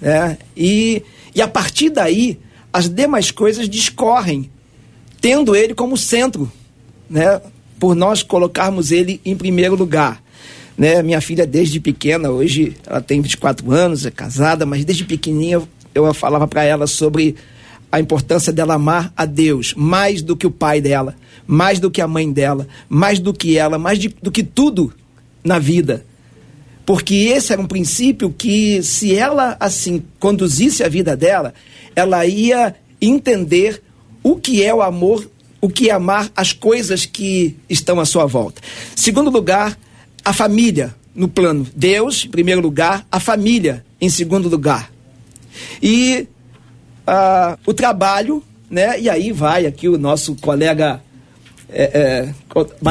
Né? 0.00 0.38
E, 0.56 1.02
e 1.34 1.40
a 1.40 1.48
partir 1.48 1.90
daí, 1.90 2.38
as 2.72 2.88
demais 2.88 3.30
coisas 3.30 3.68
discorrem, 3.68 4.50
tendo 5.20 5.54
ele 5.54 5.74
como 5.74 5.96
centro, 5.96 6.50
né? 7.08 7.40
por 7.78 7.94
nós 7.94 8.22
colocarmos 8.22 8.90
ele 8.90 9.20
em 9.24 9.36
primeiro 9.36 9.74
lugar. 9.74 10.22
Né? 10.76 11.02
Minha 11.02 11.20
filha, 11.20 11.46
desde 11.46 11.78
pequena, 11.80 12.30
hoje 12.30 12.76
ela 12.86 13.00
tem 13.00 13.20
24 13.20 13.70
anos, 13.70 14.06
é 14.06 14.10
casada, 14.10 14.64
mas 14.64 14.84
desde 14.84 15.04
pequenininha 15.04 15.62
eu 15.94 16.12
falava 16.14 16.46
para 16.46 16.64
ela 16.64 16.86
sobre 16.86 17.36
a 17.92 17.98
importância 17.98 18.52
dela 18.52 18.74
amar 18.74 19.12
a 19.16 19.24
Deus 19.24 19.74
mais 19.76 20.22
do 20.22 20.36
que 20.36 20.46
o 20.46 20.50
pai 20.50 20.80
dela, 20.80 21.16
mais 21.46 21.80
do 21.80 21.90
que 21.90 22.00
a 22.00 22.06
mãe 22.06 22.32
dela, 22.32 22.66
mais 22.88 23.18
do 23.18 23.34
que 23.34 23.58
ela, 23.58 23.78
mais 23.78 23.98
de- 23.98 24.14
do 24.22 24.30
que 24.30 24.44
tudo 24.44 24.92
na 25.42 25.58
vida. 25.58 26.04
Porque 26.90 27.14
esse 27.14 27.52
era 27.52 27.62
um 27.62 27.68
princípio 27.68 28.34
que, 28.36 28.82
se 28.82 29.14
ela 29.14 29.56
assim 29.60 30.02
conduzisse 30.18 30.82
a 30.82 30.88
vida 30.88 31.16
dela, 31.16 31.54
ela 31.94 32.26
ia 32.26 32.74
entender 33.00 33.80
o 34.24 34.34
que 34.34 34.64
é 34.64 34.74
o 34.74 34.82
amor, 34.82 35.30
o 35.60 35.68
que 35.68 35.88
é 35.88 35.92
amar 35.92 36.32
as 36.34 36.52
coisas 36.52 37.06
que 37.06 37.56
estão 37.68 38.00
à 38.00 38.04
sua 38.04 38.26
volta. 38.26 38.60
Segundo 38.96 39.30
lugar, 39.30 39.78
a 40.24 40.32
família 40.32 40.92
no 41.14 41.28
plano. 41.28 41.64
Deus, 41.76 42.24
em 42.24 42.28
primeiro 42.28 42.60
lugar, 42.60 43.06
a 43.08 43.20
família 43.20 43.84
em 44.00 44.08
segundo 44.08 44.48
lugar. 44.48 44.90
E 45.80 46.26
ah, 47.06 47.56
o 47.64 47.72
trabalho, 47.72 48.42
né? 48.68 49.00
E 49.00 49.08
aí 49.08 49.30
vai 49.30 49.64
aqui 49.64 49.88
o 49.88 49.96
nosso 49.96 50.34
colega 50.34 51.00
é, 51.68 51.84
é, 51.84 52.34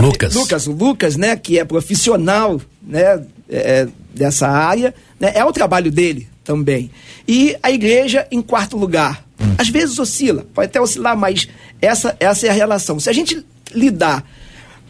Lucas. 0.02 0.34
Lucas, 0.34 0.68
Lucas, 0.68 1.18
né? 1.18 1.36
Que 1.36 1.60
é 1.60 1.66
profissional, 1.66 2.62
né? 2.82 3.22
É, 3.50 3.88
dessa 4.14 4.48
área, 4.48 4.94
né? 5.20 5.32
É 5.36 5.44
o 5.44 5.52
trabalho 5.52 5.92
dele 5.92 6.28
também. 6.44 6.92
E 7.28 7.56
a 7.62 7.72
igreja 7.72 8.28
em 8.32 8.42
quarto 8.42 8.78
lugar. 8.78 9.26
Às 9.58 9.70
vezes 9.70 9.98
oscila, 9.98 10.46
pode 10.54 10.68
até 10.68 10.82
oscilar, 10.82 11.16
mas 11.16 11.48
essa, 11.82 12.16
essa 12.20 12.46
é 12.46 12.50
a 12.50 12.54
relação. 12.54 13.00
Se 13.00 13.10
a 13.10 13.14
gente 13.14 13.46
lidar 13.74 14.26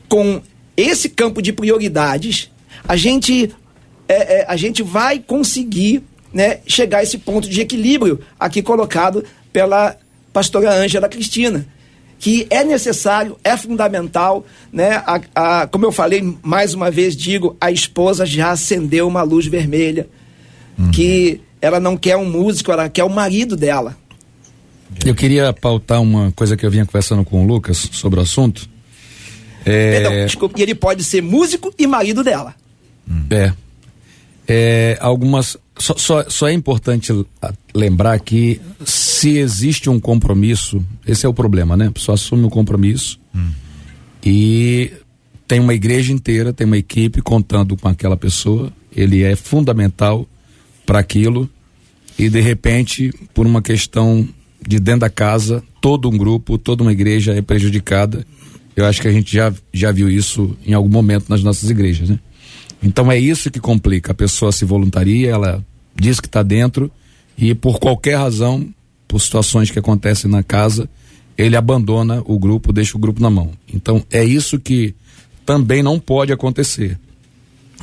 com 0.07 0.41
esse 0.75 1.09
campo 1.09 1.41
de 1.41 1.53
prioridades, 1.53 2.49
a 2.87 2.95
gente, 2.95 3.53
é, 4.07 4.39
é, 4.39 4.45
a 4.47 4.55
gente 4.55 4.81
vai 4.81 5.19
conseguir 5.19 6.03
né, 6.33 6.59
chegar 6.65 6.99
a 6.99 7.03
esse 7.03 7.17
ponto 7.17 7.47
de 7.47 7.61
equilíbrio 7.61 8.19
aqui 8.39 8.61
colocado 8.61 9.23
pela 9.53 9.95
pastora 10.33 10.73
Ângela 10.73 11.09
Cristina. 11.09 11.67
Que 12.19 12.45
é 12.49 12.63
necessário, 12.65 13.37
é 13.43 13.55
fundamental, 13.55 14.45
né? 14.73 15.01
A, 15.07 15.21
a- 15.61 15.67
como 15.67 15.85
eu 15.85 15.91
falei, 15.91 16.37
mais 16.43 16.73
uma 16.73 16.91
vez 16.91 17.15
digo, 17.15 17.55
a 17.61 17.71
esposa 17.71 18.25
já 18.25 18.51
acendeu 18.51 19.07
uma 19.07 19.21
luz 19.23 19.47
vermelha. 19.47 20.07
Que 20.93 21.41
ela 21.61 21.79
não 21.79 21.97
quer 21.97 22.15
um 22.17 22.29
músico, 22.29 22.71
ela 22.71 22.87
quer 22.89 23.03
o 23.03 23.09
marido 23.09 23.55
dela. 23.57 23.97
Eu 25.05 25.13
queria 25.15 25.51
pautar 25.53 26.01
uma 26.01 26.31
coisa 26.31 26.55
que 26.57 26.65
eu 26.65 26.71
vinha 26.71 26.85
conversando 26.85 27.23
com 27.25 27.43
o 27.43 27.47
Lucas 27.47 27.89
sobre 27.91 28.19
o 28.19 28.23
assunto. 28.23 28.67
Perdão, 29.63 30.11
É, 30.13 30.25
desculpa, 30.25 30.57
e 30.59 30.63
ele 30.63 30.73
pode 30.73 31.03
ser 31.03 31.21
músico 31.21 31.73
e 31.77 31.85
marido 31.85 32.23
dela. 32.23 32.55
É. 33.29 33.53
É, 34.47 34.97
algumas. 35.01 35.57
Só, 35.79 35.95
só, 35.97 36.29
só 36.29 36.47
é 36.47 36.53
importante 36.53 37.13
lembrar 37.73 38.19
que 38.19 38.59
se 38.83 39.37
existe 39.37 39.89
um 39.89 39.99
compromisso, 39.99 40.85
esse 41.07 41.25
é 41.25 41.29
o 41.29 41.33
problema, 41.33 41.77
né? 41.77 41.87
A 41.87 41.91
pessoa 41.91 42.15
assume 42.15 42.43
um 42.43 42.49
compromisso 42.49 43.19
e 44.23 44.91
tem 45.47 45.59
uma 45.59 45.73
igreja 45.73 46.11
inteira, 46.11 46.51
tem 46.51 46.67
uma 46.67 46.77
equipe 46.77 47.21
contando 47.21 47.77
com 47.77 47.87
aquela 47.87 48.17
pessoa, 48.17 48.71
ele 48.95 49.23
é 49.23 49.35
fundamental 49.35 50.27
para 50.85 50.99
aquilo 50.99 51.49
e 52.17 52.29
de 52.29 52.41
repente, 52.41 53.13
por 53.33 53.47
uma 53.47 53.61
questão 53.61 54.27
de 54.67 54.79
dentro 54.79 55.01
da 55.01 55.09
casa, 55.09 55.63
todo 55.79 56.09
um 56.09 56.17
grupo, 56.17 56.57
toda 56.57 56.83
uma 56.83 56.91
igreja 56.91 57.33
é 57.33 57.41
prejudicada. 57.41 58.27
Eu 58.75 58.85
acho 58.85 59.01
que 59.01 59.07
a 59.07 59.11
gente 59.11 59.33
já, 59.33 59.53
já 59.73 59.91
viu 59.91 60.09
isso 60.09 60.57
em 60.65 60.73
algum 60.73 60.89
momento 60.89 61.29
nas 61.29 61.41
nossas 61.41 61.69
igrejas, 61.69 62.09
né? 62.09 62.19
Então 62.83 63.11
é 63.11 63.17
isso 63.17 63.49
que 63.49 63.59
complica. 63.59 64.11
A 64.11 64.15
pessoa 64.15 64.51
se 64.51 64.65
voluntaria, 64.65 65.29
ela 65.29 65.65
diz 65.99 66.19
que 66.19 66.27
está 66.27 66.41
dentro 66.41 66.91
e 67.37 67.53
por 67.53 67.79
qualquer 67.79 68.17
razão, 68.17 68.67
por 69.07 69.19
situações 69.19 69.71
que 69.71 69.79
acontecem 69.79 70.29
na 70.29 70.43
casa, 70.43 70.89
ele 71.37 71.55
abandona 71.55 72.21
o 72.25 72.37
grupo, 72.37 72.73
deixa 72.73 72.97
o 72.97 72.99
grupo 72.99 73.21
na 73.21 73.29
mão. 73.29 73.51
Então 73.73 74.03
é 74.11 74.23
isso 74.23 74.59
que 74.59 74.93
também 75.45 75.81
não 75.81 75.99
pode 75.99 76.33
acontecer. 76.33 76.99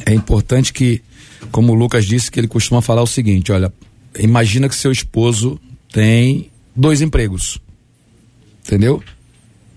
É 0.05 0.13
importante 0.13 0.73
que, 0.73 1.03
como 1.51 1.73
o 1.73 1.75
Lucas 1.75 2.05
disse, 2.05 2.31
que 2.31 2.39
ele 2.39 2.49
costuma 2.49 2.83
falar 2.83 3.03
o 3.03 3.07
seguinte: 3.07 3.51
olha, 3.51 3.73
imagina 4.19 4.69
que 4.69 4.75
seu 4.75 4.93
esposo 4.93 5.59
tem 5.91 6.51
dois 6.75 7.01
empregos, 7.01 7.59
entendeu? 8.65 9.03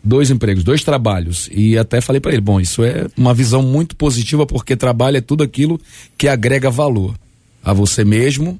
Dois 0.04 0.30
empregos, 0.30 0.64
dois 0.64 0.84
trabalhos. 0.84 1.50
E 1.54 1.78
até 1.78 2.02
falei 2.02 2.20
para 2.20 2.34
ele: 2.34 2.42
bom, 2.42 2.60
isso 2.60 2.84
é 2.84 3.08
uma 3.16 3.34
visão 3.34 3.64
muito 3.64 3.96
positiva 3.96 4.46
porque 4.46 4.76
trabalho 4.76 5.18
é 5.18 5.22
tudo 5.22 5.42
aquilo 5.42 5.80
que 6.18 6.28
agrega 6.28 6.70
valor 6.70 7.16
a 7.64 7.74
você 7.74 8.04
mesmo, 8.04 8.60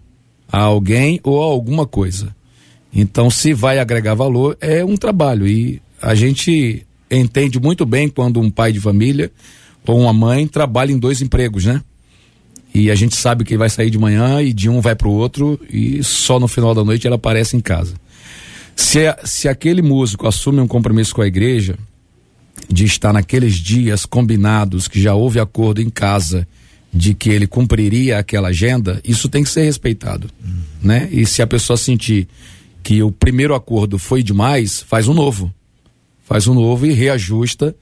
a 0.52 0.60
alguém 0.60 1.20
ou 1.24 1.42
a 1.42 1.46
alguma 1.46 1.86
coisa. 1.86 2.36
Então, 2.94 3.30
se 3.30 3.54
vai 3.54 3.80
agregar 3.80 4.16
valor, 4.16 4.58
é 4.60 4.84
um 4.84 4.98
trabalho. 4.98 5.48
E 5.48 5.82
a 6.02 6.16
gente 6.16 6.86
entende 7.10 7.60
muito 7.60 7.86
bem 7.86 8.10
quando 8.10 8.40
um 8.40 8.50
pai 8.50 8.72
de 8.72 8.80
família 8.80 9.32
ou 9.86 10.00
uma 10.00 10.14
mãe 10.14 10.48
trabalha 10.48 10.92
em 10.92 11.00
dois 11.00 11.22
empregos, 11.22 11.66
né? 11.66 11.82
E 12.74 12.92
a 12.92 12.96
gente 12.96 13.16
sabe 13.16 13.44
que 13.44 13.58
vai 13.58 13.70
sair 13.70 13.90
de 13.90 13.98
manhã 13.98 14.42
e 14.42 14.54
de 14.54 14.70
um 14.70 14.80
vai 14.80 14.96
para 14.96 15.08
o 15.08 15.12
outro 15.12 15.60
e 15.72 16.04
só 16.04 16.40
no 16.40 16.48
final 16.48 16.76
da 16.76 16.84
noite 16.84 17.08
ela 17.08 17.16
aparece 17.16 17.58
em 17.58 17.60
casa. 17.60 17.96
Se, 18.76 19.00
se 19.26 19.48
aquele 19.48 19.82
músico 19.82 20.28
assume 20.28 20.60
um 20.62 20.68
compromisso 20.68 21.16
com 21.16 21.22
a 21.22 21.28
igreja 21.28 21.76
de 22.70 22.86
estar 22.86 23.12
naqueles 23.12 23.56
dias 23.56 24.06
combinados, 24.06 24.88
que 24.88 25.02
já 25.02 25.16
houve 25.16 25.40
acordo 25.40 25.82
em 25.82 25.90
casa 25.90 26.48
de 26.94 27.14
que 27.14 27.30
ele 27.30 27.46
cumpriria 27.48 28.18
aquela 28.18 28.50
agenda, 28.50 29.00
isso 29.04 29.30
tem 29.30 29.44
que 29.44 29.50
ser 29.50 29.64
respeitado, 29.64 30.30
né? 30.82 31.08
E 31.12 31.26
se 31.26 31.42
a 31.42 31.48
pessoa 31.48 31.78
sentir 31.78 32.28
que 32.82 33.04
o 33.04 33.12
primeiro 33.12 33.54
acordo 33.54 34.00
foi 34.00 34.24
demais, 34.24 34.82
faz 34.82 35.08
um 35.08 35.14
novo. 35.14 35.54
Faz 36.26 36.48
um 36.48 36.54
novo 36.54 36.86
e 36.86 36.94
reajusta 36.94 37.76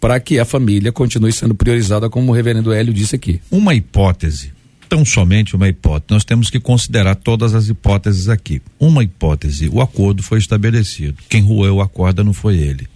para 0.00 0.18
que 0.18 0.38
a 0.38 0.44
família 0.44 0.90
continue 0.90 1.32
sendo 1.32 1.54
priorizada, 1.54 2.08
como 2.08 2.32
o 2.32 2.34
reverendo 2.34 2.72
Hélio 2.72 2.92
disse 2.92 3.14
aqui. 3.14 3.40
Uma 3.50 3.74
hipótese. 3.74 4.52
tão 4.88 5.04
somente 5.04 5.54
uma 5.54 5.68
hipótese, 5.68 6.06
nós 6.10 6.24
temos 6.24 6.50
que 6.50 6.58
considerar 6.58 7.14
todas 7.14 7.54
as 7.54 7.68
hipóteses 7.68 8.28
aqui. 8.28 8.60
Uma 8.78 9.04
hipótese, 9.04 9.68
o 9.68 9.80
acordo 9.80 10.22
foi 10.22 10.38
estabelecido. 10.38 11.22
Quem 11.28 11.42
roeu 11.42 11.76
o 11.76 11.80
acordo 11.80 12.24
não 12.24 12.32
foi 12.32 12.58
ele. 12.58 12.88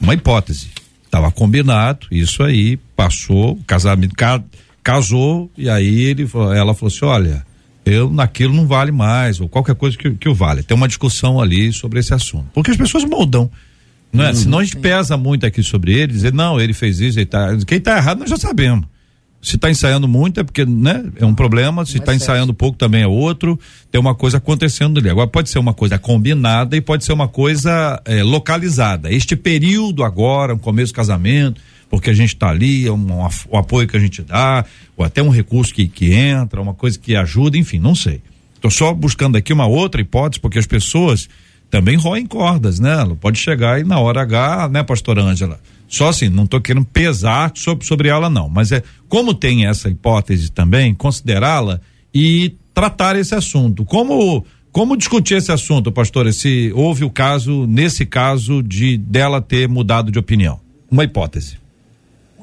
Uma 0.00 0.14
hipótese. 0.14 0.68
Estava 1.04 1.30
combinado, 1.30 2.08
isso 2.10 2.42
aí, 2.42 2.76
passou, 2.96 3.58
casamento 3.66 4.16
ca, 4.16 4.42
casou, 4.86 5.50
e 5.58 5.68
aí 5.68 6.02
ele, 6.04 6.28
ela 6.54 6.72
falou 6.72 6.86
assim: 6.86 7.04
olha, 7.04 7.44
eu 7.84 8.08
naquilo 8.08 8.54
não 8.54 8.68
vale 8.68 8.92
mais, 8.92 9.40
ou 9.40 9.48
qualquer 9.48 9.74
coisa 9.74 9.98
que, 9.98 10.12
que 10.12 10.28
o 10.28 10.34
vale. 10.34 10.62
Tem 10.62 10.76
uma 10.76 10.86
discussão 10.86 11.40
ali 11.40 11.72
sobre 11.72 11.98
esse 11.98 12.14
assunto. 12.14 12.46
Porque 12.54 12.70
as 12.70 12.76
pessoas 12.76 13.02
mudam. 13.04 13.50
Não 14.12 14.24
é? 14.24 14.28
Uhum, 14.28 14.34
Senão 14.36 14.58
a 14.60 14.64
gente 14.64 14.76
sim. 14.76 14.80
pesa 14.80 15.16
muito 15.16 15.44
aqui 15.44 15.60
sobre 15.60 15.92
ele, 15.92 16.12
dizer, 16.12 16.32
não, 16.32 16.60
ele 16.60 16.72
fez 16.72 17.00
isso, 17.00 17.18
ele 17.18 17.26
tá. 17.26 17.48
Quem 17.66 17.78
está 17.78 17.96
errado 17.96 18.20
nós 18.20 18.30
já 18.30 18.36
sabemos. 18.36 18.86
Se 19.42 19.56
está 19.56 19.68
ensaiando 19.68 20.06
muito 20.06 20.40
é 20.40 20.44
porque, 20.44 20.64
né, 20.64 21.04
é 21.16 21.26
um 21.26 21.34
problema. 21.34 21.84
Se 21.84 21.98
está 21.98 22.14
ensaiando 22.14 22.54
pouco 22.54 22.78
também 22.78 23.02
é 23.02 23.06
outro. 23.08 23.58
Tem 23.90 24.00
uma 24.00 24.14
coisa 24.14 24.38
acontecendo 24.38 24.98
ali. 24.98 25.10
Agora 25.10 25.26
pode 25.26 25.50
ser 25.50 25.58
uma 25.58 25.74
coisa 25.74 25.98
combinada 25.98 26.76
e 26.76 26.80
pode 26.80 27.04
ser 27.04 27.12
uma 27.12 27.28
coisa 27.28 28.00
é, 28.04 28.22
localizada. 28.22 29.12
Este 29.12 29.36
período 29.36 30.04
agora, 30.04 30.54
um 30.54 30.58
começo 30.58 30.92
do 30.92 30.96
casamento, 30.96 31.60
porque 31.88 32.10
a 32.10 32.14
gente 32.14 32.34
está 32.34 32.48
ali, 32.48 32.86
é 32.86 32.92
um, 32.92 32.96
um, 32.96 33.28
o 33.48 33.56
apoio 33.56 33.86
que 33.86 33.96
a 33.96 34.00
gente 34.00 34.22
dá, 34.22 34.64
ou 34.96 35.04
até 35.04 35.22
um 35.22 35.28
recurso 35.28 35.72
que, 35.72 35.86
que 35.86 36.12
entra, 36.12 36.60
uma 36.60 36.74
coisa 36.74 36.98
que 36.98 37.14
ajuda, 37.14 37.56
enfim, 37.56 37.78
não 37.78 37.94
sei. 37.94 38.20
Estou 38.54 38.70
só 38.70 38.92
buscando 38.92 39.36
aqui 39.36 39.52
uma 39.52 39.66
outra 39.66 40.00
hipótese, 40.00 40.40
porque 40.40 40.58
as 40.58 40.66
pessoas 40.66 41.28
também 41.70 41.96
roem 41.96 42.26
cordas, 42.26 42.80
né? 42.80 42.96
Pode 43.20 43.38
chegar 43.38 43.80
e 43.80 43.84
na 43.84 43.98
hora 43.98 44.22
H, 44.22 44.68
né, 44.68 44.82
pastor 44.82 45.18
Ângela? 45.18 45.60
Só 45.88 46.08
assim, 46.08 46.28
não 46.28 46.44
estou 46.44 46.60
querendo 46.60 46.86
pesar 46.86 47.52
sobre, 47.54 47.86
sobre 47.86 48.08
ela, 48.08 48.28
não. 48.28 48.48
Mas 48.48 48.72
é 48.72 48.82
como 49.08 49.34
tem 49.34 49.66
essa 49.66 49.88
hipótese 49.88 50.50
também, 50.50 50.94
considerá-la 50.94 51.80
e 52.12 52.54
tratar 52.74 53.16
esse 53.16 53.34
assunto. 53.34 53.84
Como 53.84 54.44
como 54.72 54.94
discutir 54.94 55.36
esse 55.36 55.50
assunto, 55.50 55.90
pastor? 55.90 56.30
Se 56.34 56.70
houve 56.74 57.02
o 57.02 57.08
caso, 57.08 57.66
nesse 57.66 58.04
caso, 58.04 58.62
de 58.62 58.98
dela 58.98 59.40
ter 59.40 59.66
mudado 59.66 60.12
de 60.12 60.18
opinião? 60.18 60.60
Uma 60.90 61.04
hipótese. 61.04 61.56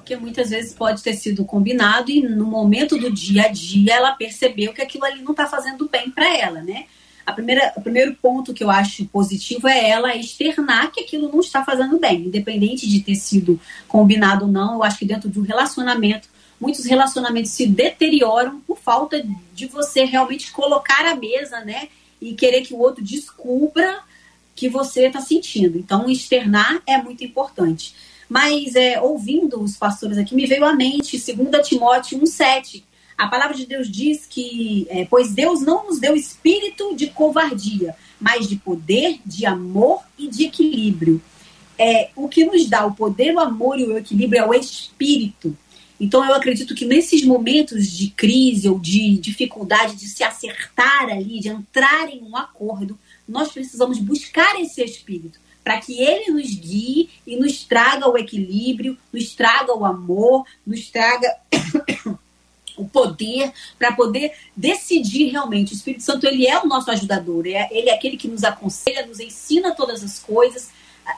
Porque 0.04 0.18
muitas 0.18 0.50
vezes 0.50 0.74
pode 0.74 1.02
ter 1.02 1.14
sido 1.14 1.46
combinado 1.46 2.12
e 2.12 2.22
no 2.22 2.46
momento 2.46 2.98
do 2.98 3.10
dia 3.10 3.44
a 3.44 3.48
dia 3.48 3.94
ela 3.94 4.12
percebeu 4.12 4.74
que 4.74 4.82
aquilo 4.82 5.06
ali 5.06 5.22
não 5.22 5.32
está 5.32 5.46
fazendo 5.48 5.88
bem 5.88 6.12
para 6.12 6.38
ela, 6.38 6.62
né? 6.62 6.88
A 7.26 7.32
primeira, 7.32 7.72
o 7.78 7.82
primeiro 7.82 8.14
ponto 8.16 8.54
que 8.54 8.62
eu 8.62 8.70
acho 8.70 9.06
positivo 9.06 9.66
é 9.66 9.90
ela 9.90 10.14
externar 10.14 10.92
que 10.92 11.00
aquilo 11.00 11.32
não 11.32 11.40
está 11.40 11.64
fazendo 11.64 11.98
bem, 11.98 12.26
independente 12.26 12.86
de 12.86 13.00
ter 13.00 13.16
sido 13.16 13.58
combinado 13.88 14.44
ou 14.44 14.52
não. 14.52 14.74
Eu 14.74 14.84
acho 14.84 15.00
que 15.00 15.06
dentro 15.06 15.30
de 15.30 15.40
um 15.40 15.44
relacionamento, 15.44 16.28
muitos 16.60 16.84
relacionamentos 16.84 17.52
se 17.52 17.66
deterioram 17.66 18.60
por 18.68 18.78
falta 18.78 19.26
de 19.54 19.68
você 19.68 20.04
realmente 20.04 20.52
colocar 20.52 21.06
a 21.06 21.16
mesa, 21.16 21.62
né? 21.62 21.88
E 22.20 22.34
querer 22.34 22.60
que 22.64 22.74
o 22.74 22.80
outro 22.80 23.02
descubra 23.02 24.02
que 24.54 24.68
você 24.68 25.08
está 25.08 25.22
sentindo. 25.22 25.80
Então, 25.80 26.10
externar 26.10 26.82
é 26.86 26.98
muito 26.98 27.24
importante. 27.24 27.96
Mas, 28.34 28.76
é, 28.76 29.00
ouvindo 29.00 29.62
os 29.62 29.78
pastores 29.78 30.18
aqui, 30.18 30.34
me 30.34 30.48
veio 30.48 30.66
à 30.66 30.74
mente 30.74 31.24
2 31.24 31.68
Timóteo 31.68 32.20
1,7 32.20 32.82
a 33.16 33.28
palavra 33.28 33.56
de 33.56 33.68
Deus 33.68 33.92
diz 33.92 34.26
que, 34.28 34.88
é, 34.90 35.06
pois 35.06 35.36
Deus 35.36 35.62
não 35.62 35.86
nos 35.86 36.00
deu 36.00 36.16
espírito 36.16 36.96
de 36.96 37.08
covardia, 37.12 37.96
mas 38.20 38.48
de 38.48 38.56
poder, 38.56 39.20
de 39.24 39.46
amor 39.46 40.02
e 40.18 40.28
de 40.28 40.46
equilíbrio. 40.46 41.22
É, 41.78 42.10
o 42.16 42.28
que 42.28 42.44
nos 42.44 42.68
dá 42.68 42.84
o 42.84 42.96
poder, 42.96 43.36
o 43.36 43.40
amor 43.40 43.80
e 43.80 43.84
o 43.84 43.96
equilíbrio 43.96 44.42
é 44.42 44.48
o 44.48 44.54
espírito. 44.56 45.56
Então 46.00 46.26
eu 46.26 46.34
acredito 46.34 46.74
que 46.74 46.86
nesses 46.86 47.24
momentos 47.24 47.88
de 47.88 48.10
crise 48.10 48.68
ou 48.68 48.80
de 48.80 49.16
dificuldade 49.20 49.96
de 49.96 50.08
se 50.08 50.24
acertar 50.24 51.04
ali, 51.04 51.40
de 51.40 51.50
entrar 51.50 52.10
em 52.10 52.24
um 52.24 52.36
acordo, 52.36 52.98
nós 53.30 53.52
precisamos 53.52 54.00
buscar 54.00 54.60
esse 54.60 54.84
espírito 54.84 55.43
para 55.64 55.80
que 55.80 56.02
ele 56.02 56.32
nos 56.32 56.54
guie 56.54 57.10
e 57.26 57.36
nos 57.36 57.64
traga 57.64 58.10
o 58.10 58.18
equilíbrio, 58.18 58.98
nos 59.12 59.34
traga 59.34 59.74
o 59.74 59.86
amor, 59.86 60.46
nos 60.66 60.90
traga 60.90 61.34
o 62.78 62.86
poder 62.88 63.52
para 63.78 63.94
poder 63.94 64.34
decidir 64.56 65.30
realmente. 65.30 65.74
O 65.74 65.76
Espírito 65.76 66.04
Santo 66.04 66.28
ele 66.28 66.48
é 66.48 66.60
o 66.60 66.68
nosso 66.68 66.92
ajudador, 66.92 67.48
é, 67.48 67.70
ele 67.72 67.90
é 67.90 67.94
aquele 67.94 68.18
que 68.18 68.28
nos 68.28 68.44
aconselha, 68.44 69.06
nos 69.06 69.20
ensina 69.20 69.74
todas 69.74 70.04
as 70.04 70.20
coisas. 70.20 70.70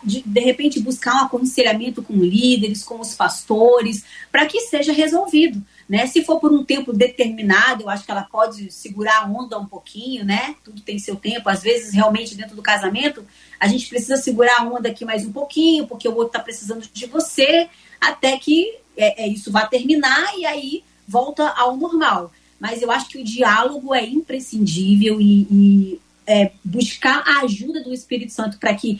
De, 0.03 0.23
de 0.25 0.39
repente 0.39 0.79
buscar 0.79 1.13
um 1.13 1.25
aconselhamento 1.25 2.01
com 2.01 2.15
líderes, 2.15 2.83
com 2.83 2.99
os 2.99 3.13
pastores, 3.13 4.03
para 4.31 4.47
que 4.47 4.61
seja 4.61 4.91
resolvido. 4.91 5.63
Né? 5.87 6.07
Se 6.07 6.23
for 6.23 6.39
por 6.39 6.51
um 6.51 6.63
tempo 6.63 6.91
determinado, 6.91 7.83
eu 7.83 7.89
acho 7.89 8.03
que 8.03 8.11
ela 8.11 8.23
pode 8.23 8.71
segurar 8.71 9.21
a 9.21 9.25
onda 9.27 9.59
um 9.59 9.67
pouquinho, 9.67 10.25
né? 10.25 10.55
Tudo 10.63 10.81
tem 10.81 10.97
seu 10.97 11.15
tempo. 11.15 11.47
Às 11.47 11.61
vezes, 11.61 11.93
realmente, 11.93 12.33
dentro 12.35 12.55
do 12.55 12.61
casamento, 12.61 13.23
a 13.59 13.67
gente 13.67 13.87
precisa 13.87 14.17
segurar 14.17 14.61
a 14.61 14.63
onda 14.63 14.89
aqui 14.89 15.05
mais 15.05 15.23
um 15.25 15.31
pouquinho, 15.31 15.85
porque 15.85 16.07
o 16.07 16.15
outro 16.15 16.27
está 16.27 16.39
precisando 16.39 16.87
de 16.91 17.05
você, 17.05 17.69
até 18.01 18.35
que 18.37 18.75
é, 18.97 19.25
é, 19.25 19.27
isso 19.27 19.51
vá 19.51 19.67
terminar 19.67 20.35
e 20.35 20.45
aí 20.45 20.83
volta 21.07 21.49
ao 21.49 21.77
normal. 21.77 22.31
Mas 22.59 22.81
eu 22.81 22.89
acho 22.89 23.07
que 23.07 23.19
o 23.19 23.23
diálogo 23.23 23.93
é 23.93 24.03
imprescindível 24.03 25.21
e, 25.21 25.47
e 25.51 26.01
é, 26.25 26.51
buscar 26.63 27.23
a 27.27 27.41
ajuda 27.41 27.83
do 27.83 27.93
Espírito 27.93 28.31
Santo 28.31 28.57
para 28.57 28.73
que 28.73 28.99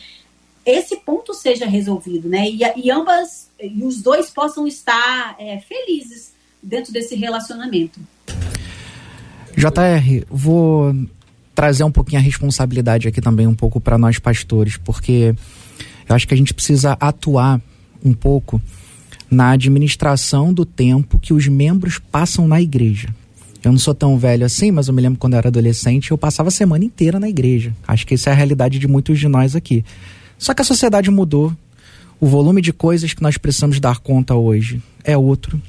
esse 0.64 0.98
ponto 0.98 1.34
seja 1.34 1.66
resolvido, 1.66 2.30
né? 2.30 2.48
E, 2.48 2.60
e 2.76 2.92
ambas, 2.92 3.50
e 3.60 3.84
os 3.84 4.04
dois 4.04 4.30
possam 4.30 4.68
estar 4.68 5.36
é, 5.40 5.60
felizes 5.62 6.35
dentro 6.66 6.91
desse 6.91 7.16
relacionamento. 7.16 7.99
JR, 9.55 10.26
vou 10.30 10.93
trazer 11.53 11.84
um 11.84 11.91
pouquinho 11.91 12.20
a 12.20 12.24
responsabilidade 12.24 13.07
aqui 13.07 13.22
também 13.22 13.47
um 13.47 13.55
pouco 13.55 13.80
para 13.80 13.97
nós 13.97 14.20
pastores, 14.20 14.76
porque 14.76 15.34
eu 16.09 16.16
acho 16.16 16.28
que 16.28 16.34
a 16.34 16.38
gente 16.38 16.53
precisa 16.53 16.97
atuar 16.99 17.61
um 18.03 18.13
pouco 18.13 18.61
na 19.30 19.51
administração 19.51 20.53
do 20.53 20.66
tempo 20.66 21.20
que 21.20 21.34
os 21.34 21.47
membros 21.47 21.99
passam 21.99 22.47
na 22.47 22.61
igreja. 22.61 23.07
Eu 23.63 23.72
não 23.72 23.80
sou 23.80 23.95
tão 23.95 24.18
velho 24.18 24.45
assim, 24.45 24.70
mas 24.70 24.88
eu 24.88 24.93
me 24.93 25.01
lembro 25.01 25.18
quando 25.18 25.34
eu 25.34 25.39
era 25.39 25.47
adolescente, 25.47 26.11
eu 26.11 26.18
passava 26.18 26.49
a 26.49 26.51
semana 26.51 26.84
inteira 26.84 27.20
na 27.20 27.28
igreja. 27.28 27.74
Acho 27.88 28.05
que 28.05 28.13
essa 28.13 28.30
é 28.30 28.34
a 28.34 28.36
realidade 28.36 28.78
de 28.78 28.88
muitos 28.88 29.20
de 29.20 29.28
nós 29.28 29.55
aqui. 29.55 29.84
Só 30.38 30.53
que 30.53 30.61
a 30.61 30.66
sociedade 30.66 31.09
mudou. 31.09 31.51
O 32.20 32.28
volume 32.28 32.61
de 32.61 32.72
coisas 32.72 33.13
que 33.13 33.24
nós 33.24 33.38
precisamos 33.38 33.80
dar 33.80 33.99
conta 33.99 34.36
hoje 34.36 34.82
é 35.03 35.18
outro. 35.18 35.59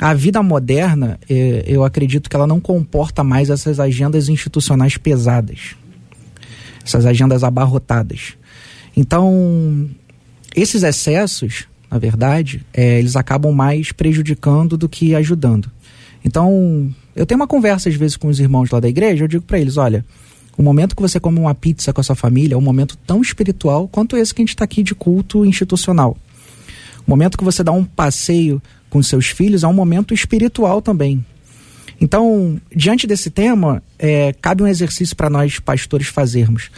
A 0.00 0.14
vida 0.14 0.42
moderna, 0.42 1.18
é, 1.28 1.64
eu 1.66 1.84
acredito 1.84 2.30
que 2.30 2.36
ela 2.36 2.46
não 2.46 2.60
comporta 2.60 3.24
mais 3.24 3.50
essas 3.50 3.80
agendas 3.80 4.28
institucionais 4.28 4.96
pesadas, 4.96 5.74
essas 6.84 7.04
agendas 7.04 7.42
abarrotadas. 7.42 8.34
Então, 8.96 9.88
esses 10.54 10.82
excessos 10.82 11.66
na 11.90 11.98
verdade, 11.98 12.64
é, 12.72 12.98
eles 12.98 13.16
acabam 13.16 13.52
mais 13.52 13.92
prejudicando 13.92 14.76
do 14.76 14.88
que 14.88 15.14
ajudando. 15.14 15.70
Então, 16.24 16.92
eu 17.16 17.24
tenho 17.24 17.40
uma 17.40 17.46
conversa 17.46 17.88
às 17.88 17.94
vezes 17.94 18.16
com 18.16 18.28
os 18.28 18.40
irmãos 18.40 18.70
lá 18.70 18.80
da 18.80 18.88
igreja, 18.88 19.24
eu 19.24 19.28
digo 19.28 19.44
para 19.44 19.58
eles, 19.58 19.76
olha, 19.76 20.04
o 20.56 20.62
momento 20.62 20.94
que 20.94 21.02
você 21.02 21.18
come 21.18 21.38
uma 21.38 21.54
pizza 21.54 21.92
com 21.92 22.00
a 22.00 22.04
sua 22.04 22.16
família 22.16 22.54
é 22.54 22.58
um 22.58 22.62
momento 22.62 22.96
tão 23.06 23.22
espiritual 23.22 23.88
quanto 23.88 24.16
esse 24.16 24.34
que 24.34 24.42
a 24.42 24.44
gente 24.44 24.50
está 24.50 24.64
aqui 24.64 24.82
de 24.82 24.94
culto 24.94 25.44
institucional. 25.44 26.16
O 27.06 27.10
momento 27.10 27.38
que 27.38 27.44
você 27.44 27.64
dá 27.64 27.72
um 27.72 27.84
passeio 27.84 28.60
com 28.90 29.02
seus 29.02 29.26
filhos 29.26 29.64
é 29.64 29.68
um 29.68 29.72
momento 29.72 30.14
espiritual 30.14 30.80
também. 30.80 31.24
Então, 32.00 32.60
diante 32.74 33.06
desse 33.06 33.30
tema, 33.30 33.82
é, 33.98 34.32
cabe 34.40 34.62
um 34.62 34.66
exercício 34.66 35.16
para 35.16 35.28
nós 35.28 35.58
pastores 35.58 36.06
fazermos. 36.06 36.70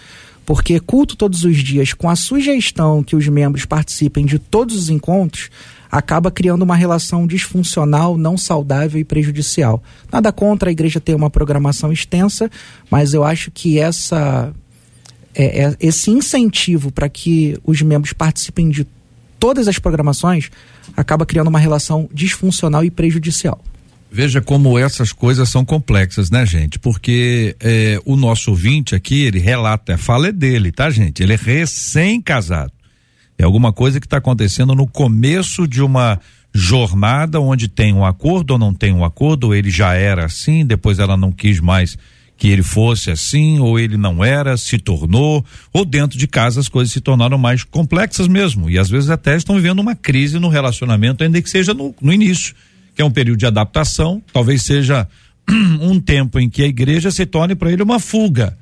Porque 0.47 0.81
culto 0.81 1.17
todos 1.17 1.45
os 1.45 1.59
dias, 1.59 1.93
com 1.93 2.09
a 2.09 2.17
sugestão 2.17 3.03
que 3.03 3.15
os 3.15 3.29
membros 3.29 3.65
participem 3.65 4.25
de 4.25 4.39
todos 4.39 4.75
os 4.75 4.89
encontros, 4.89 5.51
acaba 5.91 6.31
criando 6.31 6.63
uma 6.63 6.75
relação 6.75 7.27
disfuncional, 7.27 8.17
não 8.17 8.39
saudável 8.39 9.01
e 9.01 9.05
prejudicial. 9.05 9.83
Nada 10.11 10.33
contra 10.33 10.71
a 10.71 10.73
igreja 10.73 11.01
ter 11.01 11.15
uma 11.15 11.31
programação 11.31 11.93
extensa, 11.93 12.51
mas 12.91 13.13
eu 13.13 13.25
acho 13.25 13.51
que 13.51 13.79
essa 13.79 14.53
é, 15.35 15.65
é, 15.65 15.77
esse 15.79 16.11
incentivo 16.11 16.91
para 16.91 17.09
que 17.09 17.57
os 17.65 17.83
membros 17.83 18.13
participem 18.13 18.69
de 18.69 18.87
todas 19.41 19.67
as 19.67 19.79
programações 19.79 20.51
acaba 20.97 21.27
criando 21.27 21.49
uma 21.49 21.59
relação 21.59 22.09
disfuncional 22.13 22.85
e 22.85 22.91
prejudicial. 22.91 23.61
Veja 24.13 24.41
como 24.41 24.77
essas 24.77 25.13
coisas 25.13 25.49
são 25.49 25.65
complexas, 25.65 26.31
né, 26.31 26.45
gente? 26.45 26.79
Porque 26.79 27.57
é, 27.61 28.01
o 28.05 28.17
nosso 28.17 28.51
ouvinte 28.51 28.95
aqui, 28.95 29.23
ele 29.23 29.39
relata, 29.39 29.95
a 29.95 29.99
fala 29.99 30.29
é 30.29 30.33
dele, 30.33 30.73
tá, 30.73 30.91
gente? 30.91 31.23
Ele 31.23 31.33
é 31.33 31.39
recém-casado. 31.41 32.73
É 33.39 33.45
alguma 33.45 33.73
coisa 33.73 34.01
que 34.01 34.07
está 34.07 34.19
acontecendo 34.19 34.75
no 34.75 34.87
começo 34.87 35.67
de 35.67 35.81
uma 35.81 36.21
jornada 36.53 37.41
onde 37.41 37.69
tem 37.69 37.95
um 37.95 38.05
acordo 38.05 38.53
ou 38.53 38.59
não 38.59 38.75
tem 38.75 38.93
um 38.93 39.05
acordo, 39.05 39.55
ele 39.55 39.71
já 39.71 39.95
era 39.95 40.27
assim, 40.27 40.67
depois 40.67 40.99
ela 40.99 41.17
não 41.17 41.31
quis 41.31 41.61
mais 41.61 41.97
que 42.41 42.49
ele 42.49 42.63
fosse 42.63 43.11
assim, 43.11 43.61
ou 43.61 43.79
ele 43.79 43.99
não 43.99 44.25
era, 44.25 44.57
se 44.57 44.79
tornou, 44.79 45.45
ou 45.73 45.85
dentro 45.85 46.19
de 46.19 46.27
casa 46.27 46.59
as 46.59 46.69
coisas 46.69 46.93
se 46.93 47.01
tornaram 47.01 47.37
mais 47.37 47.63
complexas 47.63 48.27
mesmo. 48.27 48.69
E 48.69 48.79
às 48.79 48.89
vezes 48.89 49.11
até 49.11 49.37
estão 49.37 49.55
vivendo 49.55 49.79
uma 49.79 49.95
crise 49.95 50.39
no 50.41 50.49
relacionamento, 50.49 51.23
ainda 51.23 51.41
que 51.43 51.51
seja 51.51 51.75
no, 51.75 51.95
no 52.01 52.13
início 52.13 52.55
que 52.95 53.03
é 53.03 53.05
um 53.05 53.11
período 53.11 53.39
de 53.39 53.47
adaptação, 53.47 54.23
talvez 54.33 54.63
seja 54.63 55.07
um 55.81 56.01
tempo 56.01 56.39
em 56.39 56.49
que 56.49 56.63
a 56.63 56.67
igreja 56.67 57.11
se 57.11 57.25
torne 57.25 57.55
para 57.55 57.71
ele 57.71 57.83
uma 57.83 57.99
fuga, 58.01 58.57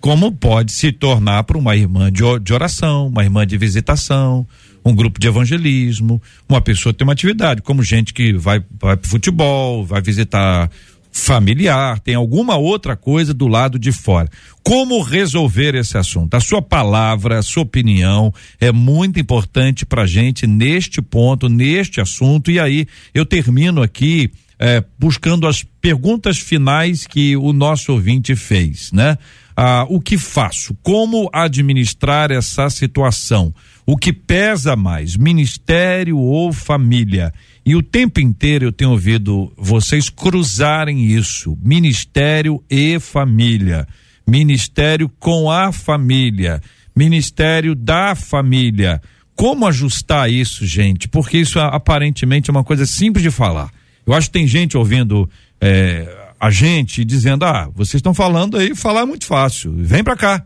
como 0.00 0.30
pode 0.30 0.72
se 0.72 0.92
tornar 0.92 1.44
para 1.44 1.58
uma 1.58 1.74
irmã 1.74 2.12
de, 2.12 2.52
oração, 2.52 3.08
uma 3.08 3.24
irmã 3.24 3.46
de 3.46 3.56
visitação, 3.56 4.46
um 4.84 4.94
grupo 4.94 5.18
de 5.18 5.26
evangelismo, 5.26 6.20
uma 6.46 6.60
pessoa 6.60 6.92
tem 6.92 7.06
uma 7.06 7.14
atividade, 7.14 7.62
como 7.62 7.82
gente 7.82 8.12
que 8.12 8.34
vai, 8.34 8.62
vai 8.78 8.96
para 8.96 9.08
futebol, 9.08 9.84
vai 9.84 10.02
visitar 10.02 10.70
familiar, 11.16 12.00
tem 12.00 12.16
alguma 12.16 12.56
outra 12.56 12.96
coisa 12.96 13.32
do 13.32 13.46
lado 13.46 13.78
de 13.78 13.92
fora. 13.92 14.28
Como 14.64 15.00
resolver 15.00 15.76
esse 15.76 15.96
assunto? 15.96 16.34
A 16.34 16.40
sua 16.40 16.60
palavra, 16.60 17.38
a 17.38 17.42
sua 17.42 17.62
opinião 17.62 18.34
é 18.60 18.72
muito 18.72 19.20
importante 19.20 19.86
para 19.86 20.06
gente 20.06 20.44
neste 20.44 21.00
ponto, 21.00 21.48
neste 21.48 22.00
assunto. 22.00 22.50
E 22.50 22.58
aí 22.58 22.88
eu 23.14 23.24
termino 23.24 23.80
aqui 23.80 24.28
é, 24.58 24.82
buscando 24.98 25.46
as 25.46 25.62
perguntas 25.80 26.36
finais 26.36 27.06
que 27.06 27.36
o 27.36 27.52
nosso 27.52 27.92
ouvinte 27.92 28.34
fez, 28.34 28.90
né? 28.90 29.16
Ah, 29.56 29.86
o 29.88 30.00
que 30.00 30.18
faço? 30.18 30.76
Como 30.82 31.30
administrar 31.32 32.32
essa 32.32 32.68
situação? 32.68 33.54
O 33.86 33.96
que 33.96 34.12
pesa 34.12 34.74
mais, 34.74 35.16
ministério 35.16 36.18
ou 36.18 36.52
família? 36.52 37.32
E 37.64 37.76
o 37.76 37.82
tempo 37.82 38.20
inteiro 38.20 38.66
eu 38.66 38.72
tenho 38.72 38.90
ouvido 38.90 39.52
vocês 39.56 40.10
cruzarem 40.10 41.04
isso: 41.04 41.56
ministério 41.62 42.62
e 42.68 42.98
família, 42.98 43.86
ministério 44.26 45.08
com 45.20 45.50
a 45.50 45.70
família, 45.70 46.60
ministério 46.94 47.74
da 47.74 48.14
família. 48.14 49.00
Como 49.36 49.66
ajustar 49.66 50.30
isso, 50.30 50.66
gente? 50.66 51.08
Porque 51.08 51.38
isso 51.38 51.60
aparentemente 51.60 52.50
é 52.50 52.52
uma 52.52 52.64
coisa 52.64 52.86
simples 52.86 53.22
de 53.22 53.30
falar. 53.30 53.70
Eu 54.06 54.14
acho 54.14 54.28
que 54.28 54.38
tem 54.38 54.46
gente 54.46 54.76
ouvindo 54.76 55.28
é, 55.60 56.23
a 56.46 56.50
gente 56.50 57.04
dizendo: 57.04 57.44
ah, 57.44 57.70
vocês 57.74 57.96
estão 57.96 58.14
falando 58.14 58.56
aí, 58.56 58.74
falar 58.74 59.00
é 59.00 59.06
muito 59.06 59.26
fácil. 59.26 59.74
Vem 59.76 60.04
para 60.04 60.16
cá, 60.16 60.44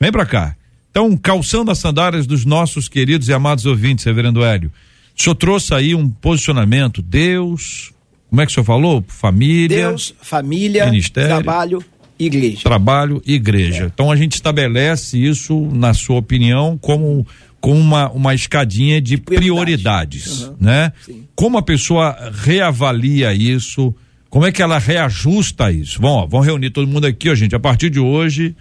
vem 0.00 0.10
para 0.10 0.26
cá. 0.26 0.56
Então, 0.90 1.16
calçando 1.16 1.70
as 1.70 1.78
sandálias 1.78 2.26
dos 2.26 2.44
nossos 2.44 2.88
queridos 2.88 3.28
e 3.28 3.32
amados 3.32 3.64
ouvintes, 3.64 4.04
Reverendo 4.04 4.44
Hélio 4.44 4.70
o 5.18 5.22
senhor 5.22 5.34
trouxe 5.34 5.74
aí 5.74 5.94
um 5.94 6.08
posicionamento, 6.08 7.02
Deus, 7.02 7.92
como 8.28 8.40
é 8.40 8.46
que 8.46 8.52
o 8.52 8.54
senhor 8.54 8.64
falou? 8.64 9.04
Família. 9.06 9.88
Deus, 9.88 10.14
família, 10.20 10.86
ministério, 10.86 11.28
trabalho, 11.28 11.84
igreja. 12.18 12.62
Trabalho, 12.62 13.22
igreja. 13.26 13.84
É. 13.84 13.86
Então 13.86 14.10
a 14.10 14.16
gente 14.16 14.32
estabelece 14.32 15.22
isso, 15.22 15.68
na 15.72 15.92
sua 15.92 16.16
opinião, 16.16 16.78
como 16.78 17.26
com 17.60 17.78
uma, 17.78 18.10
uma 18.10 18.34
escadinha 18.34 19.00
de 19.00 19.16
prioridades, 19.16 20.42
uhum. 20.42 20.56
né? 20.58 20.92
Sim. 21.04 21.24
Como 21.34 21.58
a 21.58 21.62
pessoa 21.62 22.32
reavalia 22.32 23.32
isso? 23.32 23.94
Como 24.32 24.46
é 24.46 24.50
que 24.50 24.62
ela 24.62 24.78
reajusta 24.78 25.70
isso? 25.70 26.00
Bom, 26.00 26.26
vamos 26.26 26.46
reunir 26.46 26.70
todo 26.70 26.88
mundo 26.88 27.06
aqui, 27.06 27.28
ó, 27.28 27.34
gente. 27.34 27.54
A 27.54 27.60
partir 27.60 27.90
de 27.90 28.00
hoje 28.00 28.56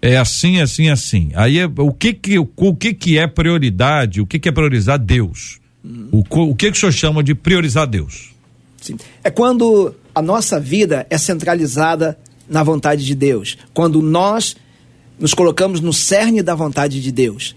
é 0.00 0.16
assim, 0.16 0.60
assim, 0.60 0.90
assim. 0.90 1.32
Aí 1.34 1.58
é, 1.58 1.66
o 1.66 1.92
que 1.92 2.14
que 2.14 2.38
o, 2.38 2.48
o 2.54 2.76
que 2.76 2.94
que 2.94 3.18
é 3.18 3.26
prioridade? 3.26 4.20
O 4.20 4.26
que 4.26 4.38
que 4.38 4.48
é 4.48 4.52
priorizar 4.52 4.96
Deus? 4.96 5.58
O, 6.12 6.20
o 6.20 6.54
que, 6.54 6.70
que 6.70 6.76
o 6.76 6.80
senhor 6.80 6.92
chama 6.92 7.24
de 7.24 7.34
priorizar 7.34 7.88
Deus? 7.88 8.30
Sim. 8.80 8.96
É 9.24 9.28
quando 9.28 9.92
a 10.14 10.22
nossa 10.22 10.60
vida 10.60 11.04
é 11.10 11.18
centralizada 11.18 12.16
na 12.48 12.62
vontade 12.62 13.04
de 13.04 13.16
Deus. 13.16 13.58
Quando 13.74 14.00
nós 14.00 14.54
nos 15.18 15.34
colocamos 15.34 15.80
no 15.80 15.92
cerne 15.92 16.44
da 16.44 16.54
vontade 16.54 17.02
de 17.02 17.10
Deus. 17.10 17.56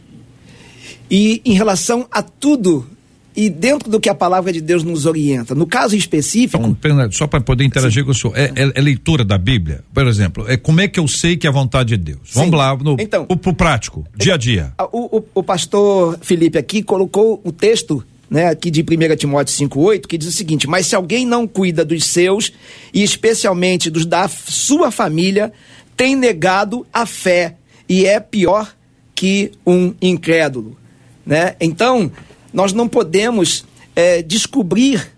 E 1.11 1.43
em 1.45 1.53
relação 1.53 2.07
a 2.09 2.23
tudo 2.23 2.89
e 3.35 3.49
dentro 3.49 3.89
do 3.89 3.99
que 3.99 4.09
a 4.09 4.15
palavra 4.15 4.51
de 4.51 4.59
Deus 4.59 4.83
nos 4.83 5.05
orienta. 5.05 5.55
No 5.55 5.65
caso 5.65 5.95
específico. 5.95 6.63
Então, 6.65 7.11
só 7.11 7.27
para 7.27 7.41
poder 7.41 7.63
interagir 7.63 8.03
Sim. 8.03 8.05
com 8.05 8.11
o 8.11 8.15
senhor, 8.15 8.37
é, 8.37 8.51
é, 8.55 8.71
é, 8.75 8.81
leitura 8.81 9.23
da 9.23 9.37
Bíblia? 9.37 9.83
Por 9.93 10.05
exemplo, 10.07 10.45
é 10.47 10.57
como 10.57 10.81
é 10.81 10.87
que 10.87 10.99
eu 10.99 11.07
sei 11.07 11.37
que 11.37 11.47
é 11.47 11.49
a 11.49 11.53
vontade 11.53 11.95
de 11.95 11.97
Deus? 11.97 12.19
Sim. 12.25 12.39
Vamos 12.39 12.57
lá, 12.57 12.75
no, 12.75 12.97
então, 12.99 13.25
o, 13.29 13.37
pro 13.37 13.53
prático, 13.53 14.05
dia 14.15 14.33
a 14.33 14.37
dia. 14.37 14.73
O, 14.91 15.17
o, 15.17 15.25
o 15.35 15.43
pastor 15.43 16.17
Felipe 16.21 16.57
aqui 16.57 16.83
colocou 16.83 17.41
o 17.43 17.51
texto 17.51 18.03
né, 18.29 18.47
aqui 18.47 18.71
de 18.71 18.81
1 18.81 19.15
Timóteo 19.17 19.67
5,8, 19.67 20.07
que 20.07 20.17
diz 20.17 20.29
o 20.29 20.31
seguinte: 20.31 20.67
Mas 20.67 20.87
se 20.87 20.95
alguém 20.95 21.25
não 21.25 21.47
cuida 21.47 21.83
dos 21.83 22.05
seus, 22.05 22.51
e 22.93 23.03
especialmente 23.03 23.89
dos 23.89 24.05
da 24.05 24.27
sua 24.27 24.89
família, 24.89 25.51
tem 25.97 26.15
negado 26.15 26.85
a 26.93 27.05
fé 27.05 27.55
e 27.87 28.05
é 28.05 28.19
pior 28.19 28.73
que 29.13 29.51
um 29.67 29.93
incrédulo. 30.01 30.77
Né? 31.25 31.55
Então, 31.59 32.11
nós 32.53 32.73
não 32.73 32.87
podemos 32.87 33.65
é, 33.95 34.21
descobrir 34.21 35.11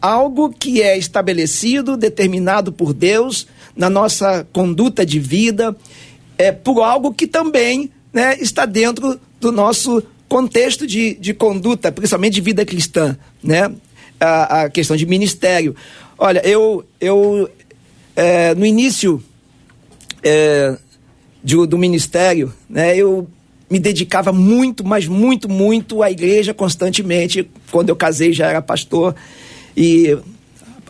algo 0.00 0.50
que 0.50 0.82
é 0.82 0.96
estabelecido, 0.96 1.96
determinado 1.96 2.72
por 2.72 2.92
Deus 2.92 3.46
na 3.74 3.90
nossa 3.90 4.46
conduta 4.52 5.04
de 5.04 5.18
vida, 5.18 5.76
é, 6.38 6.52
por 6.52 6.82
algo 6.82 7.12
que 7.12 7.26
também 7.26 7.90
né, 8.12 8.36
está 8.38 8.64
dentro 8.66 9.20
do 9.40 9.50
nosso 9.52 10.02
contexto 10.28 10.86
de, 10.86 11.14
de 11.14 11.34
conduta, 11.34 11.92
principalmente 11.92 12.34
de 12.34 12.40
vida 12.40 12.64
cristã, 12.64 13.16
né? 13.42 13.72
A, 14.18 14.62
a 14.62 14.70
questão 14.70 14.96
de 14.96 15.04
ministério. 15.04 15.76
Olha, 16.18 16.40
eu, 16.46 16.84
eu 16.98 17.50
é, 18.16 18.54
no 18.54 18.64
início 18.64 19.22
é, 20.22 20.76
de, 21.44 21.66
do 21.66 21.76
ministério, 21.76 22.52
né, 22.68 22.96
eu 22.96 23.28
me 23.68 23.78
dedicava 23.78 24.32
muito, 24.32 24.84
mas 24.84 25.06
muito, 25.06 25.48
muito 25.48 26.02
à 26.02 26.10
igreja 26.10 26.54
constantemente. 26.54 27.48
Quando 27.70 27.88
eu 27.88 27.96
casei 27.96 28.32
já 28.32 28.46
era 28.46 28.62
pastor 28.62 29.14
e 29.76 30.16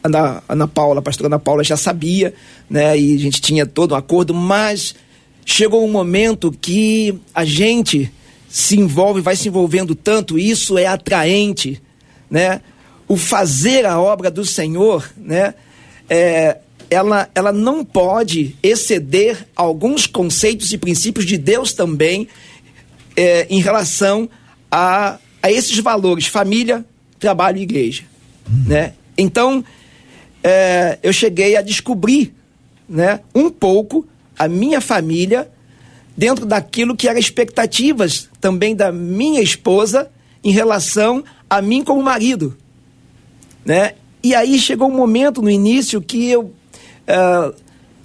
Ana, 0.03 0.43
Ana 0.49 0.68
Paula, 0.68 1.01
a 1.01 1.03
pastora 1.03 1.29
Ana 1.29 1.39
Paula 1.39 1.64
já 1.64 1.77
sabia, 1.77 2.35
né, 2.68 2.99
e 2.99 3.14
a 3.14 3.18
gente 3.18 3.41
tinha 3.41 3.66
todo 3.66 3.93
um 3.93 3.97
acordo, 3.97 4.35
mas 4.35 4.95
chegou 5.45 5.85
um 5.85 5.91
momento 5.91 6.53
que 6.53 7.18
a 7.35 7.45
gente 7.45 8.12
se 8.49 8.79
envolve, 8.79 9.20
vai 9.20 9.37
se 9.37 9.49
envolvendo 9.49 9.95
tanto, 9.95 10.39
isso 10.39 10.79
é 10.79 10.87
atraente, 10.87 11.81
né? 12.31 12.61
O 13.09 13.16
fazer 13.16 13.85
a 13.85 14.01
obra 14.01 14.31
do 14.31 14.45
Senhor, 14.45 15.09
né? 15.16 15.55
É, 16.09 16.59
ela, 16.89 17.29
ela 17.35 17.53
não 17.53 17.85
pode 17.85 18.57
exceder 18.62 19.47
alguns 19.55 20.07
conceitos 20.07 20.72
e 20.72 20.79
princípios 20.79 21.27
de 21.27 21.37
Deus 21.37 21.72
também 21.72 22.29
é, 23.17 23.47
em 23.49 23.61
relação 23.61 24.29
a, 24.71 25.19
a 25.43 25.51
esses 25.51 25.79
valores, 25.79 26.27
família, 26.27 26.85
trabalho 27.19 27.59
e 27.59 27.62
igreja, 27.62 28.05
uhum. 28.49 28.64
né? 28.67 28.93
Então, 29.17 29.64
é, 30.43 30.99
eu 31.03 31.12
cheguei 31.12 31.57
a 31.57 31.62
descobrir, 31.62 32.35
né, 32.89 33.21
um 33.35 33.51
pouco 33.51 34.07
a 34.39 34.47
minha 34.47 34.81
família 34.81 35.51
dentro 36.17 36.47
daquilo 36.47 36.95
que 36.95 37.09
eram 37.09 37.19
expectativas 37.19 38.29
também 38.41 38.77
da 38.77 38.93
minha 38.93 39.41
esposa 39.41 40.11
em 40.45 40.51
relação 40.51 41.25
a 41.49 41.61
mim 41.61 41.83
como 41.83 42.03
marido, 42.03 42.57
né? 43.64 43.95
E 44.23 44.35
aí 44.35 44.59
chegou 44.59 44.89
um 44.89 44.95
momento 44.95 45.43
no 45.43 45.51
início 45.51 46.01
que 46.01 46.29
eu 46.31 46.45
uh, 46.45 47.55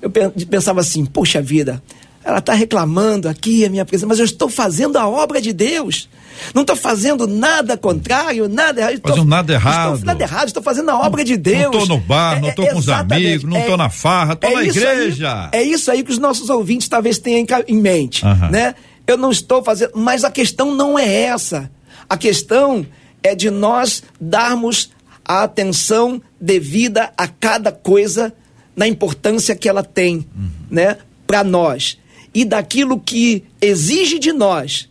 eu 0.02 0.10
pensava 0.50 0.80
assim, 0.80 1.06
poxa 1.06 1.42
vida, 1.42 1.82
ela 2.24 2.38
está 2.38 2.54
reclamando 2.54 3.28
aqui 3.28 3.66
a 3.66 3.70
minha 3.70 3.84
presença, 3.84 4.08
mas 4.08 4.20
eu 4.20 4.26
estou 4.26 4.48
fazendo 4.48 4.98
a 4.98 5.08
obra 5.08 5.42
de 5.42 5.52
Deus. 5.52 6.08
Não 6.54 6.62
estou 6.62 6.76
fazendo 6.76 7.28
nada 7.28 7.76
contrário, 7.76 8.48
nada 8.48 8.80
errado. 8.80 9.02
Fazendo 9.02 9.26
nada 9.26 9.54
errado. 9.54 9.94
Estou, 9.96 10.06
nada 10.06 10.24
errado, 10.24 10.48
estou 10.48 10.64
fazendo 10.64 10.90
a 10.92 11.00
obra 11.00 11.24
de 11.24 11.36
Deus. 11.36 11.74
Não 11.74 11.82
estou 11.82 11.88
no 11.88 11.98
bar, 11.98 12.40
não 12.40 12.50
estou 12.50 12.66
é, 12.66 12.74
com 12.74 12.80
os 12.80 12.90
amigos, 12.90 13.44
não 13.44 13.58
estou 13.58 13.74
é, 13.74 13.78
na 13.78 13.90
farra, 13.90 14.34
estou 14.34 14.50
é 14.50 14.54
na 14.54 14.64
igreja. 14.64 15.50
Aí, 15.52 15.60
é 15.60 15.64
isso 15.64 15.90
aí 15.92 16.04
que 16.04 16.12
os 16.12 16.20
nossos 16.20 16.50
ouvintes 16.50 16.88
talvez 16.88 17.18
tenham 17.18 17.46
em 17.68 17.78
mente, 17.78 18.24
uhum. 18.24 18.52
né? 18.52 18.76
Eu 19.08 19.18
não 19.18 19.32
estou 19.32 19.64
fazendo, 19.64 19.92
mas 19.96 20.24
a 20.24 20.30
questão 20.30 20.76
não 20.76 20.98
é 20.98 21.24
essa. 21.24 21.72
A 22.08 22.18
questão 22.18 22.86
é 23.24 23.34
de 23.34 23.50
nós 23.50 24.04
darmos 24.20 24.92
a 25.26 25.44
atenção 25.44 26.22
devida 26.40 27.12
a 27.18 27.28
cada 27.28 27.72
coisa 27.72 28.34
na 28.76 28.88
importância 28.88 29.56
que 29.56 29.68
ela 29.68 29.84
tem, 29.84 30.28
uhum. 30.36 30.50
né, 30.70 30.98
para 31.28 31.44
nós 31.44 32.00
e 32.34 32.46
daquilo 32.46 33.00
que 33.00 33.44
exige 33.62 34.20
de 34.20 34.32
nós 34.32 34.90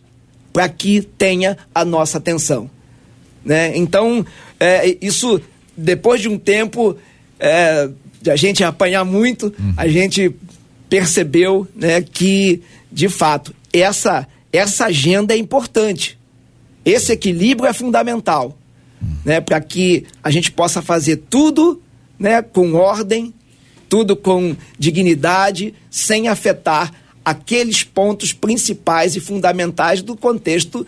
para 0.53 0.67
que 0.69 1.01
tenha 1.01 1.57
a 1.73 1.83
nossa 1.83 2.17
atenção. 2.17 2.69
Né? 3.43 3.75
Então, 3.75 4.25
é, 4.59 4.97
isso, 5.01 5.41
depois 5.75 6.21
de 6.21 6.29
um 6.29 6.37
tempo 6.37 6.97
é, 7.39 7.89
de 8.21 8.29
a 8.29 8.35
gente 8.35 8.63
apanhar 8.63 9.03
muito, 9.03 9.53
uhum. 9.57 9.73
a 9.75 9.87
gente 9.87 10.35
percebeu 10.89 11.67
né, 11.75 12.01
que, 12.01 12.61
de 12.91 13.09
fato, 13.09 13.55
essa, 13.73 14.27
essa 14.51 14.85
agenda 14.85 15.33
é 15.33 15.37
importante. 15.37 16.19
Esse 16.83 17.13
equilíbrio 17.13 17.67
é 17.69 17.73
fundamental 17.73 18.57
uhum. 19.01 19.15
né, 19.25 19.41
para 19.41 19.59
que 19.61 20.05
a 20.23 20.29
gente 20.29 20.51
possa 20.51 20.81
fazer 20.81 21.17
tudo 21.29 21.81
né, 22.19 22.41
com 22.41 22.73
ordem, 22.73 23.33
tudo 23.89 24.15
com 24.15 24.55
dignidade, 24.77 25.73
sem 25.89 26.27
afetar 26.27 26.93
aqueles 27.23 27.83
pontos 27.83 28.33
principais 28.33 29.15
e 29.15 29.19
fundamentais 29.19 30.01
do 30.01 30.15
contexto 30.15 30.85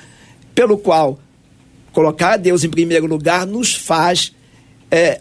pelo 0.56 0.78
qual 0.78 1.20
colocar 1.92 2.38
Deus 2.38 2.64
em 2.64 2.70
primeiro 2.70 3.06
lugar 3.06 3.46
nos 3.46 3.76
faz 3.76 4.34
é, 4.96 5.18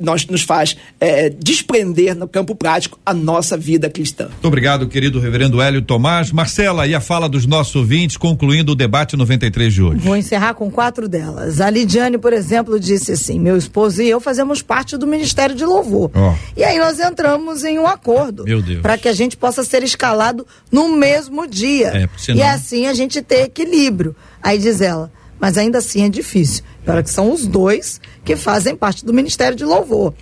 nós, 0.00 0.26
nos 0.26 0.42
faz 0.42 0.76
é, 1.00 1.30
desprender 1.30 2.14
no 2.14 2.28
campo 2.28 2.54
prático 2.54 2.98
a 3.06 3.14
nossa 3.14 3.56
vida 3.56 3.88
cristã. 3.88 4.24
Muito 4.28 4.46
obrigado, 4.46 4.86
querido 4.86 5.18
reverendo 5.18 5.62
Hélio 5.62 5.80
Tomás. 5.80 6.30
Marcela, 6.30 6.86
e 6.86 6.94
a 6.94 7.00
fala 7.00 7.26
dos 7.26 7.46
nossos 7.46 7.74
ouvintes, 7.74 8.18
concluindo 8.18 8.72
o 8.72 8.74
debate 8.74 9.16
93 9.16 9.72
de 9.72 9.82
hoje. 9.82 10.00
Vou 10.00 10.14
encerrar 10.14 10.52
com 10.52 10.70
quatro 10.70 11.08
delas. 11.08 11.58
A 11.62 11.70
Lidiane, 11.70 12.18
por 12.18 12.34
exemplo, 12.34 12.78
disse 12.78 13.12
assim: 13.12 13.40
meu 13.40 13.56
esposo 13.56 14.02
e 14.02 14.10
eu 14.10 14.20
fazemos 14.20 14.60
parte 14.60 14.96
do 14.98 15.06
Ministério 15.06 15.54
de 15.56 15.64
Louvor. 15.64 16.10
Ó. 16.14 16.34
E 16.54 16.62
aí 16.62 16.78
nós 16.78 17.00
entramos 17.00 17.64
em 17.64 17.78
um 17.78 17.86
acordo 17.86 18.44
Meu 18.44 18.60
Deus. 18.60 18.82
para 18.82 18.98
que 18.98 19.08
a 19.08 19.12
gente 19.14 19.36
possa 19.38 19.64
ser 19.64 19.82
escalado 19.82 20.46
no 20.70 20.88
mesmo 20.96 21.46
dia. 21.46 21.88
É, 21.88 22.08
senão- 22.18 22.40
E 22.40 22.42
assim 22.42 22.86
a 22.86 22.92
gente 22.92 23.22
ter 23.22 23.44
equilíbrio. 23.44 24.14
Aí 24.42 24.58
diz 24.58 24.82
ela, 24.82 25.10
mas 25.40 25.56
ainda 25.56 25.78
assim 25.78 26.04
é 26.04 26.08
difícil. 26.10 26.62
Para 26.84 27.02
que 27.02 27.10
são 27.10 27.32
os 27.32 27.46
dois 27.46 28.00
que 28.24 28.36
fazem 28.36 28.76
parte 28.76 29.04
do 29.04 29.12
Ministério 29.12 29.56
de 29.56 29.64
Louvor. 29.64 30.12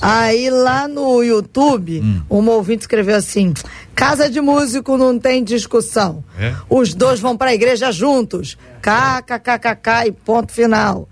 Aí 0.00 0.48
lá 0.50 0.86
no 0.86 1.22
YouTube, 1.22 2.00
Hum. 2.00 2.22
uma 2.30 2.52
ouvinte 2.52 2.82
escreveu 2.82 3.16
assim: 3.16 3.52
Casa 3.94 4.30
de 4.30 4.40
músico 4.40 4.96
não 4.96 5.18
tem 5.18 5.42
discussão. 5.42 6.22
É? 6.38 6.54
Os 6.70 6.94
dois 6.94 7.18
vão 7.20 7.36
para 7.36 7.50
a 7.50 7.54
igreja 7.54 7.90
juntos. 7.90 8.56
KKKKK 8.80 10.06
e 10.08 10.12
ponto 10.12 10.52
final. 10.52 11.08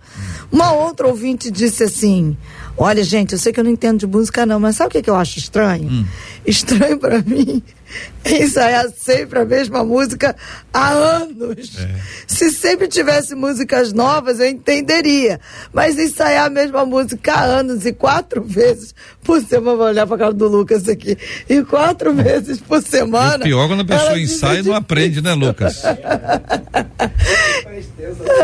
Uma 0.51 0.73
outra 0.73 1.07
ouvinte 1.09 1.51
disse 1.51 1.83
assim: 1.85 2.37
Olha, 2.77 3.03
gente, 3.03 3.33
eu 3.33 3.39
sei 3.39 3.53
que 3.53 3.61
eu 3.61 3.65
não 3.65 3.71
entendo 3.71 3.99
de 4.01 4.07
música, 4.07 4.47
não, 4.47 4.59
mas 4.61 4.77
sabe 4.77 4.89
o 4.89 4.91
que, 4.93 5.03
que 5.03 5.11
eu 5.11 5.17
acho 5.17 5.39
estranho? 5.39 6.07
Estranho 6.47 6.99
para 6.99 7.21
mim 7.23 7.63
ensaiar 8.25 8.89
sempre 8.97 9.41
a 9.41 9.45
mesma 9.45 9.85
música 9.85 10.35
há 10.73 10.91
anos. 10.91 11.77
Se 12.27 12.51
sempre 12.51 12.89
tivesse 12.89 13.35
músicas 13.35 13.93
novas, 13.93 14.41
eu 14.41 14.47
entenderia. 14.47 15.41
Mas 15.73 15.99
ensaiar 15.99 16.47
a 16.47 16.51
mesma 16.51 16.85
música 16.85 17.33
há 17.35 17.43
anos 17.45 17.85
e 17.87 17.93
quatro 17.93 18.43
vezes 18.43 18.95
por 19.23 19.43
semana, 19.43 19.77
vou 19.77 19.87
olhar 19.87 20.07
pra 20.07 20.19
cara 20.19 20.33
do 20.33 20.49
Lucas 20.49 20.89
aqui, 20.89 21.17
e 21.49 21.63
quatro 21.63 22.13
vezes 22.13 22.61
por 22.61 22.83
semana. 22.83 23.45
E 23.45 23.49
pior 23.49 23.69
quando 23.69 23.81
a 23.81 23.85
pessoa 23.85 24.19
ensaia 24.19 24.59
e 24.61 24.63
não 24.63 24.75
aprende, 24.75 25.23
né, 25.23 25.35
Lucas? 25.35 25.83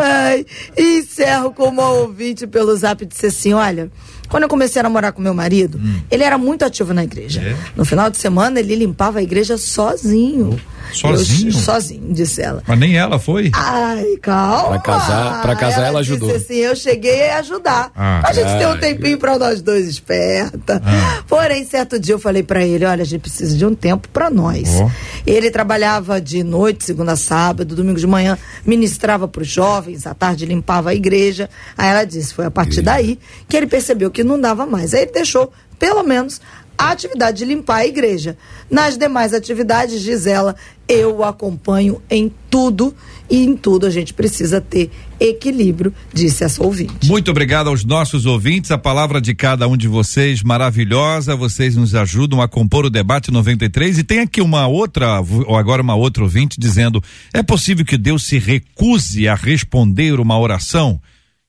Ai, 0.01 0.47
e 0.77 0.99
encerro 0.99 1.53
com 1.53 1.65
uma 1.65 1.89
ouvinte 1.91 2.47
pelo 2.47 2.77
zap 2.77 3.05
disse 3.05 3.27
assim: 3.27 3.53
olha. 3.53 3.91
Quando 4.29 4.43
eu 4.43 4.49
comecei 4.49 4.81
a 4.81 4.83
namorar 4.83 5.13
com 5.13 5.23
meu 5.23 5.35
marido, 5.35 5.81
ele 6.11 6.23
era 6.23 6.37
muito 6.37 6.65
ativo 6.65 6.93
na 6.93 7.05
igreja. 7.05 7.41
É? 7.41 7.57
No 7.75 7.85
final 7.85 8.11
de 8.11 8.19
semana, 8.19 8.61
ele 8.61 8.75
limpava 8.75 9.19
a 9.19 9.23
igreja 9.23 9.57
sozinho. 9.57 10.59
Sozinho? 10.93 11.49
Eu- 11.51 11.53
sozinho, 11.53 12.13
disse 12.13 12.41
ela. 12.43 12.63
Mas 12.67 12.79
nem 12.79 12.97
ela 12.97 13.19
foi. 13.19 13.51
Ai, 13.55 14.17
calma. 14.23 14.79
Pra 14.79 14.79
casar- 14.81 15.43
pra 15.43 15.57
casar, 15.57 15.87
ela 15.87 16.01
ajudou. 16.01 16.29
Disse 16.33 16.45
assim, 16.53 16.57
eu 16.61 16.75
cheguei 16.77 17.31
a 17.31 17.39
ajudar. 17.39 17.91
Ah. 17.95 18.23
a 18.25 18.33
gente 18.33 18.47
tem 18.59 18.67
um 18.67 18.73
Ai. 18.73 18.79
tempinho 18.79 19.19
pra 19.19 19.39
nós 19.39 19.61
dois 19.63 19.87
esperta. 19.89 20.83
Ah. 20.85 21.23
Porém, 21.29 21.65
certo 21.65 21.99
dia 21.99 22.15
eu 22.15 22.19
falei 22.19 22.43
pra 22.43 22.65
ele, 22.65 22.85
olha, 22.85 23.03
a 23.03 23.07
gente 23.07 23.21
precisa 23.21 23.57
de 23.57 23.65
um 23.65 23.75
tempo 23.75 24.09
pra 24.09 24.31
nós. 24.31 24.69
Ó. 24.81 24.91
Ele 25.27 25.51
trabalhava 25.51 26.21
de 26.21 26.43
noite, 26.43 26.85
segunda 26.85 27.13
a 27.13 27.17
sábado, 27.17 27.75
domingo 27.77 27.99
de 27.99 28.07
manhã, 28.07 28.39
ministrava 28.65 29.29
pros 29.29 29.49
jovens, 29.49 30.07
à 30.07 30.15
tarde 30.15 30.47
limpava 30.47 30.91
a 30.91 30.95
igreja. 30.95 31.49
Aí 31.77 31.89
ela 31.91 32.05
disse, 32.05 32.33
foi 32.35 32.47
a 32.47 32.51
partir 32.51 32.83
daí 32.83 33.19
que 33.49 33.57
ele 33.57 33.67
percebeu 33.67 34.11
que 34.11 34.25
não 34.25 34.41
dava 34.41 34.67
mais. 34.67 34.95
Aí 34.95 35.03
ele 35.03 35.13
deixou, 35.13 35.53
pelo 35.79 36.03
menos, 36.03 36.41
a 36.77 36.91
atividade 36.91 37.39
de 37.39 37.45
limpar 37.45 37.79
a 37.79 37.87
igreja. 37.87 38.37
Nas 38.71 38.97
demais 38.97 39.35
atividades, 39.35 40.01
diz 40.01 40.27
ela, 40.27 40.55
eu 40.89 41.19
o 41.19 41.25
acompanho 41.25 42.01
em 42.09 42.33
tudo 42.51 42.95
e 43.31 43.45
em 43.45 43.55
tudo 43.55 43.87
a 43.87 43.91
gente 43.91 44.15
precisa 44.15 44.59
ter 44.61 44.91
equilíbrio, 45.21 45.93
disse 46.13 46.45
essa 46.45 46.65
ouvinte. 46.65 47.07
Muito 47.07 47.31
obrigado 47.31 47.69
aos 47.69 47.85
nossos 47.85 48.25
ouvintes. 48.25 48.71
A 48.71 48.79
palavra 48.79 49.21
de 49.21 49.35
cada 49.35 49.69
um 49.69 49.77
de 49.77 49.87
vocês 49.87 50.43
maravilhosa. 50.43 51.37
Vocês 51.37 51.77
nos 51.77 51.95
ajudam 51.95 52.41
a 52.41 52.49
compor 52.49 52.87
o 52.87 52.91
debate 52.91 53.31
93 53.31 53.99
e 53.99 54.05
tem 54.05 54.21
aqui 54.21 54.41
uma 54.41 54.67
outra, 54.67 55.21
ou 55.21 55.57
agora 55.57 55.83
uma 55.83 55.95
outra 55.95 56.23
ouvinte 56.23 56.59
dizendo: 56.59 57.03
"É 57.35 57.43
possível 57.43 57.85
que 57.85 57.99
Deus 57.99 58.25
se 58.25 58.39
recuse 58.39 59.29
a 59.29 59.35
responder 59.35 60.19
uma 60.19 60.39
oração?" 60.39 60.93
O 60.93 61.01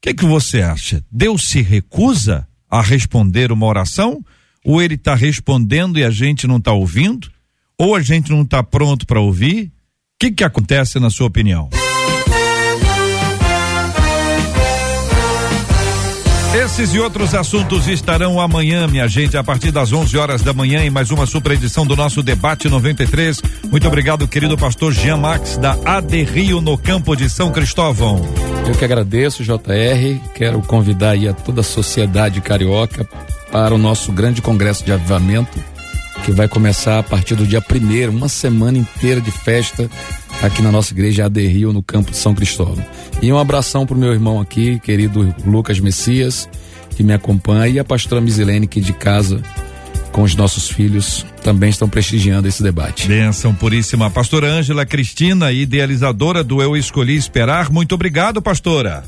que 0.01 0.13
que 0.13 0.25
você 0.25 0.61
acha? 0.61 1.03
Deus 1.11 1.47
se 1.47 1.61
recusa 1.61 2.47
a 2.69 2.81
responder 2.81 3.51
uma 3.51 3.65
oração? 3.65 4.23
Ou 4.63 4.81
ele 4.81 4.95
está 4.95 5.13
respondendo 5.15 5.99
e 5.99 6.03
a 6.03 6.09
gente 6.09 6.47
não 6.47 6.57
está 6.57 6.71
ouvindo? 6.71 7.29
Ou 7.79 7.95
a 7.95 8.01
gente 8.01 8.29
não 8.29 8.41
está 8.41 8.61
pronto 8.61 9.07
para 9.07 9.21
ouvir? 9.21 9.67
O 9.67 9.71
que 10.19 10.31
que 10.31 10.43
acontece 10.43 10.99
na 10.99 11.09
sua 11.09 11.27
opinião? 11.27 11.69
Esses 16.53 16.93
e 16.93 16.99
outros 16.99 17.33
assuntos 17.33 17.87
estarão 17.87 18.41
amanhã, 18.41 18.85
minha 18.85 19.07
gente, 19.07 19.37
a 19.37 19.43
partir 19.43 19.71
das 19.71 19.93
11 19.93 20.17
horas 20.17 20.41
da 20.41 20.51
manhã, 20.51 20.83
em 20.83 20.89
mais 20.89 21.09
uma 21.09 21.25
super 21.25 21.53
edição 21.53 21.85
do 21.85 21.95
nosso 21.95 22.21
Debate 22.21 22.67
93. 22.67 23.41
Muito 23.71 23.87
obrigado, 23.87 24.27
querido 24.27 24.57
pastor 24.57 24.91
Jean 24.91 25.17
Max, 25.17 25.57
da 25.57 25.77
AD 25.85 26.23
Rio, 26.23 26.59
no 26.59 26.77
campo 26.77 27.15
de 27.15 27.29
São 27.29 27.49
Cristóvão. 27.49 28.19
Eu 28.67 28.73
que 28.73 28.83
agradeço, 28.83 29.43
JR. 29.43 30.19
Quero 30.35 30.61
convidar 30.63 31.11
aí 31.11 31.29
a 31.29 31.33
toda 31.33 31.61
a 31.61 31.63
sociedade 31.63 32.41
carioca 32.41 33.07
para 33.51 33.73
o 33.73 33.77
nosso 33.77 34.11
grande 34.11 34.41
congresso 34.41 34.83
de 34.83 34.91
avivamento, 34.91 35.57
que 36.29 36.35
vai 36.35 36.47
começar 36.47 36.99
a 36.99 37.03
partir 37.03 37.33
do 37.33 37.43
dia 37.43 37.59
primeiro, 37.59 38.11
uma 38.11 38.29
semana 38.29 38.77
inteira 38.77 39.19
de 39.19 39.31
festa 39.31 39.89
aqui 40.43 40.61
na 40.61 40.71
nossa 40.71 40.93
igreja 40.93 41.25
AD 41.25 41.47
Rio, 41.47 41.73
no 41.73 41.81
campo 41.81 42.11
de 42.11 42.17
São 42.17 42.35
Cristóvão. 42.35 42.85
E 43.19 43.33
um 43.33 43.37
abração 43.39 43.83
pro 43.83 43.97
meu 43.97 44.13
irmão 44.13 44.39
aqui, 44.39 44.79
querido 44.79 45.33
Lucas 45.43 45.79
Messias, 45.79 46.47
que 46.95 47.01
me 47.01 47.13
acompanha, 47.13 47.67
e 47.67 47.79
a 47.79 47.83
pastora 47.83 48.21
Misilene, 48.21 48.67
que 48.67 48.79
de 48.79 48.93
casa, 48.93 49.41
com 50.11 50.21
os 50.21 50.35
nossos 50.35 50.69
filhos, 50.69 51.25
também 51.43 51.71
estão 51.71 51.89
prestigiando 51.89 52.47
esse 52.47 52.61
debate. 52.61 53.07
Benção 53.07 53.55
puríssima. 53.55 54.11
Pastora 54.11 54.51
Ângela 54.51 54.85
Cristina, 54.85 55.51
idealizadora 55.51 56.43
do 56.43 56.61
Eu 56.61 56.77
Escolhi 56.77 57.15
Esperar. 57.15 57.71
Muito 57.71 57.95
obrigado, 57.95 58.39
pastora. 58.39 59.03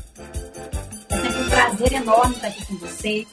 É 1.08 1.20
sempre 1.20 1.40
um 1.40 1.48
prazer 1.48 1.92
enorme 1.92 2.34
estar 2.34 2.48
aqui 2.48 2.66
com 2.66 2.74
você. 2.78 3.24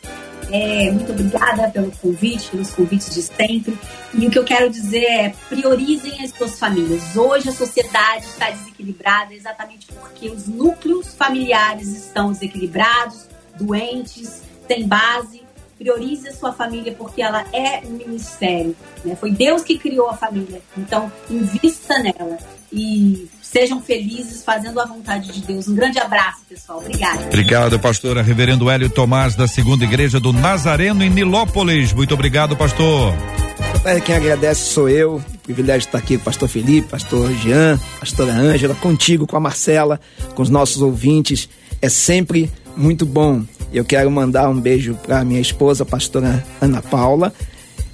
É, 0.51 0.91
muito 0.91 1.11
obrigada 1.11 1.69
pelo 1.69 1.91
convite, 1.91 2.49
pelos 2.49 2.71
convites 2.71 3.13
de 3.13 3.21
sempre. 3.21 3.77
E 4.13 4.27
o 4.27 4.31
que 4.31 4.39
eu 4.39 4.43
quero 4.43 4.69
dizer 4.69 5.03
é: 5.03 5.33
priorizem 5.47 6.23
as 6.23 6.31
suas 6.31 6.57
famílias. 6.57 7.15
Hoje 7.15 7.49
a 7.49 7.51
sociedade 7.51 8.25
está 8.25 8.49
desequilibrada 8.49 9.33
exatamente 9.33 9.87
porque 9.93 10.29
os 10.29 10.47
núcleos 10.47 11.13
familiares 11.13 11.87
estão 11.89 12.31
desequilibrados, 12.31 13.27
doentes, 13.59 14.41
sem 14.67 14.87
base. 14.87 15.43
Priorize 15.77 16.27
a 16.27 16.33
sua 16.33 16.51
família 16.51 16.93
porque 16.93 17.21
ela 17.21 17.45
é 17.53 17.81
um 17.85 17.91
ministério. 17.91 18.75
né? 19.05 19.15
Foi 19.15 19.31
Deus 19.31 19.63
que 19.63 19.77
criou 19.77 20.09
a 20.09 20.17
família. 20.17 20.61
Então, 20.77 21.09
invista 21.29 21.97
nela. 21.99 22.37
E 22.71 23.29
sejam 23.51 23.81
felizes 23.81 24.43
fazendo 24.43 24.79
a 24.79 24.85
vontade 24.85 25.31
de 25.31 25.41
Deus. 25.41 25.67
Um 25.67 25.75
grande 25.75 25.99
abraço, 25.99 26.39
pessoal. 26.47 26.79
Obrigada. 26.79 27.25
Obrigado, 27.25 27.79
pastora 27.79 28.21
Reverendo 28.21 28.69
Hélio 28.69 28.89
Tomás, 28.89 29.35
da 29.35 29.47
Segunda 29.47 29.83
Igreja 29.83 30.19
do 30.19 30.31
Nazareno, 30.31 31.03
em 31.03 31.09
Nilópolis. 31.09 31.91
Muito 31.93 32.13
obrigado, 32.13 32.55
pastor. 32.55 33.13
Quem 34.05 34.15
agradece 34.15 34.61
sou 34.69 34.87
eu. 34.87 35.21
Privilégio 35.43 35.81
de 35.81 35.87
estar 35.87 35.97
aqui 35.97 36.15
o 36.15 36.19
pastor 36.19 36.47
Felipe, 36.47 36.89
pastor 36.89 37.31
Jean, 37.37 37.79
pastora 37.99 38.33
Ângela, 38.33 38.75
contigo, 38.75 39.25
com 39.25 39.35
a 39.35 39.39
Marcela, 39.39 39.99
com 40.35 40.43
os 40.43 40.49
nossos 40.49 40.81
ouvintes. 40.81 41.49
É 41.81 41.89
sempre 41.89 42.51
muito 42.77 43.05
bom. 43.05 43.43
Eu 43.73 43.83
quero 43.83 44.11
mandar 44.11 44.49
um 44.49 44.59
beijo 44.59 44.95
para 44.95 45.23
minha 45.23 45.41
esposa, 45.41 45.83
a 45.83 45.85
pastora 45.85 46.45
Ana 46.61 46.81
Paula, 46.81 47.33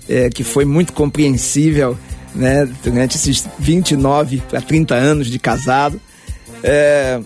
é, 0.09 0.29
que 0.29 0.43
foi 0.43 0.65
muito 0.65 0.91
compreensível 0.91 1.97
né, 2.35 2.67
durante 2.83 3.15
esses 3.15 3.47
29 3.57 4.43
para 4.49 4.61
30 4.61 4.93
anos 4.93 5.27
de 5.27 5.39
casado. 5.39 5.99
É, 6.63 7.19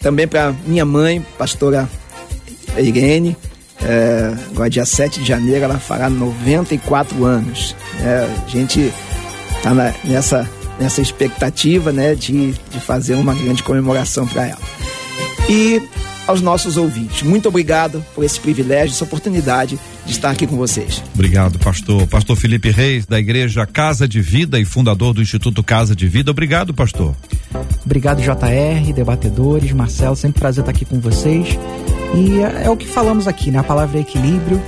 também 0.00 0.26
para 0.26 0.54
minha 0.66 0.84
mãe, 0.84 1.24
pastora 1.36 1.88
Irene. 2.76 3.36
É, 3.80 4.34
agora, 4.50 4.68
dia 4.68 4.84
7 4.84 5.20
de 5.20 5.26
janeiro, 5.26 5.64
ela 5.64 5.78
fará 5.78 6.10
94 6.10 7.24
anos. 7.24 7.74
É, 8.00 8.28
a 8.44 8.48
gente 8.48 8.92
está 9.56 9.72
nessa, 10.04 10.48
nessa 10.78 11.00
expectativa 11.00 11.92
né, 11.92 12.14
de, 12.14 12.52
de 12.52 12.80
fazer 12.80 13.14
uma 13.14 13.34
grande 13.34 13.62
comemoração 13.62 14.26
para 14.26 14.48
ela. 14.48 14.60
E 15.48 15.82
aos 16.26 16.40
nossos 16.42 16.76
ouvintes, 16.76 17.22
muito 17.22 17.48
obrigado 17.48 18.04
por 18.14 18.22
esse 18.22 18.38
privilégio, 18.38 18.94
essa 18.94 19.04
oportunidade 19.04 19.78
de 20.08 20.14
estar 20.14 20.30
aqui 20.30 20.46
com 20.46 20.56
vocês. 20.56 21.04
Obrigado, 21.14 21.58
pastor. 21.58 22.06
Pastor 22.06 22.34
Felipe 22.34 22.70
Reis, 22.70 23.04
da 23.04 23.20
Igreja 23.20 23.66
Casa 23.66 24.08
de 24.08 24.20
Vida 24.22 24.58
e 24.58 24.64
fundador 24.64 25.12
do 25.12 25.20
Instituto 25.20 25.62
Casa 25.62 25.94
de 25.94 26.08
Vida. 26.08 26.30
Obrigado, 26.30 26.72
pastor. 26.72 27.14
Obrigado, 27.84 28.20
JR, 28.22 28.92
debatedores, 28.94 29.70
Marcelo, 29.72 30.16
sempre 30.16 30.40
prazer 30.40 30.62
estar 30.62 30.70
aqui 30.70 30.86
com 30.86 30.98
vocês. 30.98 31.58
E 32.14 32.40
é, 32.40 32.64
é 32.64 32.70
o 32.70 32.76
que 32.76 32.86
falamos 32.86 33.28
aqui, 33.28 33.50
né? 33.50 33.58
A 33.58 33.62
palavra 33.62 33.98
é 33.98 34.00
equilíbrio. 34.00 34.60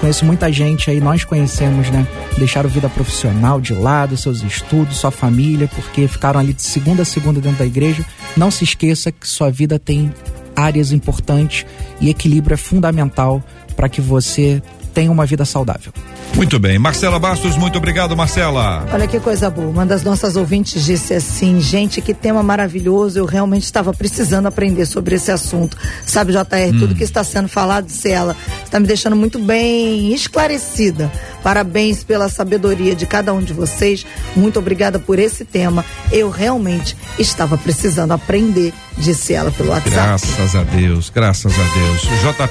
Conheço 0.00 0.24
muita 0.24 0.52
gente 0.52 0.90
aí, 0.90 1.00
nós 1.00 1.22
conhecemos, 1.22 1.88
né? 1.90 2.04
Deixaram 2.36 2.68
vida 2.68 2.88
profissional 2.88 3.60
de 3.60 3.72
lado, 3.72 4.16
seus 4.16 4.42
estudos, 4.42 4.96
sua 4.96 5.12
família, 5.12 5.68
porque 5.68 6.08
ficaram 6.08 6.40
ali 6.40 6.52
de 6.52 6.62
segunda 6.62 7.02
a 7.02 7.04
segunda 7.04 7.40
dentro 7.40 7.58
da 7.58 7.66
igreja. 7.66 8.04
Não 8.36 8.50
se 8.50 8.64
esqueça 8.64 9.12
que 9.12 9.28
sua 9.28 9.48
vida 9.48 9.78
tem 9.78 10.12
áreas 10.56 10.92
importantes 10.92 11.64
e 12.00 12.10
equilíbrio 12.10 12.54
é 12.54 12.56
fundamental 12.56 13.42
para 13.74 13.88
que 13.88 14.00
você 14.00 14.62
tenha 14.92 15.10
uma 15.10 15.26
vida 15.26 15.44
saudável. 15.44 15.92
Muito 16.34 16.58
bem. 16.58 16.78
Marcela 16.78 17.18
Bastos, 17.18 17.56
muito 17.56 17.76
obrigado, 17.76 18.16
Marcela. 18.16 18.86
Olha 18.92 19.06
que 19.06 19.20
coisa 19.20 19.50
boa. 19.50 19.68
Uma 19.68 19.84
das 19.84 20.02
nossas 20.02 20.34
ouvintes 20.34 20.84
disse 20.84 21.12
assim: 21.14 21.60
gente, 21.60 22.00
que 22.00 22.14
tema 22.14 22.42
maravilhoso. 22.42 23.18
Eu 23.18 23.26
realmente 23.26 23.64
estava 23.64 23.92
precisando 23.92 24.46
aprender 24.46 24.86
sobre 24.86 25.14
esse 25.16 25.30
assunto. 25.30 25.76
Sabe, 26.06 26.32
JR, 26.32 26.74
hum. 26.74 26.78
tudo 26.78 26.94
que 26.94 27.04
está 27.04 27.22
sendo 27.22 27.48
falado, 27.48 27.88
se 27.88 28.10
ela 28.10 28.34
está 28.64 28.80
me 28.80 28.86
deixando 28.86 29.14
muito 29.14 29.38
bem 29.38 30.12
esclarecida. 30.14 31.12
Parabéns 31.42 32.04
pela 32.04 32.28
sabedoria 32.28 32.94
de 32.94 33.06
cada 33.06 33.32
um 33.32 33.40
de 33.40 33.52
vocês. 33.52 34.06
Muito 34.36 34.58
obrigada 34.58 34.98
por 34.98 35.18
esse 35.18 35.44
tema. 35.44 35.84
Eu 36.10 36.30
realmente 36.30 36.96
estava 37.18 37.56
precisando 37.58 38.12
aprender, 38.12 38.72
disse 38.98 39.34
ela 39.34 39.50
pelo 39.50 39.70
WhatsApp. 39.70 39.90
Graças 39.90 40.56
a 40.56 40.62
Deus, 40.62 41.10
graças 41.10 41.52
a 41.52 41.62
Deus. 41.62 42.02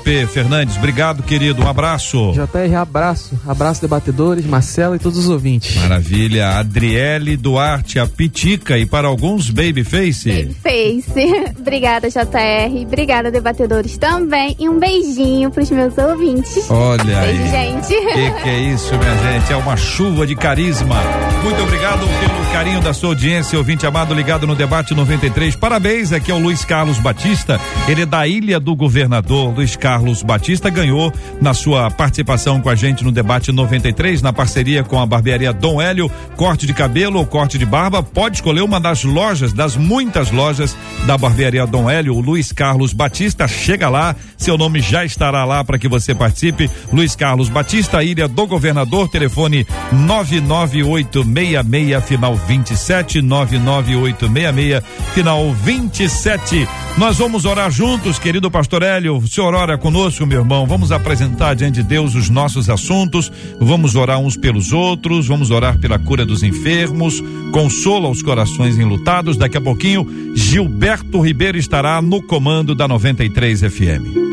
JP 0.01 0.27
Fernandes, 0.27 0.77
obrigado, 0.77 1.23
querido. 1.23 1.63
Um 1.63 1.67
abraço. 1.67 2.31
JR, 2.33 2.75
abraço. 2.75 3.39
Abraço, 3.47 3.81
debatedores, 3.81 4.45
Marcela 4.45 4.95
e 4.95 4.99
todos 4.99 5.17
os 5.19 5.29
ouvintes. 5.29 5.75
Maravilha. 5.75 6.57
Adriele 6.59 7.37
Duarte, 7.37 7.99
a 7.99 8.05
Pitica 8.07 8.77
e 8.77 8.85
para 8.85 9.07
alguns, 9.07 9.49
Babyface. 9.49 10.29
Babyface. 10.63 11.53
Obrigada, 11.59 12.09
JR. 12.09 12.83
Obrigada, 12.85 13.31
debatedores 13.31 13.97
também. 13.97 14.55
E 14.59 14.67
um 14.67 14.79
beijinho 14.79 15.49
para 15.51 15.63
os 15.63 15.69
meus 15.71 15.97
ouvintes. 15.97 16.69
Olha 16.69 17.03
Beijo, 17.03 17.43
aí. 17.43 17.49
gente. 17.51 17.87
Que 17.87 18.41
que 18.43 18.49
é 18.49 18.59
isso? 18.59 18.80
Isso, 18.81 18.97
minha 18.97 19.15
gente. 19.17 19.53
É 19.53 19.55
uma 19.55 19.77
chuva 19.77 20.25
de 20.25 20.35
carisma. 20.35 20.95
Muito 21.43 21.61
obrigado 21.61 21.99
pelo 21.99 22.51
carinho 22.51 22.81
da 22.81 22.93
sua 22.93 23.09
audiência, 23.09 23.57
ouvinte 23.57 23.85
amado 23.85 24.13
ligado 24.13 24.45
no 24.45 24.55
debate 24.55 24.93
93. 24.93 25.55
Parabéns, 25.55 26.11
aqui 26.11 26.31
é 26.31 26.33
o 26.33 26.39
Luiz 26.39 26.65
Carlos 26.65 26.99
Batista. 26.99 27.59
Ele 27.87 28.03
é 28.03 28.05
da 28.05 28.27
Ilha 28.27 28.59
do 28.59 28.75
Governador. 28.75 29.53
Luiz 29.53 29.75
Carlos 29.75 30.21
Batista 30.23 30.69
ganhou 30.69 31.11
na 31.39 31.53
sua 31.53 31.89
participação 31.89 32.61
com 32.61 32.69
a 32.69 32.75
gente 32.75 33.03
no 33.03 33.11
debate 33.11 33.51
93, 33.51 34.21
na 34.21 34.33
parceria 34.33 34.83
com 34.83 34.99
a 34.99 35.05
barbearia 35.05 35.53
Dom 35.53 35.81
Hélio, 35.81 36.11
corte 36.35 36.65
de 36.65 36.73
cabelo 36.73 37.19
ou 37.19 37.25
corte 37.25 37.57
de 37.57 37.65
barba. 37.65 38.03
Pode 38.03 38.37
escolher 38.37 38.61
uma 38.61 38.79
das 38.79 39.03
lojas, 39.03 39.53
das 39.53 39.75
muitas 39.75 40.31
lojas 40.31 40.77
da 41.05 41.17
barbearia 41.17 41.65
Dom 41.65 41.89
Hélio, 41.89 42.15
o 42.15 42.21
Luiz 42.21 42.51
Carlos 42.51 42.93
Batista. 42.93 43.47
Chega 43.47 43.89
lá, 43.89 44.15
seu 44.37 44.57
nome 44.57 44.79
já 44.79 45.03
estará 45.03 45.43
lá 45.43 45.63
para 45.63 45.79
que 45.79 45.87
você 45.87 46.13
participe. 46.13 46.69
Luiz 46.91 47.15
Carlos 47.15 47.49
Batista, 47.49 48.03
Ilha 48.03 48.27
do 48.27 48.47
Governador 48.47 48.70
governador, 48.71 49.09
telefone 49.09 49.67
99866 49.91 52.05
final 52.05 52.35
27 52.35 53.21
99866 53.21 54.83
final 55.13 55.53
27. 55.53 56.67
Nós 56.97 57.17
vamos 57.17 57.45
orar 57.45 57.69
juntos, 57.69 58.17
querido 58.17 58.49
pastor 58.49 58.83
Hélio. 58.83 59.17
O 59.17 59.27
senhor 59.27 59.53
ora 59.53 59.77
conosco, 59.77 60.25
meu 60.25 60.39
irmão. 60.39 60.65
Vamos 60.65 60.91
apresentar 60.91 61.53
diante 61.53 61.81
de 61.81 61.87
Deus 61.87 62.15
os 62.15 62.29
nossos 62.29 62.69
assuntos. 62.69 63.31
Vamos 63.59 63.95
orar 63.95 64.19
uns 64.19 64.37
pelos 64.37 64.71
outros. 64.71 65.27
Vamos 65.27 65.51
orar 65.51 65.77
pela 65.77 65.99
cura 65.99 66.25
dos 66.25 66.43
enfermos. 66.43 67.21
Consola 67.51 68.09
os 68.09 68.21
corações 68.21 68.77
enlutados. 68.77 69.37
Daqui 69.37 69.57
a 69.57 69.61
pouquinho, 69.61 70.07
Gilberto 70.35 71.19
Ribeiro 71.19 71.57
estará 71.57 72.01
no 72.01 72.21
comando 72.21 72.73
da 72.73 72.87
93 72.87 73.61
FM. 73.61 74.30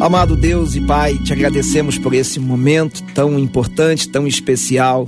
Amado 0.00 0.34
Deus 0.34 0.74
e 0.74 0.80
Pai, 0.80 1.18
te 1.18 1.32
agradecemos 1.32 1.98
por 1.98 2.14
esse 2.14 2.40
momento 2.40 3.02
tão 3.14 3.38
importante, 3.38 4.08
tão 4.08 4.26
especial, 4.26 5.06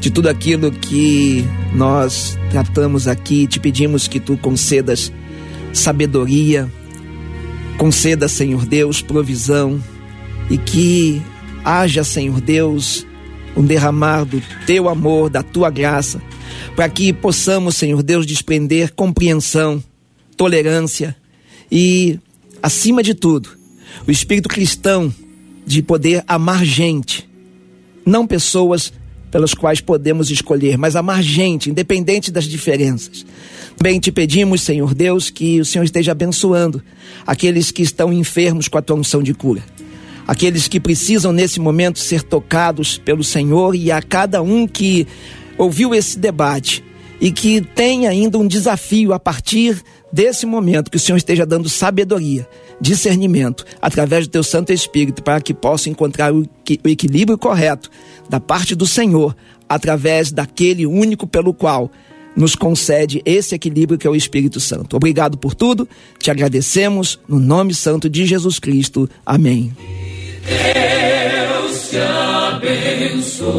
de 0.00 0.10
tudo 0.10 0.28
aquilo 0.28 0.72
que 0.72 1.44
nós 1.74 2.38
tratamos 2.50 3.06
aqui. 3.06 3.46
Te 3.46 3.60
pedimos 3.60 4.08
que 4.08 4.18
tu 4.18 4.38
concedas 4.38 5.12
sabedoria, 5.72 6.70
conceda, 7.76 8.28
Senhor 8.28 8.64
Deus, 8.64 9.02
provisão 9.02 9.78
e 10.48 10.56
que 10.56 11.22
haja, 11.64 12.02
Senhor 12.02 12.40
Deus, 12.40 13.06
um 13.56 13.64
derramar 13.64 14.24
do 14.24 14.42
teu 14.66 14.88
amor, 14.88 15.28
da 15.28 15.42
tua 15.42 15.70
graça, 15.70 16.20
para 16.74 16.88
que 16.88 17.12
possamos, 17.12 17.76
Senhor 17.76 18.02
Deus, 18.02 18.26
desprender 18.26 18.94
compreensão, 18.94 19.82
tolerância 20.36 21.14
e, 21.70 22.18
acima 22.62 23.02
de 23.02 23.14
tudo, 23.14 23.59
o 24.06 24.10
espírito 24.10 24.48
cristão 24.48 25.12
de 25.66 25.82
poder 25.82 26.24
amar 26.26 26.64
gente, 26.64 27.28
não 28.04 28.26
pessoas 28.26 28.92
pelas 29.30 29.54
quais 29.54 29.80
podemos 29.80 30.30
escolher, 30.30 30.76
mas 30.76 30.96
amar 30.96 31.22
gente, 31.22 31.70
independente 31.70 32.30
das 32.30 32.44
diferenças. 32.44 33.24
Também 33.76 34.00
te 34.00 34.10
pedimos, 34.10 34.62
Senhor 34.62 34.94
Deus, 34.94 35.30
que 35.30 35.60
o 35.60 35.64
Senhor 35.64 35.84
esteja 35.84 36.12
abençoando 36.12 36.82
aqueles 37.26 37.70
que 37.70 37.82
estão 37.82 38.12
enfermos 38.12 38.68
com 38.68 38.76
a 38.76 38.82
tua 38.82 38.96
unção 38.96 39.22
de 39.22 39.32
cura. 39.32 39.62
Aqueles 40.26 40.68
que 40.68 40.78
precisam 40.78 41.32
nesse 41.32 41.58
momento 41.58 41.98
ser 41.98 42.22
tocados 42.22 42.98
pelo 42.98 43.24
Senhor 43.24 43.74
e 43.74 43.90
a 43.90 44.02
cada 44.02 44.42
um 44.42 44.66
que 44.66 45.06
ouviu 45.56 45.94
esse 45.94 46.18
debate 46.18 46.84
e 47.20 47.30
que 47.30 47.60
tem 47.60 48.06
ainda 48.06 48.38
um 48.38 48.46
desafio 48.46 49.12
a 49.12 49.18
partir 49.18 49.82
desse 50.12 50.46
momento, 50.46 50.90
que 50.90 50.96
o 50.96 51.00
Senhor 51.00 51.16
esteja 51.16 51.46
dando 51.46 51.68
sabedoria 51.68 52.48
discernimento 52.80 53.64
através 53.80 54.26
do 54.26 54.30
teu 54.30 54.42
Santo 54.42 54.72
Espírito 54.72 55.22
para 55.22 55.40
que 55.40 55.52
possa 55.52 55.90
encontrar 55.90 56.32
o, 56.32 56.48
equilíbrio 56.84 57.36
correto 57.36 57.90
da 58.28 58.40
parte 58.40 58.74
do 58.74 58.86
Senhor 58.86 59.36
através 59.68 60.32
daquele 60.32 60.86
único 60.86 61.26
pelo 61.26 61.52
qual 61.52 61.90
nos 62.34 62.54
concede 62.54 63.20
esse 63.24 63.54
equilíbrio 63.54 63.98
que 63.98 64.06
é 64.06 64.10
o 64.10 64.16
Espírito 64.16 64.60
Santo. 64.60 64.96
Obrigado 64.96 65.36
por 65.36 65.54
tudo, 65.54 65.88
te 66.18 66.30
agradecemos 66.30 67.18
no 67.28 67.38
nome 67.38 67.74
santo 67.74 68.08
de 68.08 68.24
Jesus 68.24 68.58
Cristo. 68.58 69.10
Amém. 69.26 69.76
Deus 70.46 71.90
te 71.90 71.98
abençoe. 71.98 73.50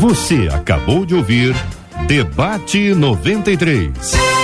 Você 0.00 0.48
acabou 0.50 1.04
de 1.04 1.14
ouvir 1.14 1.54
Debate 2.06 2.94
93. 2.94 4.37